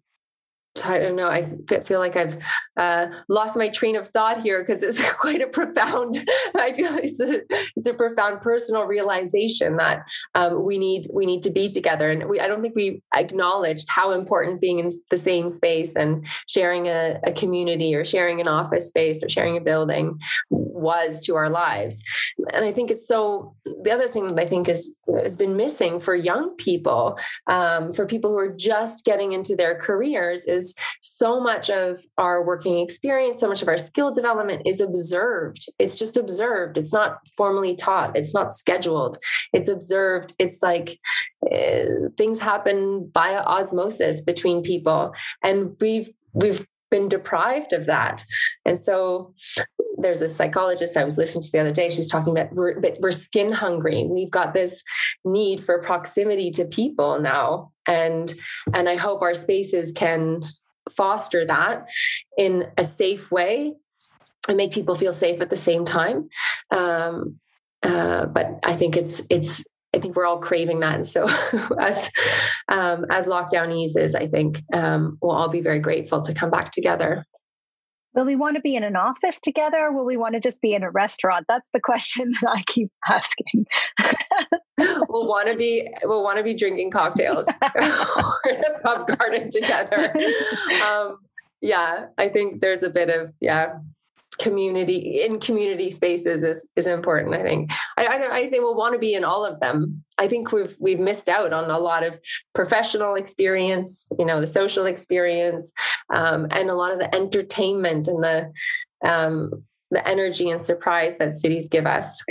I 0.86 0.99
don't 0.99 1.17
know. 1.17 1.28
I 1.28 1.57
feel 1.86 1.99
like 1.99 2.15
I've 2.15 2.41
uh, 2.78 3.07
lost 3.28 3.57
my 3.57 3.67
train 3.69 3.97
of 3.97 4.07
thought 4.07 4.41
here 4.41 4.63
because 4.63 4.82
it's 4.82 5.01
quite 5.19 5.41
a 5.41 5.47
profound. 5.47 6.17
I 6.55 6.72
feel 6.72 6.95
it's 6.95 7.19
a 7.19 7.41
it's 7.76 7.88
a 7.88 7.93
profound 7.93 8.41
personal 8.41 8.86
realization 8.86 9.76
that 9.78 10.03
um, 10.34 10.63
we 10.63 10.78
need 10.80 11.07
we 11.13 11.26
need 11.26 11.43
to 11.43 11.51
be 11.51 11.67
together, 11.67 12.09
and 12.09 12.30
we 12.30 12.39
I 12.39 12.47
don't 12.47 12.61
think 12.61 12.76
we 12.76 13.01
acknowledged 13.13 13.89
how 13.89 14.11
important 14.11 14.61
being 14.61 14.80
in 14.80 14.91
the 15.09 15.17
same 15.17 15.49
space 15.49 15.95
and 15.95 16.26
sharing 16.47 16.88
a, 16.88 17.19
a 17.24 17.34
community 17.34 17.93
or 17.93 18.05
sharing 18.05 18.39
an 18.39 18.47
office 18.47 18.88
space 18.88 19.22
or 19.22 19.28
sharing 19.28 19.57
a 19.57 19.61
building 19.61 20.19
was 20.49 21.19
to 21.26 21.36
our 21.36 21.49
lives. 21.49 22.01
and 22.53 22.63
I 22.63 22.72
think 22.72 22.91
it's 22.91 23.07
so. 23.07 23.55
The 23.84 23.91
other 23.91 24.07
thing 24.07 24.34
that 24.36 24.41
I 24.41 24.47
think 24.47 24.69
is 24.69 24.95
has 25.19 25.36
been 25.36 25.57
missing 25.57 25.99
for 25.99 26.15
young 26.15 26.55
people, 26.55 27.19
um, 27.47 27.91
for 27.91 28.05
people 28.05 28.32
who 28.32 28.38
are 28.38 28.55
just 28.55 29.03
getting 29.03 29.34
into 29.34 29.55
their 29.57 29.78
careers, 29.78 30.45
is 30.45 30.61
so 31.01 31.39
much 31.39 31.70
of 31.70 32.03
our 32.18 32.45
working 32.45 32.80
experience, 32.80 33.41
so 33.41 33.47
much 33.47 33.62
of 33.62 33.68
our 33.68 33.78
skill 33.78 34.14
development 34.14 34.64
is 34.66 34.82
observed. 34.82 35.70
It's 35.80 35.97
just 35.97 36.18
observed. 36.18 36.78
It's 36.78 36.93
not 36.93 37.20
formally 37.38 37.76
taught. 37.76 38.16
It's 38.16 38.34
not 38.34 38.53
scheduled. 38.53 39.18
It's 39.53 39.70
observed. 39.70 40.34
It's 40.39 40.62
like 40.62 40.99
uh, 41.51 42.09
things 42.18 42.39
happen 42.39 43.09
via 43.14 43.41
osmosis 43.41 44.22
between 44.22 44.64
people, 44.64 45.14
and 45.43 45.76
we've 45.80 46.12
we've 46.34 46.66
been 46.91 47.07
deprived 47.07 47.74
of 47.74 47.86
that. 47.86 48.24
And 48.66 48.80
so 48.80 49.34
there's 49.97 50.22
a 50.22 50.30
psychologist 50.30 50.97
I 50.97 51.03
was 51.03 51.18
listening 51.18 51.43
to 51.43 51.51
the 51.51 51.59
other 51.59 51.72
day. 51.72 51.89
She 51.89 51.97
was 51.97 52.09
talking 52.09 52.32
about 52.38 52.53
we're, 52.53 52.80
we're 52.99 53.12
skin 53.12 53.51
hungry. 53.51 54.05
We've 54.09 54.32
got 54.32 54.53
this 54.53 54.84
need 55.24 55.64
for 55.64 55.82
proximity 55.82 56.51
to 56.51 56.66
people 56.66 57.20
now. 57.20 57.72
And, 57.91 58.33
and 58.73 58.87
I 58.87 58.95
hope 58.95 59.21
our 59.21 59.33
spaces 59.33 59.91
can 59.91 60.41
foster 60.95 61.45
that 61.45 61.87
in 62.37 62.67
a 62.77 62.85
safe 62.85 63.31
way 63.31 63.73
and 64.47 64.57
make 64.57 64.71
people 64.71 64.95
feel 64.95 65.13
safe 65.13 65.41
at 65.41 65.49
the 65.49 65.55
same 65.55 65.85
time. 65.85 66.29
Um, 66.71 67.39
uh, 67.83 68.27
but 68.27 68.59
I 68.63 68.75
think 68.75 68.95
it's 68.95 69.21
it's 69.29 69.63
I 69.93 69.99
think 69.99 70.15
we're 70.15 70.25
all 70.25 70.39
craving 70.39 70.79
that. 70.81 70.95
And 70.95 71.07
so 71.07 71.27
as 71.79 72.09
um, 72.69 73.05
as 73.09 73.25
lockdown 73.25 73.75
eases, 73.75 74.15
I 74.15 74.27
think 74.27 74.61
um, 74.73 75.17
we'll 75.21 75.35
all 75.35 75.49
be 75.49 75.61
very 75.61 75.79
grateful 75.79 76.21
to 76.21 76.33
come 76.33 76.49
back 76.49 76.71
together. 76.71 77.25
Will 78.14 78.26
we 78.26 78.36
want 78.36 78.55
to 78.55 78.62
be 78.62 78.76
in 78.76 78.84
an 78.84 78.95
office 78.95 79.39
together? 79.39 79.91
will 79.91 80.05
we 80.05 80.18
want 80.18 80.34
to 80.34 80.39
just 80.39 80.62
be 80.62 80.74
in 80.74 80.84
a 80.84 80.91
restaurant? 80.91 81.45
That's 81.47 81.68
the 81.74 81.80
question 81.80 82.34
that 82.41 82.49
I 82.49 82.64
keep 82.68 82.91
asking. 83.09 83.66
we'll 85.09 85.28
want 85.28 85.47
to 85.47 85.55
be 85.55 85.89
we'll 86.03 86.24
want 86.24 86.38
to 86.38 86.43
be 86.43 86.55
drinking 86.55 86.91
cocktails 86.91 87.47
in 88.49 88.64
a 88.64 88.80
pub 88.84 89.07
garden 89.07 89.49
together. 89.49 90.14
Um, 90.86 91.18
yeah, 91.62 92.07
I 92.18 92.30
think 92.30 92.62
there's 92.62 92.84
a 92.84 92.89
bit 92.89 93.09
of 93.09 93.34
yeah 93.39 93.76
community 94.41 95.21
in 95.23 95.39
community 95.39 95.91
spaces 95.91 96.43
is 96.43 96.67
is 96.75 96.87
important. 96.87 97.35
I 97.35 97.43
think 97.43 97.71
I 97.97 98.05
I, 98.05 98.35
I 98.35 98.49
think 98.49 98.63
we'll 98.63 98.75
want 98.75 98.93
to 98.93 98.99
be 98.99 99.13
in 99.13 99.23
all 99.23 99.45
of 99.45 99.59
them. 99.59 100.03
I 100.17 100.27
think 100.27 100.51
we've 100.51 100.75
we've 100.79 100.99
missed 100.99 101.29
out 101.29 101.53
on 101.53 101.69
a 101.69 101.79
lot 101.79 102.03
of 102.03 102.19
professional 102.53 103.15
experience, 103.15 104.09
you 104.17 104.25
know, 104.25 104.41
the 104.41 104.47
social 104.47 104.85
experience, 104.85 105.71
um, 106.13 106.47
and 106.51 106.69
a 106.69 106.75
lot 106.75 106.91
of 106.91 106.99
the 106.99 107.13
entertainment 107.13 108.07
and 108.07 108.23
the 108.23 108.51
um, 109.05 109.51
the 109.91 110.05
energy 110.07 110.49
and 110.49 110.61
surprise 110.61 111.15
that 111.19 111.35
cities 111.35 111.67
give 111.69 111.85
us 111.85 112.21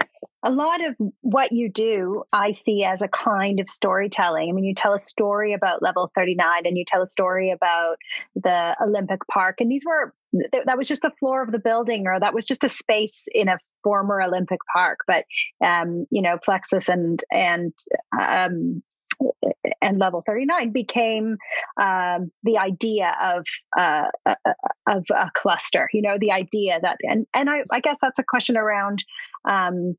a 0.42 0.50
lot 0.50 0.84
of 0.84 0.94
what 1.20 1.52
you 1.52 1.70
do, 1.70 2.24
I 2.32 2.52
see 2.52 2.82
as 2.82 3.02
a 3.02 3.08
kind 3.08 3.60
of 3.60 3.68
storytelling. 3.68 4.48
I 4.48 4.52
mean, 4.52 4.64
you 4.64 4.74
tell 4.74 4.94
a 4.94 4.98
story 4.98 5.52
about 5.52 5.82
Level39 5.82 6.62
and 6.64 6.78
you 6.78 6.84
tell 6.86 7.02
a 7.02 7.06
story 7.06 7.50
about 7.50 7.96
the 8.34 8.74
Olympic 8.82 9.20
Park. 9.30 9.56
And 9.60 9.70
these 9.70 9.84
were, 9.84 10.14
that 10.32 10.76
was 10.76 10.88
just 10.88 11.02
the 11.02 11.12
floor 11.18 11.42
of 11.42 11.52
the 11.52 11.58
building 11.58 12.06
or 12.06 12.18
that 12.18 12.34
was 12.34 12.44
just 12.44 12.64
a 12.64 12.68
space 12.68 13.22
in 13.32 13.48
a 13.48 13.58
former 13.82 14.22
Olympic 14.22 14.60
Park. 14.72 14.98
But, 15.06 15.24
um, 15.64 16.06
you 16.10 16.22
know, 16.22 16.38
Plexal 16.46 16.88
and, 16.88 17.22
and, 17.30 17.72
um, 18.18 18.82
and 19.82 20.00
Level39 20.00 20.72
became 20.72 21.36
um, 21.80 22.30
the 22.42 22.58
idea 22.58 23.14
of 23.22 23.44
uh, 23.78 24.06
uh, 24.26 24.34
uh, 24.44 24.52
of 24.88 25.04
a 25.10 25.30
cluster 25.34 25.88
you 25.92 26.02
know 26.02 26.16
the 26.18 26.32
idea 26.32 26.78
that 26.80 26.96
and 27.02 27.26
and 27.34 27.50
I, 27.50 27.64
I 27.70 27.80
guess 27.80 27.96
that's 28.00 28.18
a 28.18 28.24
question 28.26 28.56
around 28.56 29.04
um, 29.48 29.94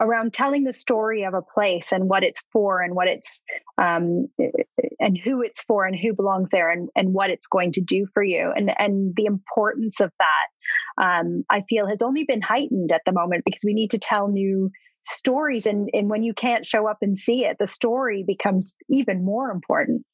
around 0.00 0.32
telling 0.32 0.64
the 0.64 0.72
story 0.72 1.24
of 1.24 1.34
a 1.34 1.42
place 1.42 1.92
and 1.92 2.08
what 2.08 2.22
it's 2.22 2.42
for 2.52 2.82
and 2.82 2.94
what 2.94 3.08
it's 3.08 3.40
um, 3.78 4.26
and 5.00 5.18
who 5.18 5.42
it's 5.42 5.62
for 5.62 5.84
and 5.84 5.98
who 5.98 6.12
belongs 6.12 6.48
there 6.52 6.70
and, 6.70 6.88
and 6.94 7.12
what 7.12 7.30
it's 7.30 7.46
going 7.46 7.72
to 7.72 7.80
do 7.80 8.06
for 8.12 8.22
you. 8.22 8.52
And 8.54 8.70
and 8.78 9.14
the 9.16 9.26
importance 9.26 10.00
of 10.00 10.10
that 10.18 11.02
um, 11.02 11.44
i 11.50 11.62
feel 11.68 11.86
has 11.86 12.02
only 12.02 12.24
been 12.24 12.42
heightened 12.42 12.92
at 12.92 13.02
the 13.06 13.12
moment 13.12 13.44
because 13.44 13.62
we 13.64 13.74
need 13.74 13.90
to 13.92 13.98
tell 13.98 14.28
new 14.28 14.70
stories. 15.04 15.66
And 15.66 15.88
and 15.92 16.10
when 16.10 16.22
you 16.22 16.34
can't 16.34 16.66
show 16.66 16.88
up 16.88 16.98
and 17.02 17.16
see 17.16 17.44
it 17.44 17.56
the 17.58 17.66
story 17.66 18.24
becomes 18.26 18.76
even 18.88 19.24
more 19.24 19.50
important. 19.50 20.04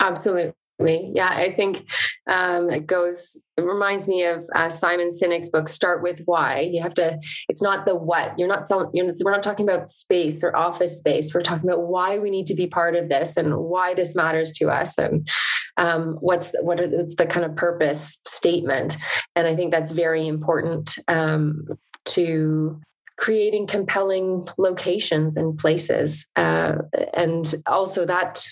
Absolutely 0.00 0.52
yeah, 0.88 1.28
I 1.28 1.52
think 1.52 1.84
um, 2.26 2.70
it 2.70 2.86
goes. 2.86 3.40
It 3.56 3.62
reminds 3.62 4.08
me 4.08 4.24
of 4.24 4.44
uh, 4.54 4.70
Simon 4.70 5.10
Sinek's 5.10 5.50
book. 5.50 5.68
Start 5.68 6.02
with 6.02 6.22
why. 6.24 6.60
You 6.60 6.82
have 6.82 6.94
to. 6.94 7.18
It's 7.48 7.62
not 7.62 7.84
the 7.84 7.94
what. 7.94 8.38
You're 8.38 8.48
not 8.48 8.66
selling. 8.66 8.90
You're, 8.94 9.10
we're 9.24 9.32
not 9.32 9.42
talking 9.42 9.68
about 9.68 9.90
space 9.90 10.42
or 10.42 10.56
office 10.56 10.98
space. 10.98 11.34
We're 11.34 11.42
talking 11.42 11.68
about 11.68 11.86
why 11.86 12.18
we 12.18 12.30
need 12.30 12.46
to 12.46 12.54
be 12.54 12.66
part 12.66 12.96
of 12.96 13.08
this 13.08 13.36
and 13.36 13.56
why 13.56 13.94
this 13.94 14.14
matters 14.14 14.52
to 14.54 14.70
us 14.70 14.98
and 14.98 15.28
um, 15.76 16.16
what's 16.20 16.50
the, 16.50 16.62
what 16.62 16.80
what's 16.80 17.16
the 17.16 17.26
kind 17.26 17.44
of 17.44 17.56
purpose 17.56 18.18
statement. 18.26 18.96
And 19.36 19.46
I 19.46 19.54
think 19.54 19.72
that's 19.72 19.92
very 19.92 20.26
important 20.26 20.98
um, 21.08 21.66
to 22.06 22.80
creating 23.22 23.68
compelling 23.68 24.44
locations 24.58 25.36
and 25.36 25.56
places. 25.56 26.26
Uh, 26.34 26.78
and 27.14 27.54
also 27.66 28.04
that 28.04 28.44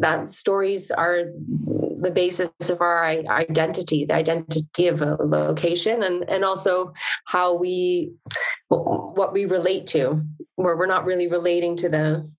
that 0.00 0.30
stories 0.30 0.90
are 0.90 1.24
the 2.02 2.10
basis 2.10 2.52
of 2.68 2.82
our 2.82 3.02
identity 3.02 4.04
the 4.04 4.14
identity 4.14 4.86
of 4.86 5.00
a 5.00 5.16
location 5.22 6.02
and 6.02 6.28
and 6.28 6.44
also 6.44 6.92
how 7.24 7.54
we 7.54 8.12
what 8.68 9.32
we 9.32 9.46
relate 9.46 9.86
to 9.86 10.20
where 10.56 10.76
we're 10.76 10.84
not 10.84 11.06
really 11.06 11.28
relating 11.28 11.74
to 11.76 11.88
the 11.88 12.30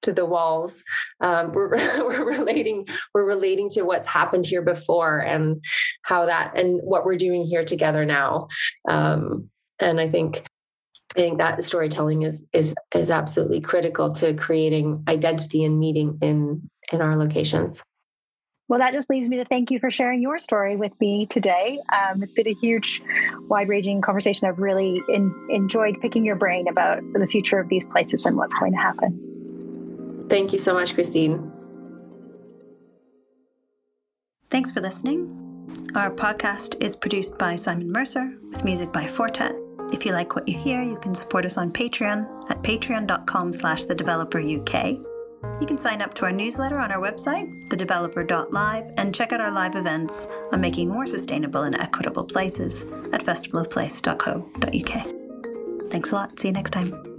to 0.00 0.12
the 0.12 0.26
walls. 0.26 0.82
Um, 1.20 1.52
we're, 1.52 1.68
we're 1.98 2.24
relating 2.24 2.88
we're 3.14 3.26
relating 3.26 3.70
to 3.70 3.82
what's 3.82 4.08
happened 4.08 4.44
here 4.44 4.62
before 4.62 5.20
and 5.20 5.62
how 6.02 6.26
that 6.26 6.56
and 6.56 6.80
what 6.82 7.04
we're 7.04 7.16
doing 7.16 7.44
here 7.44 7.64
together 7.64 8.04
now. 8.04 8.48
Um, 8.88 9.50
and 9.78 10.00
i 10.00 10.08
think 10.08 10.44
I 11.14 11.20
think 11.20 11.38
that 11.38 11.62
storytelling 11.62 12.22
is 12.22 12.44
is 12.52 12.74
is 12.94 13.10
absolutely 13.10 13.60
critical 13.60 14.12
to 14.14 14.32
creating 14.34 15.04
identity 15.08 15.64
and 15.64 15.78
meeting 15.78 16.18
in 16.22 16.70
in 16.90 17.00
our 17.02 17.16
locations. 17.16 17.82
Well, 18.68 18.78
that 18.78 18.94
just 18.94 19.10
leaves 19.10 19.28
me 19.28 19.36
to 19.36 19.44
thank 19.44 19.70
you 19.70 19.78
for 19.78 19.90
sharing 19.90 20.22
your 20.22 20.38
story 20.38 20.76
with 20.76 20.92
me 20.98 21.26
today. 21.26 21.78
Um, 21.92 22.22
it's 22.22 22.32
been 22.32 22.48
a 22.48 22.54
huge, 22.54 23.02
wide 23.48 23.68
ranging 23.68 24.00
conversation. 24.00 24.48
I've 24.48 24.58
really 24.58 25.02
in, 25.10 25.48
enjoyed 25.50 26.00
picking 26.00 26.24
your 26.24 26.36
brain 26.36 26.68
about 26.68 27.02
the 27.12 27.26
future 27.26 27.58
of 27.58 27.68
these 27.68 27.84
places 27.84 28.24
and 28.24 28.34
what's 28.34 28.54
going 28.54 28.72
to 28.72 28.78
happen. 28.78 30.26
Thank 30.30 30.54
you 30.54 30.58
so 30.58 30.72
much, 30.72 30.94
Christine. 30.94 31.52
Thanks 34.48 34.72
for 34.72 34.80
listening. 34.80 35.38
Our 35.94 36.10
podcast 36.10 36.82
is 36.82 36.96
produced 36.96 37.36
by 37.36 37.56
Simon 37.56 37.92
Mercer 37.92 38.32
with 38.48 38.64
music 38.64 38.90
by 38.90 39.06
Fortet. 39.06 39.54
If 39.92 40.06
you 40.06 40.12
like 40.12 40.34
what 40.34 40.48
you 40.48 40.58
hear, 40.58 40.82
you 40.82 40.98
can 40.98 41.14
support 41.14 41.44
us 41.44 41.58
on 41.58 41.70
Patreon 41.70 42.50
at 42.50 42.62
patreon.com 42.62 43.52
slash 43.52 43.84
the 43.84 43.94
developer 43.94 44.40
UK. 44.40 44.98
You 45.60 45.66
can 45.66 45.78
sign 45.78 46.02
up 46.02 46.14
to 46.14 46.24
our 46.24 46.32
newsletter 46.32 46.78
on 46.78 46.90
our 46.90 47.00
website, 47.00 47.48
thedeveloper.live, 47.68 48.90
and 48.96 49.14
check 49.14 49.32
out 49.32 49.40
our 49.40 49.50
live 49.50 49.76
events 49.76 50.26
on 50.52 50.60
making 50.60 50.88
more 50.88 51.06
sustainable 51.06 51.62
and 51.62 51.76
equitable 51.76 52.24
places 52.24 52.82
at 53.12 53.24
festivalofplace.co.uk. 53.24 55.90
Thanks 55.90 56.10
a 56.10 56.14
lot. 56.14 56.40
See 56.40 56.48
you 56.48 56.54
next 56.54 56.70
time. 56.70 57.11